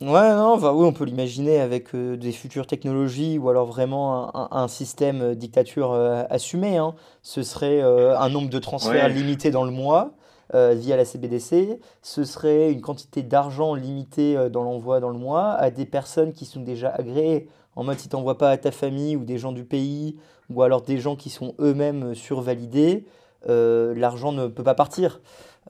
Ouais, 0.00 0.34
non, 0.34 0.54
enfin, 0.54 0.72
oui, 0.72 0.84
on 0.84 0.92
peut 0.92 1.04
l'imaginer 1.04 1.60
avec 1.60 1.94
euh, 1.94 2.16
des 2.16 2.32
futures 2.32 2.66
technologies 2.66 3.38
ou 3.38 3.48
alors 3.48 3.66
vraiment 3.66 4.34
un, 4.34 4.48
un- 4.50 4.62
un 4.62 4.68
système 4.68 5.22
euh, 5.22 5.34
dictature 5.36 5.92
euh, 5.92 6.24
assumé, 6.30 6.76
hein. 6.78 6.94
Ce 7.22 7.44
serait 7.44 7.80
euh, 7.80 8.18
un 8.18 8.28
nombre 8.28 8.50
de 8.50 8.58
transferts 8.58 9.04
Ouais, 9.06 9.12
limité 9.12 9.52
dans 9.52 9.62
le 9.64 9.70
mois 9.70 10.10
euh, 10.52 10.74
via 10.76 10.96
la 10.96 11.04
CBDC. 11.04 11.78
Ce 12.02 12.24
serait 12.24 12.72
une 12.72 12.80
quantité 12.80 13.22
d'argent 13.22 13.74
limitée 13.74 14.36
euh, 14.36 14.48
dans 14.48 14.64
l'envoi 14.64 14.98
dans 14.98 15.10
le 15.10 15.18
mois 15.18 15.50
à 15.52 15.70
des 15.70 15.86
personnes 15.86 16.32
qui 16.32 16.44
sont 16.44 16.60
déjà 16.60 16.88
agréées. 16.90 17.48
En 17.76 17.84
mode, 17.84 17.98
si 18.00 18.08
t'envoies 18.08 18.36
pas 18.38 18.50
à 18.50 18.56
ta 18.56 18.72
famille 18.72 19.14
ou 19.16 19.24
des 19.24 19.38
gens 19.38 19.52
du 19.52 19.64
pays 19.64 20.16
ou 20.50 20.62
alors 20.62 20.82
des 20.82 20.98
gens 20.98 21.14
qui 21.14 21.30
sont 21.30 21.54
eux-mêmes 21.60 22.14
survalidés, 22.16 23.06
euh, 23.48 23.94
l'argent 23.96 24.32
ne 24.32 24.48
peut 24.48 24.64
pas 24.64 24.74
partir. 24.74 25.20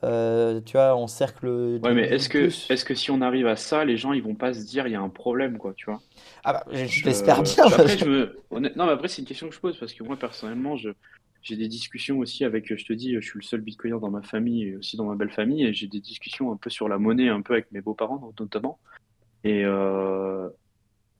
Euh, 0.05 0.61
tu 0.61 0.73
vois, 0.73 0.95
en 0.95 1.07
cercle 1.07 1.47
ouais, 1.47 1.93
mais 1.93 2.03
est-ce 2.03 2.29
que, 2.29 2.45
est-ce 2.71 2.85
que 2.85 2.93
si 2.93 3.09
on 3.09 3.21
arrive 3.21 3.47
à 3.47 3.55
ça, 3.55 3.83
les 3.83 3.97
gens, 3.97 4.13
ils 4.13 4.21
vont 4.21 4.35
pas 4.35 4.53
se 4.53 4.63
dire, 4.65 4.87
il 4.87 4.93
y 4.93 4.95
a 4.95 5.01
un 5.01 5.09
problème, 5.09 5.57
quoi, 5.57 5.73
tu 5.75 5.85
vois? 5.85 5.99
Ah 6.43 6.53
bah, 6.53 6.65
je 6.71 6.85
je 6.85 7.05
l'espère 7.05 7.43
Je... 7.43 7.55
bien. 7.55 7.65
Après, 7.65 7.97
je 7.97 8.05
me... 8.05 8.39
Non, 8.51 8.85
mais 8.85 8.91
après, 8.91 9.07
c'est 9.07 9.21
une 9.21 9.27
question 9.27 9.49
que 9.49 9.55
je 9.55 9.59
pose 9.59 9.77
parce 9.79 9.93
que 9.93 10.03
moi, 10.03 10.15
personnellement, 10.15 10.77
je... 10.77 10.91
j'ai 11.41 11.55
des 11.55 11.67
discussions 11.67 12.19
aussi 12.19 12.45
avec, 12.45 12.75
je 12.75 12.85
te 12.85 12.93
dis, 12.93 13.15
je 13.15 13.19
suis 13.19 13.39
le 13.39 13.43
seul 13.43 13.61
bitcoiner 13.61 13.99
dans 13.99 14.11
ma 14.11 14.21
famille 14.21 14.63
et 14.69 14.75
aussi 14.75 14.95
dans 14.95 15.05
ma 15.05 15.15
belle 15.15 15.31
famille 15.31 15.65
et 15.65 15.73
j'ai 15.73 15.87
des 15.87 16.01
discussions 16.01 16.51
un 16.51 16.57
peu 16.57 16.69
sur 16.69 16.87
la 16.87 16.99
monnaie, 16.99 17.29
un 17.29 17.41
peu 17.41 17.53
avec 17.53 17.71
mes 17.71 17.81
beaux-parents 17.81 18.31
notamment. 18.39 18.79
Et, 19.43 19.63
euh, 19.65 20.49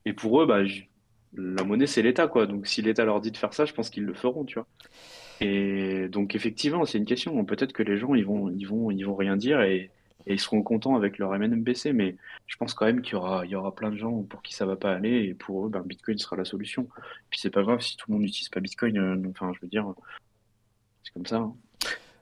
et 0.05 0.13
pour 0.13 0.41
eux, 0.41 0.45
bah, 0.45 0.65
je- 0.65 0.83
la 1.37 1.63
monnaie, 1.63 1.87
c'est 1.87 2.01
l'État, 2.01 2.27
quoi. 2.27 2.45
Donc, 2.45 2.65
si 2.67 2.81
l'État 2.81 3.03
leur 3.03 3.19
dit 3.19 3.31
de 3.31 3.37
faire 3.37 3.53
ça, 3.53 3.65
je 3.65 3.73
pense 3.73 3.89
qu'ils 3.89 4.05
le 4.05 4.13
feront, 4.13 4.45
tu 4.45 4.55
vois. 4.55 4.67
Et 5.41 6.07
donc, 6.09 6.35
effectivement, 6.35 6.85
c'est 6.85 6.97
une 6.97 7.05
question. 7.05 7.43
Peut-être 7.45 7.73
que 7.73 7.83
les 7.83 7.97
gens, 7.97 8.15
ils 8.15 8.25
vont, 8.25 8.49
ils 8.49 8.65
vont, 8.65 8.91
ils 8.91 9.03
vont 9.03 9.15
rien 9.15 9.35
dire 9.35 9.61
et, 9.61 9.91
et 10.27 10.33
ils 10.33 10.39
seront 10.39 10.63
contents 10.63 10.95
avec 10.95 11.17
leur 11.17 11.31
MNBC, 11.37 11.93
mais 11.93 12.15
je 12.47 12.57
pense 12.57 12.73
quand 12.73 12.85
même 12.85 13.01
qu'il 13.01 13.13
y 13.13 13.15
aura, 13.15 13.45
il 13.45 13.51
y 13.51 13.55
aura 13.55 13.75
plein 13.75 13.91
de 13.91 13.97
gens 13.97 14.23
pour 14.23 14.41
qui 14.41 14.53
ça 14.53 14.65
va 14.65 14.75
pas 14.75 14.91
aller 14.93 15.25
et 15.25 15.33
pour 15.33 15.65
eux, 15.65 15.69
ben, 15.69 15.81
Bitcoin 15.85 16.17
sera 16.17 16.35
la 16.35 16.45
solution. 16.45 16.87
Puis 17.29 17.39
c'est 17.41 17.49
pas 17.49 17.63
grave 17.63 17.81
si 17.81 17.97
tout 17.97 18.05
le 18.09 18.13
monde 18.13 18.23
n'utilise 18.23 18.49
pas 18.49 18.59
Bitcoin. 18.59 18.97
euh, 18.97 19.29
enfin, 19.29 19.51
je 19.53 19.59
veux 19.61 19.67
dire, 19.67 19.85
c'est 21.03 21.13
comme 21.13 21.25
ça. 21.25 21.37
hein. 21.37 21.53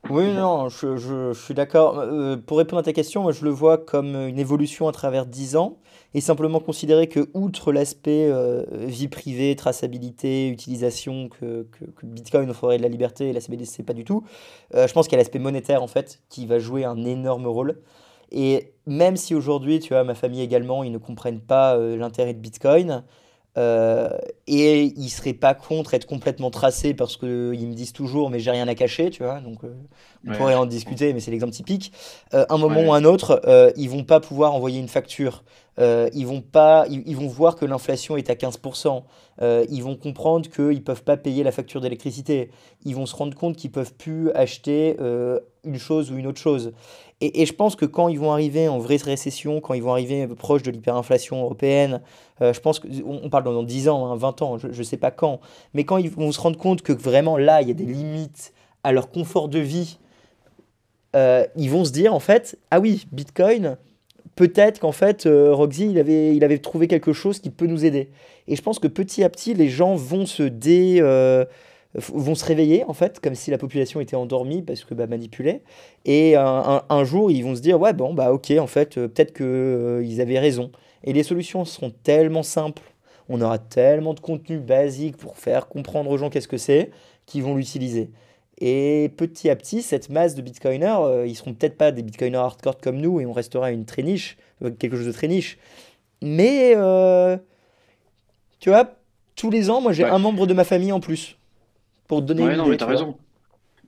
Oui, 0.09 0.33
non, 0.33 0.67
je 0.67 1.31
suis 1.33 1.53
d'accord. 1.53 1.99
Euh, 1.99 2.35
pour 2.35 2.57
répondre 2.57 2.81
à 2.81 2.83
ta 2.83 2.91
question, 2.91 3.21
moi, 3.23 3.31
je 3.31 3.45
le 3.45 3.51
vois 3.51 3.77
comme 3.77 4.15
une 4.15 4.37
évolution 4.37 4.89
à 4.89 4.91
travers 4.91 5.25
10 5.25 5.55
ans 5.55 5.77
et 6.13 6.21
simplement 6.21 6.59
considérer 6.59 7.07
que, 7.07 7.29
outre 7.33 7.71
l'aspect 7.71 8.27
euh, 8.29 8.63
vie 8.71 9.07
privée, 9.07 9.55
traçabilité, 9.55 10.47
utilisation, 10.47 11.29
que, 11.29 11.67
que, 11.71 11.85
que 11.85 12.05
Bitcoin 12.05 12.49
offrirait 12.49 12.77
de 12.77 12.83
la 12.83 12.89
liberté 12.89 13.29
et 13.29 13.33
la 13.33 13.41
CBDC 13.41 13.83
pas 13.83 13.93
du 13.93 14.03
tout, 14.03 14.23
euh, 14.75 14.87
je 14.87 14.93
pense 14.93 15.07
qu'il 15.07 15.13
y 15.13 15.19
a 15.19 15.23
l'aspect 15.23 15.39
monétaire 15.39 15.81
en 15.81 15.87
fait 15.87 16.21
qui 16.29 16.45
va 16.45 16.59
jouer 16.59 16.85
un 16.85 17.03
énorme 17.03 17.47
rôle. 17.47 17.79
Et 18.31 18.73
même 18.87 19.15
si 19.15 19.35
aujourd'hui, 19.35 19.79
tu 19.79 19.89
vois, 19.89 20.03
ma 20.03 20.15
famille 20.15 20.41
également, 20.41 20.83
ils 20.83 20.91
ne 20.91 20.97
comprennent 20.97 21.41
pas 21.41 21.77
euh, 21.77 21.95
l'intérêt 21.95 22.33
de 22.33 22.39
Bitcoin, 22.39 23.03
euh, 23.57 24.09
et 24.47 24.85
ils 24.97 25.09
seraient 25.09 25.33
pas 25.33 25.53
contre 25.53 25.93
être 25.93 26.05
complètement 26.05 26.49
tracés 26.51 26.93
parce 26.93 27.17
qu'ils 27.17 27.27
me 27.67 27.73
disent 27.73 27.93
toujours, 27.93 28.29
mais 28.29 28.39
j'ai 28.39 28.51
rien 28.51 28.67
à 28.67 28.75
cacher, 28.75 29.09
tu 29.09 29.23
vois. 29.23 29.39
Donc, 29.41 29.63
euh, 29.63 29.73
on 30.25 30.31
Ouais, 30.31 30.37
pourrait 30.37 30.55
en 30.55 30.65
discuter, 30.65 31.13
mais 31.13 31.19
c'est 31.19 31.31
l'exemple 31.31 31.53
typique. 31.53 31.91
Euh, 32.33 32.45
un 32.49 32.57
moment 32.57 32.81
ou 32.81 32.91
Ouais, 32.91 32.93
un 32.93 33.03
autre, 33.05 33.41
euh, 33.45 33.71
ils 33.75 33.89
vont 33.89 34.03
pas 34.03 34.19
pouvoir 34.19 34.53
envoyer 34.53 34.79
une 34.79 34.87
facture. 34.87 35.43
Ils 35.79 36.25
vont 36.27 36.41
pas, 36.41 36.85
ils, 36.89 37.01
ils 37.07 37.15
vont 37.15 37.27
voir 37.27 37.55
que 37.55 37.65
l'inflation 37.65 38.15
est 38.15 38.29
à 38.29 38.35
15%. 38.35 39.05
Euh, 39.41 39.65
ils 39.69 39.81
vont 39.83 39.95
comprendre 39.95 40.47
qu'ils 40.49 40.83
peuvent 40.83 41.03
pas 41.03 41.17
payer 41.17 41.43
la 41.43 41.51
facture 41.51 41.81
d'électricité. 41.81 42.51
Ils 42.85 42.95
vont 42.95 43.05
se 43.07 43.15
rendre 43.15 43.35
compte 43.35 43.55
qu'ils 43.57 43.71
peuvent 43.71 43.93
plus 43.95 44.29
acheter 44.31 44.95
une 45.63 45.77
chose 45.77 46.11
ou 46.11 46.17
une 46.17 46.27
autre 46.27 46.39
chose. 46.39 46.73
Et, 47.21 47.41
et 47.41 47.45
je 47.45 47.53
pense 47.53 47.75
que 47.75 47.85
quand 47.85 48.09
ils 48.09 48.19
vont 48.19 48.31
arriver 48.31 48.67
en 48.67 48.79
vraie 48.79 48.97
récession, 48.97 49.61
quand 49.61 49.73
ils 49.73 49.83
vont 49.83 49.91
arriver 49.91 50.27
proche 50.27 50.63
de 50.63 50.71
l'hyperinflation 50.71 51.41
européenne, 51.41 52.01
euh, 52.41 52.53
je 52.53 52.59
pense 52.59 52.79
qu'on 52.79 52.89
on 53.23 53.29
parle 53.29 53.45
dans 53.45 53.63
10 53.63 53.89
ans, 53.89 54.07
hein, 54.07 54.15
20 54.15 54.41
ans, 54.41 54.57
je 54.57 54.67
ne 54.67 54.83
sais 54.83 54.97
pas 54.97 55.11
quand, 55.11 55.39
mais 55.73 55.83
quand 55.83 55.97
ils 55.97 56.09
vont 56.09 56.31
se 56.31 56.39
rendre 56.39 56.57
compte 56.57 56.81
que 56.81 56.91
vraiment 56.91 57.37
là, 57.37 57.61
il 57.61 57.67
y 57.67 57.71
a 57.71 57.75
des 57.75 57.85
limites 57.85 58.53
à 58.83 58.91
leur 58.91 59.09
confort 59.09 59.47
de 59.47 59.59
vie, 59.59 59.99
euh, 61.15 61.45
ils 61.55 61.69
vont 61.69 61.85
se 61.85 61.91
dire 61.91 62.13
en 62.13 62.19
fait, 62.19 62.57
ah 62.71 62.79
oui, 62.79 63.05
Bitcoin, 63.11 63.77
peut-être 64.35 64.79
qu'en 64.79 64.91
fait, 64.91 65.25
euh, 65.25 65.53
Roxy, 65.53 65.89
il 65.91 65.99
avait, 65.99 66.35
il 66.35 66.43
avait 66.43 66.57
trouvé 66.57 66.87
quelque 66.87 67.13
chose 67.13 67.39
qui 67.39 67.51
peut 67.51 67.67
nous 67.67 67.85
aider. 67.85 68.09
Et 68.47 68.55
je 68.55 68.61
pense 68.61 68.79
que 68.79 68.87
petit 68.87 69.23
à 69.23 69.29
petit, 69.29 69.53
les 69.53 69.69
gens 69.69 69.95
vont 69.95 70.25
se 70.25 70.43
dé, 70.43 70.99
vont 71.95 72.35
se 72.35 72.43
réveiller 72.45 72.83
en 72.87 72.93
fait, 72.93 73.19
comme 73.19 73.35
si 73.35 73.51
la 73.51 73.57
population 73.57 73.99
était 74.01 74.15
endormie 74.15 74.61
parce 74.61 74.83
que 74.83 74.93
bah, 74.93 75.05
manipulée. 75.07 75.61
Et 76.05 76.35
un, 76.35 76.43
un- 76.45 76.83
un 76.89 77.03
jour, 77.03 77.29
ils 77.31 77.43
vont 77.43 77.55
se 77.55 77.61
dire, 77.61 77.79
ouais, 77.79 77.93
bon, 77.93 78.13
bah 78.13 78.31
ok, 78.33 78.51
en 78.59 78.67
fait, 78.67 78.97
euh, 78.97 79.07
peut-être 79.07 79.31
que, 79.33 79.43
euh, 79.43 80.03
ils 80.05 80.19
avaient 80.21 80.39
raison. 80.39 80.71
Et 81.03 81.13
les 81.13 81.23
solutions 81.23 81.65
seront 81.65 81.91
tellement 82.03 82.43
simples, 82.43 82.81
on 83.29 83.39
aura 83.41 83.59
tellement 83.59 84.13
de 84.13 84.19
contenu 84.19 84.57
basique 84.57 85.17
pour 85.17 85.37
faire 85.37 85.67
comprendre 85.67 86.09
aux 86.09 86.17
gens 86.17 86.29
qu'est-ce 86.29 86.47
que 86.47 86.57
c'est, 86.57 86.89
qu'ils 87.25 87.43
vont 87.43 87.55
l'utiliser. 87.55 88.09
Et 88.59 89.11
petit 89.17 89.49
à 89.49 89.55
petit, 89.55 89.81
cette 89.81 90.09
masse 90.09 90.35
de 90.35 90.41
bitcoiners, 90.41 90.97
euh, 91.01 91.27
ils 91.27 91.35
seront 91.35 91.53
peut-être 91.53 91.77
pas 91.77 91.91
des 91.91 92.01
bitcoiners 92.03 92.37
hardcore 92.37 92.77
comme 92.79 92.97
nous 92.97 93.19
et 93.19 93.25
on 93.25 93.33
restera 93.33 93.71
une 93.71 93.85
très 93.85 94.03
niche, 94.03 94.37
euh, 94.63 94.71
quelque 94.71 94.95
chose 94.97 95.07
de 95.07 95.11
très 95.11 95.27
niche. 95.27 95.57
Mais, 96.21 96.73
tu 98.59 98.69
vois, 98.69 98.95
tous 99.35 99.49
les 99.49 99.69
ans, 99.69 99.81
moi 99.81 99.91
j'ai 99.91 100.05
un 100.05 100.19
membre 100.19 100.47
de 100.47 100.53
ma 100.53 100.63
famille 100.63 100.91
en 100.91 100.99
plus, 101.01 101.37
pour 102.13 102.21
te 102.21 102.25
donner 102.27 102.43
une 102.43 102.47
ouais, 102.49 102.55
non, 102.57 102.67
mais 102.67 102.77
t'as 102.77 102.85
raison. 102.85 103.17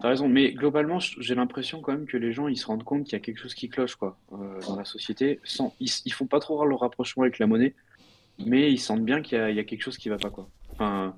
T'as 0.01 0.09
raison. 0.09 0.27
Mais 0.27 0.51
globalement, 0.51 0.99
j'ai 0.99 1.35
l'impression 1.35 1.81
quand 1.81 1.91
même 1.93 2.05
que 2.05 2.17
les 2.17 2.33
gens, 2.33 2.47
ils 2.47 2.57
se 2.57 2.65
rendent 2.65 2.83
compte 2.83 3.03
qu'il 3.05 3.13
y 3.13 3.15
a 3.15 3.19
quelque 3.19 3.39
chose 3.39 3.53
qui 3.53 3.69
cloche, 3.69 3.95
quoi, 3.95 4.17
euh, 4.33 4.59
dans 4.67 4.75
la 4.75 4.85
société. 4.85 5.39
Sans, 5.43 5.73
ils, 5.79 5.89
ils 6.05 6.11
font 6.13 6.27
pas 6.27 6.39
trop 6.39 6.65
le 6.65 6.75
rapprochement 6.75 7.23
avec 7.23 7.39
la 7.39 7.47
monnaie, 7.47 7.75
mais 8.39 8.71
ils 8.71 8.79
sentent 8.79 9.05
bien 9.05 9.21
qu'il 9.21 9.37
y 9.37 9.41
a, 9.41 9.49
il 9.49 9.55
y 9.55 9.59
a 9.59 9.63
quelque 9.63 9.81
chose 9.83 9.97
qui 9.97 10.09
va 10.09 10.17
pas, 10.17 10.29
quoi. 10.29 10.49
Enfin, 10.73 11.15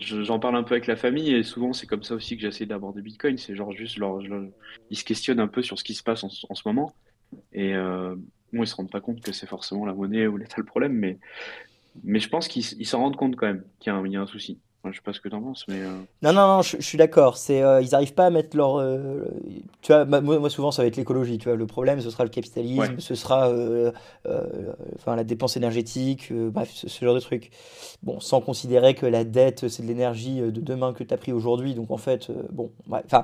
Je- 0.00 0.22
J'en 0.24 0.38
parle 0.40 0.56
un 0.56 0.64
peu 0.64 0.74
avec 0.74 0.86
la 0.88 0.96
famille 0.96 1.32
et 1.34 1.42
souvent 1.44 1.72
c'est 1.72 1.86
comme 1.86 2.02
ça 2.02 2.14
aussi 2.16 2.36
que 2.36 2.42
j'essaie 2.42 2.66
d'aborder 2.66 3.02
Bitcoin. 3.02 3.38
C'est 3.38 3.54
genre 3.56 3.72
juste, 3.72 3.98
leur, 3.98 4.20
leur- 4.22 4.48
ils 4.90 4.96
se 4.98 5.04
questionnent 5.04 5.40
un 5.40 5.48
peu 5.48 5.62
sur 5.62 5.78
ce 5.78 5.84
qui 5.84 5.94
se 5.94 6.02
passe 6.02 6.24
en, 6.24 6.28
ce 6.28 6.46
en 6.48 6.54
ce 6.56 6.62
moment 6.66 6.92
et 7.52 7.74
euh, 7.74 8.16
bon, 8.52 8.62
ils 8.64 8.66
se 8.66 8.74
rendent 8.74 8.90
pas 8.90 9.00
compte 9.00 9.20
que 9.22 9.32
c'est 9.32 9.46
forcément 9.46 9.86
la 9.86 9.94
monnaie 9.94 10.26
ou 10.26 10.36
l'État 10.38 10.56
le 10.58 10.64
problème, 10.64 10.92
mais, 10.94 11.18
mais 12.04 12.20
je 12.20 12.28
pense 12.28 12.48
qu'ils 12.48 12.86
s'en 12.86 13.00
rendent 13.00 13.16
compte 13.16 13.36
quand 13.36 13.46
même 13.46 13.64
qu'il 13.80 13.92
y 13.92 14.10
y 14.10 14.16
a 14.16 14.20
un 14.20 14.26
souci. 14.26 14.60
Je 14.84 14.96
sais 14.96 15.02
pas 15.04 15.12
ce 15.12 15.20
que 15.20 15.28
t'en 15.28 15.40
penses, 15.40 15.64
mais 15.68 15.80
euh, 15.80 15.92
Non, 16.22 16.32
non, 16.32 16.46
non, 16.48 16.62
je, 16.62 16.76
je 16.76 16.82
suis 16.82 16.98
d'accord. 16.98 17.36
C'est, 17.36 17.62
euh, 17.62 17.80
ils 17.80 17.90
n'arrivent 17.90 18.14
pas 18.14 18.26
à 18.26 18.30
mettre 18.30 18.56
leur. 18.56 18.78
euh, 18.78 19.24
tu 19.80 19.92
vois, 19.92 20.04
moi, 20.04 20.20
moi, 20.20 20.50
souvent, 20.50 20.72
ça 20.72 20.82
va 20.82 20.88
être 20.88 20.96
l'écologie. 20.96 21.38
Tu 21.38 21.48
vois, 21.48 21.56
le 21.56 21.66
problème, 21.66 22.00
ce 22.00 22.10
sera 22.10 22.24
le 22.24 22.28
ouais, 22.28 22.34
capitalisme, 22.34 22.98
ce 22.98 23.14
sera 23.14 23.48
enfin, 24.96 25.14
la 25.14 25.22
dépense 25.22 25.56
énergétique, 25.56 26.32
bref, 26.32 26.70
ce, 26.74 26.88
ce 26.88 27.04
genre 27.04 27.14
de 27.14 27.20
trucs. 27.20 27.50
Bon, 28.02 28.18
sans 28.18 28.40
considérer 28.40 28.94
que 28.94 29.06
la 29.06 29.22
dette, 29.22 29.68
c'est 29.68 29.82
de 29.84 29.86
l'énergie 29.88 30.40
de 30.40 30.60
demain 30.60 30.92
que 30.92 31.04
tu 31.04 31.14
as 31.14 31.16
pris 31.16 31.32
aujourd'hui. 31.32 31.74
Donc, 31.74 31.92
en 31.92 31.96
fait, 31.98 32.30
bon, 32.50 32.72
bref, 32.88 33.04
enfin, 33.06 33.22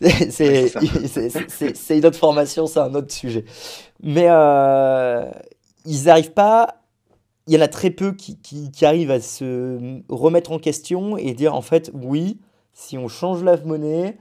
c'est 0.30 0.68
c'est 0.68 1.98
une 1.98 2.06
autre 2.06 2.18
formation, 2.18 2.68
c'est 2.68 2.78
un 2.80 2.94
autre 2.94 3.12
sujet. 3.12 3.44
Mais 4.00 4.28
ils 5.86 6.04
n'arrivent 6.04 6.32
pas 6.32 6.79
il 7.46 7.54
y 7.54 7.58
en 7.58 7.60
a 7.60 7.68
très 7.68 7.90
peu 7.90 8.12
qui, 8.12 8.38
qui, 8.40 8.70
qui 8.70 8.86
arrivent 8.86 9.10
à 9.10 9.20
se 9.20 10.02
remettre 10.08 10.52
en 10.52 10.58
question 10.58 11.16
et 11.16 11.34
dire 11.34 11.54
en 11.54 11.62
fait, 11.62 11.90
oui, 11.94 12.38
si 12.72 12.98
on 12.98 13.08
change 13.08 13.42
la 13.44 13.56
monnaie, 13.58 14.18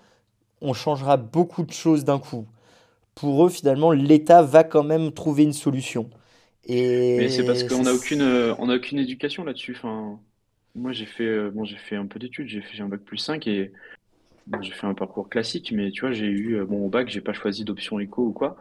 on 0.61 0.73
changera 0.73 1.17
beaucoup 1.17 1.63
de 1.63 1.73
choses 1.73 2.05
d'un 2.05 2.19
coup. 2.19 2.47
Pour 3.15 3.45
eux, 3.45 3.49
finalement, 3.49 3.91
l'État 3.91 4.43
va 4.43 4.63
quand 4.65 4.83
même 4.83 5.11
trouver 5.13 5.43
une 5.43 5.53
solution. 5.53 6.09
Mais 7.15 7.29
c'est 7.29 7.43
parce 7.43 7.63
Et 7.63 7.69
qu'on 7.69 7.85
a 7.85 7.93
aucune, 7.93 8.21
c'est... 8.21 8.23
euh, 8.23 8.55
on 8.59 8.69
a 8.69 8.75
aucune 8.75 8.99
éducation 8.99 9.43
là-dessus. 9.43 9.75
Enfin, 9.75 10.19
moi 10.75 10.91
j'ai 10.93 11.05
fait, 11.05 11.25
euh, 11.25 11.51
bon, 11.51 11.65
j'ai 11.65 11.77
fait 11.77 11.95
un 11.95 12.05
peu 12.07 12.19
d'études, 12.19 12.47
j'ai 12.47 12.61
fait 12.61 12.81
un 12.81 12.87
bac 12.89 13.01
plus 13.01 13.17
5 13.17 13.47
et 13.47 13.73
bon, 14.47 14.61
j'ai 14.61 14.73
fait 14.73 14.87
un 14.87 14.93
parcours 14.95 15.29
classique, 15.29 15.71
mais 15.73 15.91
tu 15.91 16.01
vois, 16.01 16.11
j'ai 16.13 16.27
eu, 16.27 16.55
euh, 16.57 16.65
bon, 16.65 16.85
au 16.85 16.89
bac, 16.89 17.09
j'ai 17.09 17.21
pas 17.21 17.33
choisi 17.33 17.65
d'option 17.65 17.99
éco 17.99 18.23
ou 18.27 18.33
quoi, 18.33 18.57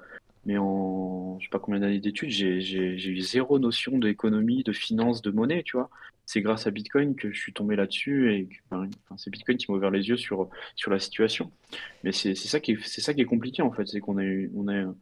mais 0.49 0.57
en, 0.57 1.38
je 1.38 1.44
sais 1.44 1.51
pas 1.51 1.59
combien 1.59 1.78
d'années 1.78 2.01
d'études, 2.01 2.30
j'ai, 2.30 2.57
eu 2.57 3.20
zéro 3.20 3.59
notion 3.59 3.99
d'économie, 3.99 4.62
de 4.62 4.72
finance, 4.72 5.20
de 5.20 5.30
monnaie, 5.30 5.62
tu 5.62 5.76
vois. 5.76 5.90
C'est 6.24 6.40
grâce 6.40 6.66
à 6.66 6.70
Bitcoin 6.70 7.16
que 7.16 7.30
je 7.30 7.38
suis 7.38 7.53
tombé 7.53 7.76
là-dessus 7.76 8.32
et 8.32 8.49
enfin, 8.70 8.88
c'est 9.18 9.28
Bitcoin 9.28 9.59
qui 9.59 9.70
m'a 9.70 9.76
ouvert 9.76 9.90
les 9.90 10.09
yeux 10.09 10.16
sur, 10.16 10.49
sur 10.74 10.90
la 10.90 10.99
situation. 11.01 11.53
Mais 12.03 12.12
c'est, 12.12 12.34
ça 12.34 12.61
qui 12.61 12.72
est, 12.72 12.78
c'est 12.82 13.03
ça 13.03 13.12
qui 13.12 13.20
est 13.20 13.26
compliqué 13.26 13.61
en 13.61 13.70
fait, 13.70 13.86
c'est 13.86 14.01
qu'on 14.01 14.16
a 14.16 14.24
on 14.55 14.68
a, 14.68 14.94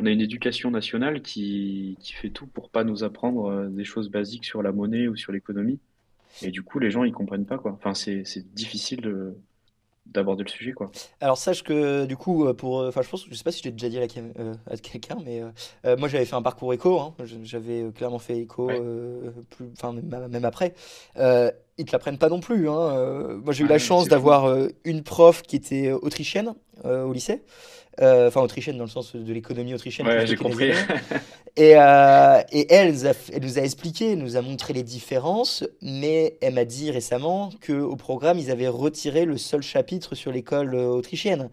on 0.00 0.06
a 0.06 0.10
une 0.10 0.20
éducation 0.20 0.72
nationale 0.72 1.22
qui, 1.22 1.96
qui 2.00 2.12
fait 2.12 2.30
tout 2.30 2.48
pour 2.48 2.68
pas 2.68 2.82
nous 2.82 3.04
apprendre 3.04 3.46
euh, 3.46 3.68
des 3.68 3.84
choses 3.84 4.10
basiques 4.10 4.44
sur 4.44 4.60
la 4.60 4.72
monnaie 4.72 5.06
ou 5.06 5.14
sur 5.14 5.30
l'économie. 5.30 5.78
Et 6.42 6.50
du 6.50 6.64
coup, 6.64 6.80
les 6.80 6.90
gens, 6.90 7.04
ils 7.04 7.12
comprennent 7.12 7.46
pas, 7.46 7.58
quoi. 7.58 7.70
Enfin, 7.72 7.94
c'est 7.94 8.24
difficile 8.54 9.02
de- 9.02 9.36
d'aborder 10.06 10.44
le 10.44 10.50
sujet, 10.50 10.72
quoi. 10.72 10.90
Alors 11.20 11.38
sache 11.38 11.62
que 11.62 12.04
du 12.04 12.16
coup, 12.16 12.46
euh, 12.46 12.52
pour, 12.54 12.80
euh, 12.80 12.88
enfin 12.88 13.02
je 13.02 13.08
pense, 13.08 13.24
je 13.28 13.34
sais 13.34 13.42
pas 13.44 13.50
si 13.52 13.60
je 13.60 13.64
l'ai 13.64 13.70
déjà 13.72 13.88
dit 13.88 13.98
à, 13.98 14.20
euh, 14.40 14.54
à 14.70 14.76
quelqu'un, 14.76 15.16
mais 15.24 15.42
euh, 15.86 15.96
moi 15.96 16.08
j'avais 16.08 16.24
fait 16.26 16.36
un 16.36 16.42
parcours 16.42 16.72
éco, 16.74 17.00
hein. 17.00 17.14
J'avais 17.42 17.84
clairement 17.94 18.18
fait 18.18 18.38
éco, 18.38 18.66
Ouais. 18.66 18.80
euh, 18.82 19.30
plus, 19.50 19.66
enfin 19.72 19.92
même, 19.92 20.28
même 20.28 20.44
après. 20.44 20.74
Ils 21.76 21.86
te 21.86 21.90
l'apprennent 21.92 22.18
pas 22.18 22.28
non 22.28 22.38
plus. 22.38 22.68
Hein. 22.68 23.38
Moi, 23.42 23.52
j'ai 23.52 23.64
eu 23.64 23.66
Ah 23.66 23.72
la 23.72 23.78
chance 23.78 24.06
d'avoir 24.06 24.54
une 24.84 25.02
prof 25.02 25.42
qui 25.42 25.56
était 25.56 25.90
autrichienne 25.90 26.54
au 26.84 27.12
lycée. 27.12 27.42
Euh, 28.00 28.28
Enfin, 28.28 28.40
autrichienne 28.40 28.76
dans 28.76 28.84
le 28.84 28.90
sens 28.90 29.14
de 29.14 29.32
l'économie 29.32 29.74
autrichienne, 29.74 30.06
Ouais, 30.06 30.26
j'ai 30.26 30.36
compris. 30.36 30.72
Et, 31.56 31.76
euh, 31.76 32.42
et 32.50 32.72
elle, 32.74 32.90
nous 32.92 33.06
a, 33.06 33.12
elle 33.32 33.42
nous 33.42 33.58
a 33.60 33.62
expliqué, 33.62 34.12
elle 34.12 34.18
nous 34.18 34.36
a 34.36 34.42
montré 34.42 34.72
les 34.72 34.82
différences, 34.82 35.62
mais 35.80 36.36
elle 36.40 36.54
m'a 36.54 36.64
dit 36.64 36.90
récemment 36.90 37.50
qu'au 37.64 37.94
programme, 37.94 38.40
ils 38.40 38.50
avaient 38.50 38.66
retiré 38.66 39.24
le 39.24 39.36
seul 39.38 39.62
chapitre 39.62 40.16
sur 40.16 40.32
l'école 40.32 40.74
euh, 40.74 40.88
autrichienne. 40.88 41.50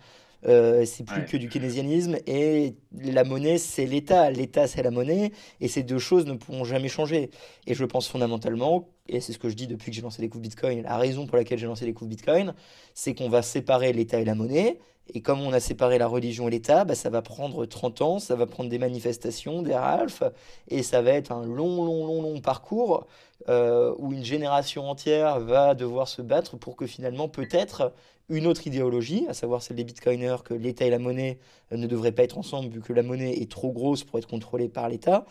Euh, 0.48 0.86
c'est 0.86 1.04
plus 1.04 1.20
Ouais. 1.22 1.26
que 1.28 1.38
du 1.38 1.50
keynésianisme 1.50 2.18
et 2.26 2.74
la 3.00 3.24
monnaie, 3.24 3.60
c'est 3.60 3.86
l'État. 3.86 4.32
L'État, 4.32 4.66
c'est 4.66 4.82
la 4.82 4.90
monnaie 4.90 5.32
et 5.60 5.68
ces 5.68 5.84
deux 5.84 6.00
choses 6.00 6.26
ne 6.26 6.34
pourront 6.34 6.64
jamais 6.64 6.88
changer. 6.88 7.30
Et 7.68 7.76
je 7.76 7.86
pense 7.86 8.08
fondamentalement, 8.08 8.90
et 9.08 9.20
c'est 9.20 9.34
ce 9.34 9.38
que 9.38 9.50
je 9.50 9.54
dis 9.56 9.68
depuis 9.68 9.92
que 9.92 9.96
j'ai 9.96 10.02
lancé 10.02 10.20
les 10.24 10.30
coups 10.30 10.42
Bitcoin, 10.42 10.82
la 10.82 10.98
raison 10.98 11.28
pour 11.28 11.38
laquelle 11.38 11.60
j'ai 11.60 11.68
lancé 11.68 11.86
les 11.86 11.94
coups 11.94 12.10
Bitcoin, 12.10 12.56
c'est 12.96 13.14
qu'on 13.14 13.30
va 13.30 13.44
séparer 13.44 13.94
l'État 13.94 14.20
et 14.20 14.26
la 14.26 14.34
monnaie. 14.34 14.80
Et 15.14 15.22
comme 15.22 15.42
on 15.42 15.52
a 15.52 15.60
séparé 15.60 15.98
la 15.98 16.08
religion 16.08 16.48
et 16.48 16.52
l'État, 16.52 16.86
bah, 16.86 16.96
ça 16.96 17.10
va 17.10 17.22
prendre 17.22 17.66
30 17.66 18.02
ans, 18.02 18.20
ça 18.20 18.36
va 18.36 18.46
prendre 18.46 18.70
des 18.70 18.80
manifestations, 18.80 19.62
des 19.62 19.76
ralphes, 19.76 20.24
et 20.70 20.84
ça 20.84 21.02
va 21.02 21.12
être 21.12 21.32
un 21.32 21.46
long, 21.46 21.84
long, 21.84 22.06
long, 22.06 22.22
long 22.22 22.40
parcours 22.40 23.08
euh, 23.50 23.94
où 23.98 24.14
une 24.14 24.24
génération 24.24 24.90
entière 24.90 25.40
va 25.40 25.74
devoir 25.76 26.08
se 26.08 26.22
battre 26.22 26.56
pour 26.58 26.76
que 26.76 26.86
finalement, 26.86 27.28
peut-être, 27.28 27.92
une 28.30 28.48
autre 28.48 28.66
idéologie, 28.68 29.26
à 29.28 29.34
savoir 29.34 29.62
celle 29.62 29.76
des 29.76 29.84
bitcoiners, 29.84 30.38
que 30.46 30.54
l'État 30.54 30.86
et 30.86 30.90
la 30.90 31.00
monnaie 31.00 31.40
euh, 31.74 31.78
ne 31.78 31.88
devraient 31.88 32.14
pas 32.14 32.24
être 32.24 32.38
ensemble 32.38 32.70
vu 32.70 32.80
que 32.80 32.94
la 32.94 33.04
monnaie 33.04 33.34
est 33.34 33.52
trop 33.52 33.72
grosse 33.74 34.06
pour 34.06 34.18
être 34.20 34.28
contrôlée 34.28 34.70
par 34.70 34.88
l'État. 34.88 35.26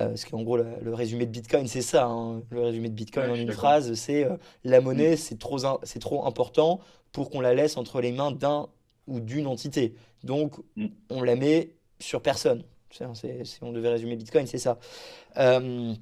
Euh, 0.00 0.08
parce 0.08 0.24
qu'en 0.26 0.42
gros, 0.42 0.58
la- 0.58 0.78
le 0.82 0.94
résumé 0.94 1.26
de 1.26 1.30
Bitcoin, 1.32 1.66
c'est 1.66 1.80
ça. 1.82 2.04
hein. 2.04 2.42
Le 2.50 2.60
résumé 2.60 2.88
de 2.90 2.94
Bitcoin 2.94 3.26
Ouais, 3.30 3.32
en 3.32 3.40
une 3.40 3.50
phrase, 3.52 3.94
c'est 3.94 4.24
euh, 4.24 4.36
la 4.62 4.80
Mm. 4.80 4.84
monnaie, 4.84 5.16
c'est 5.16 5.38
trop, 5.38 5.58
c'est 5.82 5.98
trop 5.98 6.26
important 6.26 6.78
pour 7.12 7.30
qu'on 7.30 7.40
la 7.40 7.54
laisse 7.54 7.76
entre 7.76 8.00
les 8.00 8.12
mains 8.12 8.30
d'un 8.30 8.68
ou 9.06 9.20
d'une 9.20 9.46
entité. 9.46 9.94
Donc, 10.24 10.54
Mm. 10.76 10.86
on 11.10 11.22
la 11.22 11.36
met 11.36 11.70
sur 12.00 12.20
personne. 12.22 12.62
C'est- 13.14 13.44
si 13.44 13.58
on 13.62 13.72
devait 13.72 13.90
résumer 13.90 14.16
Bitcoin, 14.16 14.46
c'est 14.46 14.58
ça. 14.58 14.78
Euh, 15.36 15.92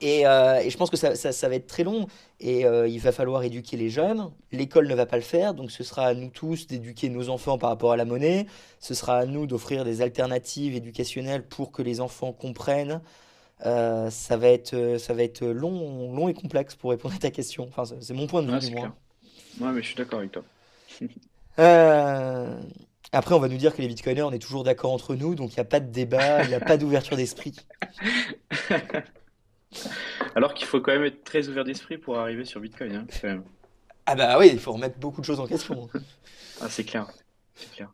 et, 0.00 0.26
euh, 0.26 0.60
et 0.60 0.70
je 0.70 0.76
pense 0.76 0.90
que 0.90 0.96
ça, 0.96 1.14
ça- 1.16 1.32
ça 1.32 1.48
va 1.48 1.56
être 1.56 1.66
très 1.66 1.82
long 1.82 2.06
et 2.38 2.64
euh, 2.64 2.86
il 2.86 3.00
va 3.00 3.10
falloir 3.10 3.42
éduquer 3.42 3.76
les 3.76 3.90
jeunes. 3.90 4.30
L'école 4.52 4.86
ne 4.86 4.94
va 4.94 5.06
pas 5.06 5.16
le 5.16 5.22
faire, 5.22 5.54
donc 5.54 5.70
ce 5.72 5.82
sera 5.82 6.06
à 6.06 6.14
nous 6.14 6.28
tous 6.30 6.66
d'éduquer 6.68 7.08
nos 7.08 7.28
enfants 7.30 7.58
par 7.58 7.70
rapport 7.70 7.92
à 7.92 7.96
la 7.96 8.04
monnaie. 8.04 8.46
Ce 8.78 8.94
sera 8.94 9.18
à 9.18 9.26
nous 9.26 9.46
d'offrir 9.46 9.84
des 9.84 10.02
alternatives 10.02 10.74
éducationnelles 10.76 11.42
pour 11.46 11.72
que 11.72 11.82
les 11.82 12.00
enfants 12.00 12.32
comprennent. 12.32 13.00
Euh, 13.66 14.08
ça 14.08 14.36
va 14.38 14.48
être, 14.48 14.96
ça 14.98 15.12
va 15.14 15.22
être 15.24 15.44
long, 15.44 16.14
long 16.14 16.28
et 16.28 16.34
complexe 16.34 16.76
pour 16.76 16.90
répondre 16.90 17.14
à 17.14 17.18
ta 17.18 17.30
question. 17.30 17.66
Enfin, 17.68 17.82
c'est 18.00 18.14
mon 18.14 18.26
point 18.26 18.42
de 18.42 18.46
vue 18.46 18.54
Ouais, 18.54 18.60
du 18.60 18.74
moins. 18.74 18.94
Ouais, 19.60 19.72
mais 19.72 19.82
je 19.82 19.86
suis 19.88 19.96
d'accord 19.96 20.20
avec 20.20 20.32
toi. 20.32 20.44
Euh, 21.58 22.60
Après, 23.12 23.34
on 23.34 23.40
va 23.40 23.48
nous 23.48 23.56
dire 23.56 23.74
que 23.74 23.82
les 23.82 23.88
bitcoiners, 23.88 24.22
on 24.22 24.32
est 24.32 24.38
toujours 24.38 24.64
d'accord 24.64 24.92
entre 24.92 25.14
nous, 25.16 25.34
donc 25.34 25.50
il 25.52 25.56
n'y 25.56 25.60
a 25.60 25.64
pas 25.64 25.80
de 25.80 25.90
débat, 25.90 26.42
il 26.44 26.48
n'y 26.48 26.54
a 26.54 26.60
pas 26.60 26.76
d'ouverture 26.78 27.16
d'esprit. 27.16 27.54
Alors 30.34 30.54
qu'il 30.54 30.66
faut 30.66 30.80
quand 30.80 30.92
même 30.92 31.04
être 31.04 31.24
très 31.24 31.48
ouvert 31.48 31.64
d'esprit 31.64 31.98
pour 31.98 32.18
arriver 32.18 32.44
sur 32.44 32.60
Bitcoin, 32.60 32.94
hein, 32.94 33.06
quand 33.20 33.28
même. 33.28 33.44
Ah 34.06 34.14
bah 34.14 34.38
oui, 34.38 34.50
il 34.52 34.58
faut 34.58 34.72
remettre 34.72 34.98
beaucoup 34.98 35.20
de 35.20 35.26
choses 35.26 35.40
en 35.40 35.46
question. 35.46 35.88
Ah, 36.60 36.68
c'est 36.68 36.84
clair. 36.84 37.06
C'est 37.54 37.70
clair. 37.72 37.92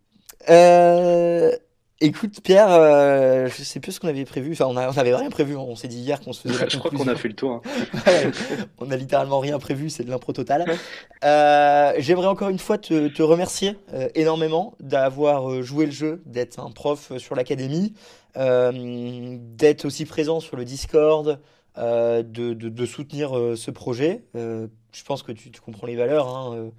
Euh, 0.48 1.57
écoute, 2.01 2.40
Pierre, 2.42 2.70
euh, 2.70 3.49
je 3.49 3.62
sais 3.62 3.80
plus 3.80 3.92
ce 3.92 4.01
qu'on 4.01 4.09
avait 4.09 4.24
prévu. 4.24 4.53
Enfin, 4.53 4.66
on 4.66 4.76
a, 4.76 4.88
on 4.90 4.99
avait 4.99 5.14
rien 5.14 5.30
prévu. 5.30 5.57
On 5.57 5.74
s'est 5.76 5.88
dit 5.88 5.99
hier 5.99 6.20
qu'on 6.20 6.32
se 6.32 6.42
faisait 6.49 6.59
la 6.64 6.68
Je 6.68 6.78
crois 6.78 6.90
qu'on 6.90 7.09
a 7.09 7.14
fait 7.16 7.28
le 7.28 7.34
tour. 7.34 7.62
hein. 7.64 8.01
On 8.78 8.90
a 8.90 8.97
littéralement 8.97 9.40
rien 9.40 9.59
prévu, 9.59 9.88
c'est 9.90 10.05
de 10.05 10.11
l'impro 10.11 10.32
total. 10.32 10.64
Euh, 11.24 11.94
j'aimerais 11.99 12.26
encore 12.26 12.51
une 12.51 12.59
fois 12.59 12.76
te, 12.78 13.09
te 13.09 13.22
remercier 13.22 13.76
euh, 13.94 14.09
énormément 14.14 14.74
d'avoir 14.80 15.51
euh, 15.51 15.62
joué 15.62 15.86
le 15.86 15.90
jeu, 15.90 16.22
d'être 16.26 16.61
un 16.61 16.70
prof 16.70 17.16
sur 17.16 17.34
l'académie, 17.34 17.94
d'être 18.36 19.84
aussi 19.86 20.05
présent 20.05 20.40
sur 20.40 20.57
le 20.57 20.64
Discord, 20.64 21.40
de, 21.76 22.22
de- 22.22 22.53
de 22.53 22.86
soutenir 22.86 23.30
ce 23.57 23.70
projet. 23.70 24.24
Je 24.34 25.05
pense 25.07 25.22
que 25.22 25.32
tu, 25.32 25.51
tu 25.51 25.61
comprends 25.61 25.86
les 25.86 25.97
valeurs. 25.97 26.28
Hein, 26.28 26.70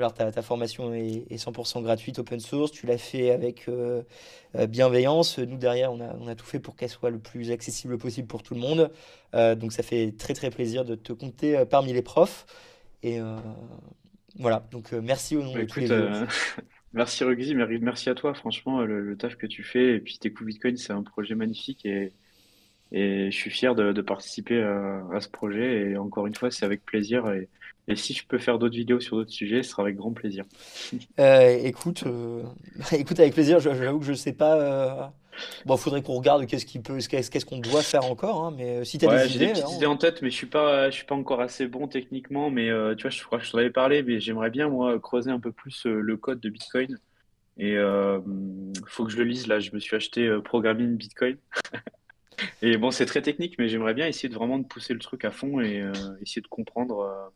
dire, 0.00 0.12
ta, 0.14 0.30
ta 0.32 0.42
formation 0.42 0.92
est, 0.94 1.26
est 1.30 1.36
100% 1.38 1.82
gratuite, 1.82 2.18
open 2.18 2.40
source. 2.40 2.70
Tu 2.72 2.86
l'as 2.86 2.98
fait 2.98 3.30
avec 3.30 3.68
euh, 3.68 4.02
euh, 4.56 4.66
bienveillance. 4.66 5.38
Nous, 5.38 5.56
derrière, 5.58 5.92
on 5.92 6.00
a, 6.00 6.14
on 6.20 6.28
a 6.28 6.34
tout 6.34 6.46
fait 6.46 6.60
pour 6.60 6.76
qu'elle 6.76 6.88
soit 6.90 7.10
le 7.10 7.18
plus 7.20 7.50
accessible 7.50 7.98
possible 7.98 8.28
pour 8.28 8.42
tout 8.42 8.54
le 8.54 8.60
monde. 8.60 8.90
Euh, 9.34 9.54
donc, 9.54 9.72
ça 9.72 9.82
fait 9.82 10.12
très, 10.18 10.34
très 10.34 10.50
plaisir 10.50 10.84
de 10.84 10.94
te 10.94 11.12
compter 11.12 11.64
parmi 11.66 11.92
les 11.92 12.02
profs. 12.02 12.46
Et 13.02 13.20
euh, 13.20 13.36
voilà, 14.38 14.66
donc 14.70 14.92
merci 14.92 15.36
au 15.36 15.42
nom 15.42 15.54
Bah, 15.54 15.60
de 15.60 15.64
tous 15.66 15.80
les 15.80 15.92
euh, 15.92 16.26
merci 16.92 17.24
Rugzy, 17.24 17.54
mer- 17.54 17.68
merci 17.80 18.10
à 18.10 18.14
toi. 18.14 18.34
Franchement, 18.34 18.82
le, 18.82 19.00
le 19.00 19.16
taf 19.16 19.36
que 19.36 19.46
tu 19.46 19.62
fais 19.62 19.94
et 19.96 20.00
puis 20.00 20.18
tes 20.18 20.32
coups 20.32 20.46
Bitcoin, 20.48 20.76
c'est 20.76 20.92
un 20.92 21.02
projet 21.02 21.34
magnifique 21.34 21.84
et, 21.86 22.14
et 22.92 23.30
je 23.30 23.36
suis 23.36 23.50
fier 23.50 23.74
de, 23.74 23.92
de 23.92 24.02
participer 24.02 24.62
à, 24.62 25.06
à 25.12 25.20
ce 25.20 25.28
projet. 25.30 25.90
Et 25.92 25.96
encore 25.98 26.26
une 26.26 26.34
fois, 26.34 26.50
c'est 26.50 26.64
avec 26.66 26.84
plaisir. 26.84 27.28
Et, 27.32 27.50
et 27.88 27.96
si 27.96 28.14
je 28.14 28.26
peux 28.26 28.38
faire 28.38 28.58
d'autres 28.58 28.76
vidéos 28.76 29.00
sur 29.00 29.16
d'autres 29.16 29.30
sujets, 29.32 29.62
ce 29.62 29.70
sera 29.70 29.82
avec 29.82 29.96
grand 29.96 30.12
plaisir. 30.12 30.44
Euh, 31.18 31.58
écoute, 31.64 32.04
euh, 32.06 32.42
écoute, 32.92 33.18
avec 33.20 33.34
plaisir, 33.34 33.60
j'avoue 33.60 34.00
que 34.00 34.04
je 34.06 34.12
sais 34.14 34.32
pas. 34.32 34.56
euh, 34.60 35.06
Bon, 35.66 35.76
faudrait 35.76 36.02
qu'on 36.02 36.14
regarde 36.14 36.46
qu'est-ce 36.46 36.64
qui 36.64 36.78
peut, 36.78 36.98
qu'est-ce 36.98 37.44
qu'on 37.44 37.58
doit 37.58 37.82
faire 37.82 38.04
encore, 38.04 38.44
hein, 38.44 38.54
mais 38.56 38.78
euh, 38.78 38.84
si 38.84 38.96
tu 38.98 39.04
as 39.06 39.08
Ouais, 39.08 39.22
des 39.24 39.28
j'ai 39.28 39.38
des 39.38 39.44
idées, 39.44 39.52
petites 39.52 39.64
hein, 39.66 39.76
idées 39.76 39.86
en 39.86 39.96
tête, 39.98 40.22
mais 40.22 40.30
je 40.30 40.36
suis 40.36 40.46
pas, 40.46 40.90
je 40.90 40.96
suis 40.96 41.04
pas 41.04 41.14
encore 41.14 41.40
assez 41.42 41.66
bon 41.66 41.88
techniquement. 41.88 42.50
Mais 42.50 42.68
tu 42.96 43.02
vois, 43.02 43.10
je 43.10 43.22
crois 43.22 43.38
que 43.38 43.44
je 43.44 43.50
t'en 43.52 43.58
avais 43.58 43.70
parlé, 43.70 44.02
mais 44.02 44.18
j'aimerais 44.20 44.50
bien 44.50 44.68
moi 44.68 44.98
creuser 44.98 45.30
un 45.30 45.40
peu 45.40 45.52
plus 45.52 45.84
le 45.84 46.16
code 46.16 46.40
de 46.40 46.48
Bitcoin. 46.48 46.98
Et 47.58 47.76
euh, 47.76 48.20
faut 48.86 49.04
que 49.04 49.10
je 49.12 49.16
le 49.18 49.24
lise 49.24 49.46
là. 49.46 49.60
Je 49.60 49.72
me 49.72 49.78
suis 49.78 49.96
acheté 49.96 50.28
Programming 50.44 50.96
Bitcoin. 50.96 51.36
Et 52.62 52.76
bon, 52.76 52.90
c'est 52.90 53.06
très 53.06 53.22
technique, 53.22 53.56
mais 53.58 53.68
j'aimerais 53.68 53.94
bien 53.94 54.06
essayer 54.06 54.28
de 54.28 54.34
vraiment 54.34 54.58
de 54.58 54.64
pousser 54.66 54.92
le 54.92 55.00
truc 55.00 55.24
à 55.24 55.30
fond 55.30 55.60
et 55.60 55.82
essayer 56.20 56.42
de 56.42 56.48
comprendre. 56.48 57.30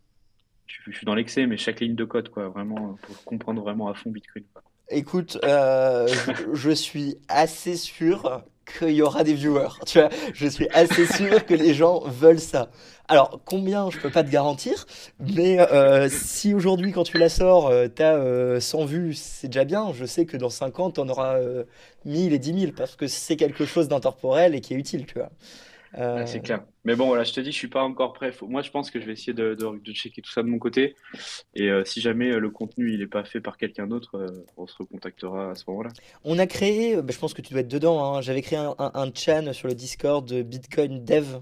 Euh, 0.78 0.82
je, 0.86 0.96
suis 0.96 1.06
dans 1.06 1.14
l'excès, 1.14 1.46
mais 1.46 1.56
chaque 1.56 1.80
ligne 1.80 1.94
de 1.94 2.04
code, 2.04 2.28
quoi, 2.28 2.48
vraiment, 2.48 2.90
euh, 2.90 3.06
pour 3.06 3.24
comprendre 3.24 3.62
vraiment 3.62 3.88
à 3.88 3.94
fond 3.94 4.10
Bitcoin, 4.10 4.44
quoi. 4.52 4.62
Écoute, 4.92 5.38
euh, 5.44 6.08
je, 6.52 6.70
suis 6.72 7.16
assez 7.28 7.76
sûr 7.76 8.42
qu'il 8.66 8.90
y 8.90 9.02
aura 9.02 9.22
des 9.22 9.34
viewers. 9.34 9.68
Tu 9.86 10.00
vois, 10.00 10.08
je 10.34 10.46
suis 10.48 10.68
assez 10.70 11.06
sûr 11.06 11.46
que 11.46 11.54
les 11.54 11.74
gens 11.74 12.00
veulent 12.00 12.40
ça. 12.40 12.70
Alors, 13.10 13.40
combien, 13.44 13.90
je 13.90 13.98
peux 13.98 14.10
pas 14.10 14.22
te 14.22 14.30
garantir, 14.30 14.86
mais 15.18 15.58
euh, 15.58 16.08
si 16.08 16.54
aujourd'hui, 16.54 16.92
quand 16.92 17.02
tu 17.02 17.18
la 17.18 17.28
sors, 17.28 17.66
euh, 17.66 17.88
t'as 17.88 18.14
euh, 18.14 18.60
100 18.60 18.84
vues, 18.84 19.14
c'est 19.14 19.48
déjà 19.48 19.64
bien. 19.64 19.92
Je 19.92 20.04
sais 20.04 20.26
que 20.26 20.36
dans 20.36 20.50
5 20.50 20.78
ans, 20.78 20.90
t'en 20.90 21.08
auras 21.08 21.38
euh, 21.38 21.64
1000 22.04 22.32
et 22.32 22.38
10 22.38 22.60
000 22.60 22.72
parce 22.76 22.94
que 22.94 23.08
c'est 23.08 23.36
quelque 23.36 23.64
chose 23.64 23.88
d'intemporel 23.88 24.54
et 24.54 24.60
qui 24.60 24.74
est 24.74 24.76
utile, 24.76 25.06
tu. 25.06 25.18
Ouais, 25.92 26.00
Euh, 26.02 26.26
c'est 26.26 26.40
clair. 26.40 26.64
Mais 26.84 26.94
bon, 26.96 27.06
voilà, 27.08 27.24
je 27.24 27.32
te 27.32 27.40
dis, 27.40 27.50
je 27.52 27.56
suis 27.56 27.68
pas 27.68 27.82
encore 27.82 28.12
prêt. 28.12 28.32
Faut- 28.32 28.46
Moi, 28.46 28.62
je 28.62 28.70
pense 28.70 28.90
que 28.90 29.00
je 29.00 29.06
vais 29.06 29.12
essayer 29.12 29.32
de, 29.32 29.54
de, 29.54 29.78
de 29.78 29.92
checker 29.92 30.22
tout 30.22 30.30
ça 30.30 30.42
de 30.42 30.48
mon 30.48 30.58
côté. 30.58 30.94
Et 31.54 31.68
euh, 31.68 31.84
si 31.84 32.00
jamais 32.00 32.30
euh, 32.30 32.38
le 32.38 32.50
contenu 32.50 32.92
il 32.92 33.02
est 33.02 33.06
pas 33.06 33.24
fait 33.24 33.40
par 33.40 33.56
quelqu'un 33.56 33.86
d'autre, 33.86 34.44
on 34.56 34.66
se 34.66 34.76
recontactera 34.78 35.50
à 35.50 35.54
ce 35.54 35.64
moment-là. 35.68 35.90
On 36.24 36.38
a 36.38 36.46
créé, 36.46 36.96
bah, 36.96 37.12
je 37.12 37.18
pense 37.18 37.34
que 37.34 37.42
tu 37.42 37.52
dois 37.52 37.60
être 37.62 37.68
dedans, 37.68 38.14
hein, 38.14 38.20
j'avais 38.22 38.42
créé 38.42 38.58
un, 38.58 38.74
un, 38.78 38.90
un 38.94 39.10
chan 39.14 39.52
sur 39.52 39.68
le 39.68 39.74
Discord 39.74 40.26
de 40.26 40.42
Bitcoin 40.42 41.04
Dev 41.04 41.40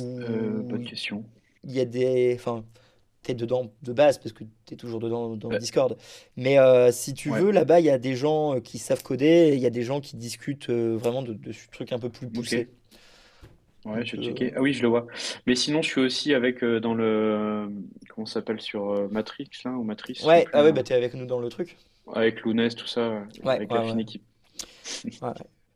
où 0.00 0.18
bonne 0.68 0.84
question. 0.84 1.24
il 1.64 1.72
y 1.72 1.80
a 1.80 1.84
des... 1.84 2.32
Enfin, 2.38 2.64
t'es 3.22 3.34
dedans 3.34 3.72
de 3.82 3.92
base 3.92 4.18
parce 4.18 4.32
que 4.32 4.44
t'es 4.66 4.76
toujours 4.76 5.00
dedans 5.00 5.34
dans 5.36 5.48
le. 5.50 5.58
Discord. 5.58 5.96
Mais 6.36 6.58
euh, 6.58 6.92
si 6.92 7.14
tu 7.14 7.30
Ouais. 7.30 7.40
veux, 7.40 7.50
là-bas, 7.52 7.80
il 7.80 7.86
y 7.86 7.90
a 7.90 7.98
des 7.98 8.16
gens 8.16 8.60
qui 8.60 8.78
savent 8.78 9.02
coder 9.02 9.52
il 9.54 9.60
y 9.60 9.66
a 9.66 9.70
des 9.70 9.82
gens 9.82 10.00
qui 10.00 10.16
discutent 10.16 10.68
euh, 10.70 10.96
vraiment 10.96 11.22
de, 11.22 11.32
de 11.32 11.52
ce 11.52 11.66
truc 11.70 11.92
un 11.92 11.98
peu 11.98 12.10
plus 12.10 12.26
Ok. 12.26 12.34
poussé. 12.34 12.68
Ouais, 13.84 14.04
je 14.04 14.16
vais 14.16 14.22
euh, 14.22 14.22
checker. 14.22 14.52
Ah 14.56 14.62
oui, 14.62 14.72
je 14.72 14.82
le 14.82 14.88
vois. 14.88 15.06
Mais 15.46 15.54
sinon, 15.54 15.82
je 15.82 15.88
suis 15.88 16.00
aussi 16.00 16.32
avec 16.34 16.64
euh, 16.64 16.80
dans 16.80 16.94
le 16.94 17.68
comment 18.08 18.26
ça 18.26 18.34
s'appelle 18.34 18.60
sur 18.60 18.90
euh, 18.92 19.08
Matrix 19.10 19.50
là 19.64 19.72
ou 19.72 19.82
Matrice, 19.84 20.24
je 20.26 20.28
sais 20.28 20.28
Ouais, 20.28 20.44
plus 20.44 20.50
ah 20.54 20.62
ouais, 20.62 20.68
là. 20.68 20.72
bah 20.72 20.82
t'es 20.82 20.94
avec 20.94 21.14
nous 21.14 21.26
dans 21.26 21.38
le 21.40 21.48
truc. 21.50 21.76
Avec 22.14 22.42
Lounès, 22.42 22.74
tout 22.74 22.86
ça, 22.86 23.08
ouais, 23.10 23.22
Ouais, 23.44 23.54
avec 23.54 23.70
ouais, 23.70 23.78
la 23.78 23.84
fine 23.84 23.96
ouais. 23.96 24.02
équipe. 24.02 24.22
Ouais. 25.22 25.30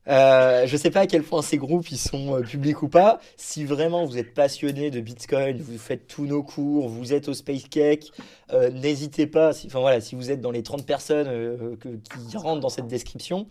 Euh, 0.08 0.66
je 0.66 0.74
sais 0.78 0.90
pas 0.90 1.00
à 1.00 1.06
quel 1.06 1.22
point 1.22 1.42
ces 1.42 1.58
groupes 1.58 1.90
ils 1.90 1.98
sont 1.98 2.36
euh, 2.36 2.40
publics 2.42 2.82
ou 2.82 2.88
pas. 2.88 3.20
Si 3.36 3.64
vraiment 3.66 4.06
vous 4.06 4.16
êtes 4.16 4.32
passionné 4.32 4.90
de 4.90 5.00
Bitcoin, 5.00 5.58
vous 5.60 5.76
faites 5.76 6.06
tous 6.06 6.24
nos 6.24 6.42
cours, 6.42 6.88
vous 6.88 7.12
êtes 7.12 7.28
au 7.28 7.34
Space 7.34 7.64
Cake, 7.68 8.10
euh, 8.52 8.70
n'hésitez 8.70 9.26
pas. 9.26 9.52
Si, 9.52 9.66
enfin 9.66 9.80
voilà, 9.80 10.00
si 10.00 10.14
vous 10.14 10.30
êtes 10.30 10.40
dans 10.40 10.50
les 10.50 10.62
30 10.62 10.86
personnes 10.86 11.26
euh, 11.28 11.76
que- 11.76 11.88
qui 12.30 12.36
rentrent 12.38 12.60
dans 12.60 12.70
cette 12.70 12.86
description, 12.86 13.48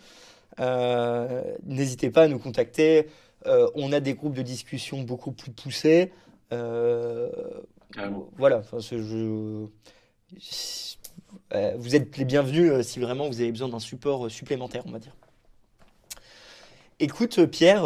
euh, 0.60 1.43
n'hésitez 1.66 2.10
pas 2.10 2.24
à 2.24 2.28
nous 2.28 2.39
contacter. 2.39 3.08
Euh, 3.45 3.69
on 3.75 3.91
a 3.93 3.99
des 3.99 4.13
groupes 4.15 4.33
de 4.33 4.41
discussion 4.41 5.01
beaucoup 5.03 5.31
plus 5.31 5.51
poussés. 5.51 6.11
Euh, 6.51 7.29
Carrément. 7.93 8.29
voilà, 8.38 8.57
enfin, 8.57 8.79
ce- 8.79 8.95
euh, 11.53 11.73
vous 11.77 11.95
êtes 11.95 12.17
les 12.17 12.25
bienvenus 12.25 12.85
si 12.85 12.99
vraiment 12.99 13.27
vous 13.27 13.39
avez 13.41 13.51
besoin 13.51 13.69
d'un 13.69 13.79
support 13.79 14.29
supplémentaire, 14.31 14.83
on 14.85 14.91
va 14.91 14.99
dire. 14.99 15.15
Écoute, 16.99 17.45
Pierre, 17.45 17.83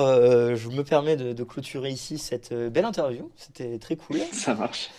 je 0.55 0.69
me 0.69 0.83
permets 0.83 1.17
de, 1.17 1.33
de 1.33 1.43
clôturer 1.43 1.89
ici 1.89 2.17
cette 2.17 2.53
belle 2.53 2.85
interview. 2.85 3.29
C'était 3.35 3.77
très 3.77 3.97
cool. 3.97 4.19
Ça 4.31 4.53
marche. 4.55 4.89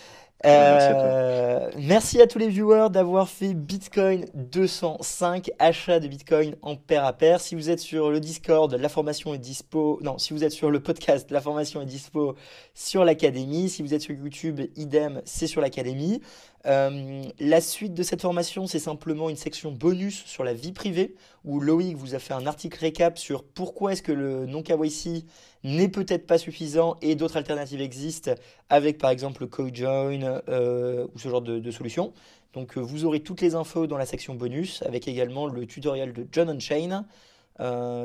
Merci 0.43 0.87
à 0.87 0.93
toi. 0.93 1.03
Euh, 1.03 1.69
merci 1.77 2.21
à 2.21 2.27
tous 2.27 2.37
les 2.37 2.49
viewers 2.49 2.89
d'avoir 2.89 3.29
fait 3.29 3.53
Bitcoin 3.53 4.25
205, 4.33 5.51
achat 5.59 5.99
de 5.99 6.07
Bitcoin 6.07 6.55
en 6.61 6.75
paire 6.75 7.05
à 7.05 7.13
paire. 7.13 7.39
Si 7.39 7.55
vous 7.55 7.69
êtes 7.69 7.79
sur 7.79 8.09
le 8.09 8.19
Discord, 8.19 8.73
la 8.73 8.89
formation 8.89 9.33
est 9.33 9.39
dispo. 9.39 9.99
Non, 10.01 10.17
si 10.17 10.33
vous 10.33 10.43
êtes 10.43 10.51
sur 10.51 10.69
le 10.69 10.81
podcast, 10.81 11.31
la 11.31 11.41
formation 11.41 11.81
est 11.81 11.85
dispo 11.85 12.35
sur 12.73 13.05
l'Académie. 13.05 13.69
Si 13.69 13.81
vous 13.81 13.93
êtes 13.93 14.01
sur 14.01 14.13
YouTube, 14.13 14.61
idem, 14.75 15.21
c'est 15.25 15.47
sur 15.47 15.61
l'Académie. 15.61 16.21
Euh, 16.65 17.23
la 17.39 17.59
suite 17.59 17.93
de 17.93 18.03
cette 18.03 18.21
formation, 18.21 18.67
c'est 18.67 18.79
simplement 18.79 19.29
une 19.29 19.35
section 19.35 19.71
bonus 19.71 20.23
sur 20.25 20.43
la 20.43 20.53
vie 20.53 20.71
privée 20.71 21.15
où 21.43 21.59
Loïc 21.59 21.97
vous 21.97 22.15
a 22.15 22.19
fait 22.19 22.33
un 22.33 22.45
article 22.45 22.79
récap 22.79 23.17
sur 23.17 23.43
pourquoi 23.43 23.93
est-ce 23.93 24.01
que 24.01 24.13
le 24.13 24.45
non 24.45 24.63
KYC 24.63 25.25
n'est 25.63 25.89
peut-être 25.89 26.25
pas 26.25 26.37
suffisant 26.37 26.97
et 27.01 27.15
d'autres 27.15 27.35
alternatives 27.35 27.81
existent 27.81 28.31
avec 28.69 28.97
par 28.97 29.09
exemple 29.09 29.41
le 29.41 29.47
CoJoin 29.47 30.41
euh, 30.47 31.05
ou 31.13 31.19
ce 31.19 31.27
genre 31.27 31.41
de, 31.41 31.71
solution. 31.71 32.13
Donc 32.53 32.77
euh, 32.77 32.81
vous 32.81 33.03
aurez 33.03 33.19
toutes 33.19 33.41
les 33.41 33.55
infos 33.55 33.85
dans 33.85 33.97
la 33.97 34.05
section 34.05 34.35
bonus 34.35 34.83
avec 34.83 35.07
également 35.07 35.47
le 35.47 35.65
tutoriel 35.65 36.13
de 36.13 36.25
John 36.31 36.49
Unchain 36.49 37.05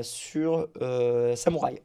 sur 0.02 0.68
Samurai. 1.36 1.82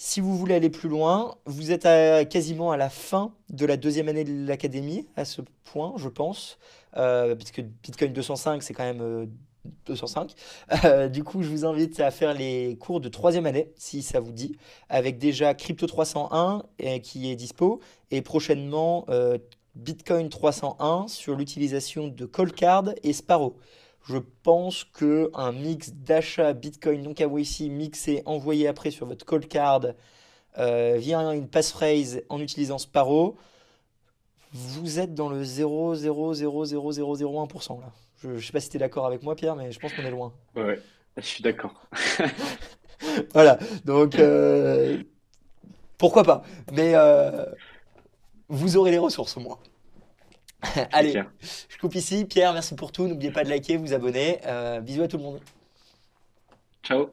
Si 0.00 0.20
vous 0.20 0.38
voulez 0.38 0.54
aller 0.54 0.70
plus 0.70 0.88
loin, 0.88 1.34
vous 1.44 1.72
êtes 1.72 1.82
quasiment 2.28 2.70
à 2.70 2.76
la 2.76 2.88
fin 2.88 3.32
de 3.50 3.66
la 3.66 3.76
deuxième 3.76 4.08
année 4.08 4.22
de 4.22 4.46
l'académie, 4.46 5.08
à 5.16 5.24
ce 5.24 5.42
point, 5.64 5.94
je 5.96 6.08
pense, 6.08 6.56
euh, 6.96 7.34
puisque 7.34 7.62
Bitcoin 7.62 8.12
205, 8.12 8.62
c'est 8.62 8.74
quand 8.74 8.84
même 8.84 9.00
euh, 9.02 9.26
205. 9.86 10.34
Euh, 10.84 11.08
du 11.08 11.24
coup, 11.24 11.42
je 11.42 11.48
vous 11.48 11.64
invite 11.64 11.98
à 11.98 12.12
faire 12.12 12.32
les 12.32 12.76
cours 12.78 13.00
de 13.00 13.08
troisième 13.08 13.46
année, 13.46 13.72
si 13.76 14.02
ça 14.02 14.20
vous 14.20 14.30
dit, 14.30 14.56
avec 14.88 15.18
déjà 15.18 15.52
Crypto 15.54 15.88
301 15.88 16.62
euh, 16.84 16.98
qui 17.00 17.28
est 17.28 17.34
dispo, 17.34 17.80
et 18.12 18.22
prochainement 18.22 19.04
euh, 19.08 19.36
Bitcoin 19.74 20.28
301 20.28 21.08
sur 21.08 21.34
l'utilisation 21.34 22.06
de 22.06 22.24
Coldcard 22.24 22.90
et 23.02 23.12
Sparrow. 23.12 23.56
Je 24.08 24.18
pense 24.42 24.84
que 24.84 25.30
un 25.34 25.52
mix 25.52 25.92
d'achat 25.92 26.54
Bitcoin 26.54 27.02
non 27.02 27.12
KYC 27.12 27.68
mixé, 27.68 28.22
envoyé 28.24 28.66
après 28.66 28.90
sur 28.90 29.04
votre 29.06 29.26
Coldcard 29.26 29.82
euh, 30.56 30.96
via 30.98 31.18
une 31.34 31.48
passphrase 31.48 32.22
en 32.30 32.40
utilisant 32.40 32.78
Sparrow, 32.78 33.36
vous 34.52 34.98
êtes 34.98 35.14
dans 35.14 35.28
le 35.28 35.44
0,0000001% 35.44 37.80
là. 37.80 37.92
Je 38.22 38.30
ne 38.30 38.40
sais 38.40 38.52
pas 38.52 38.60
si 38.60 38.70
tu 38.70 38.76
es 38.76 38.80
d'accord 38.80 39.06
avec 39.06 39.22
moi, 39.22 39.36
Pierre, 39.36 39.54
mais 39.54 39.70
je 39.70 39.78
pense 39.78 39.92
qu'on 39.92 40.02
est 40.02 40.10
loin. 40.10 40.32
Ouais. 40.56 40.80
Je 41.16 41.26
suis 41.26 41.42
d'accord. 41.42 41.86
Voilà, 43.32 43.60
donc 43.84 44.16
euh, 44.16 45.04
pourquoi 45.98 46.24
pas. 46.24 46.42
Mais 46.72 46.94
euh, 46.94 47.46
vous 48.48 48.76
aurez 48.76 48.90
les 48.90 48.98
ressources 48.98 49.36
au 49.36 49.40
moins. 49.40 49.60
Allez, 50.92 51.12
clair. 51.12 51.30
je 51.40 51.78
coupe 51.78 51.94
ici. 51.94 52.24
Pierre, 52.24 52.52
merci 52.52 52.74
pour 52.74 52.92
tout. 52.92 53.06
N'oubliez 53.06 53.30
pas 53.30 53.44
de 53.44 53.48
liker, 53.48 53.76
vous 53.76 53.92
abonner. 53.92 54.38
Euh, 54.46 54.80
bisous 54.80 55.02
à 55.02 55.08
tout 55.08 55.18
le 55.18 55.22
monde. 55.22 55.40
Ciao. 56.82 57.10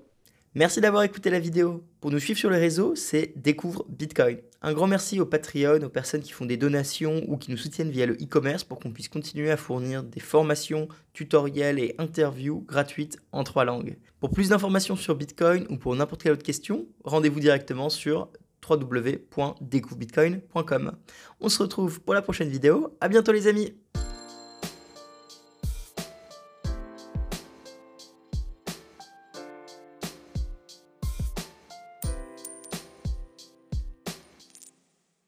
Merci 0.57 0.79
d'avoir 0.79 1.03
écouté 1.03 1.29
la 1.29 1.39
vidéo. 1.39 1.83
Pour 1.99 2.11
nous 2.11 2.19
suivre 2.19 2.39
sur 2.39 2.49
les 2.49 2.57
réseaux, 2.57 2.95
c'est 2.95 3.33
Découvre 3.35 3.85
Bitcoin. 3.89 4.37
Un 4.61 4.73
grand 4.73 4.87
merci 4.87 5.19
aux 5.19 5.25
Patreon, 5.25 5.83
aux 5.83 5.89
personnes 5.89 6.21
qui 6.21 6.31
font 6.31 6.45
des 6.45 6.55
donations 6.55 7.21
ou 7.27 7.35
qui 7.35 7.51
nous 7.51 7.57
soutiennent 7.57 7.91
via 7.91 8.05
le 8.05 8.13
e-commerce 8.13 8.63
pour 8.63 8.79
qu'on 8.79 8.91
puisse 8.91 9.09
continuer 9.09 9.51
à 9.51 9.57
fournir 9.57 10.01
des 10.01 10.21
formations, 10.21 10.87
tutoriels 11.11 11.77
et 11.77 11.93
interviews 11.97 12.63
gratuites 12.65 13.17
en 13.33 13.43
trois 13.43 13.65
langues. 13.65 13.97
Pour 14.21 14.31
plus 14.31 14.49
d'informations 14.49 14.95
sur 14.95 15.15
Bitcoin 15.15 15.67
ou 15.69 15.75
pour 15.75 15.93
n'importe 15.93 16.23
quelle 16.23 16.31
autre 16.31 16.41
question, 16.41 16.87
rendez-vous 17.03 17.41
directement 17.41 17.89
sur 17.89 18.29
www.découvrebitcoin.com. 18.69 20.91
On 21.39 21.49
se 21.49 21.61
retrouve 21.61 22.01
pour 22.01 22.13
la 22.13 22.21
prochaine 22.21 22.49
vidéo. 22.49 22.95
À 23.01 23.07
bientôt 23.07 23.31
les 23.31 23.47
amis. 23.47 23.73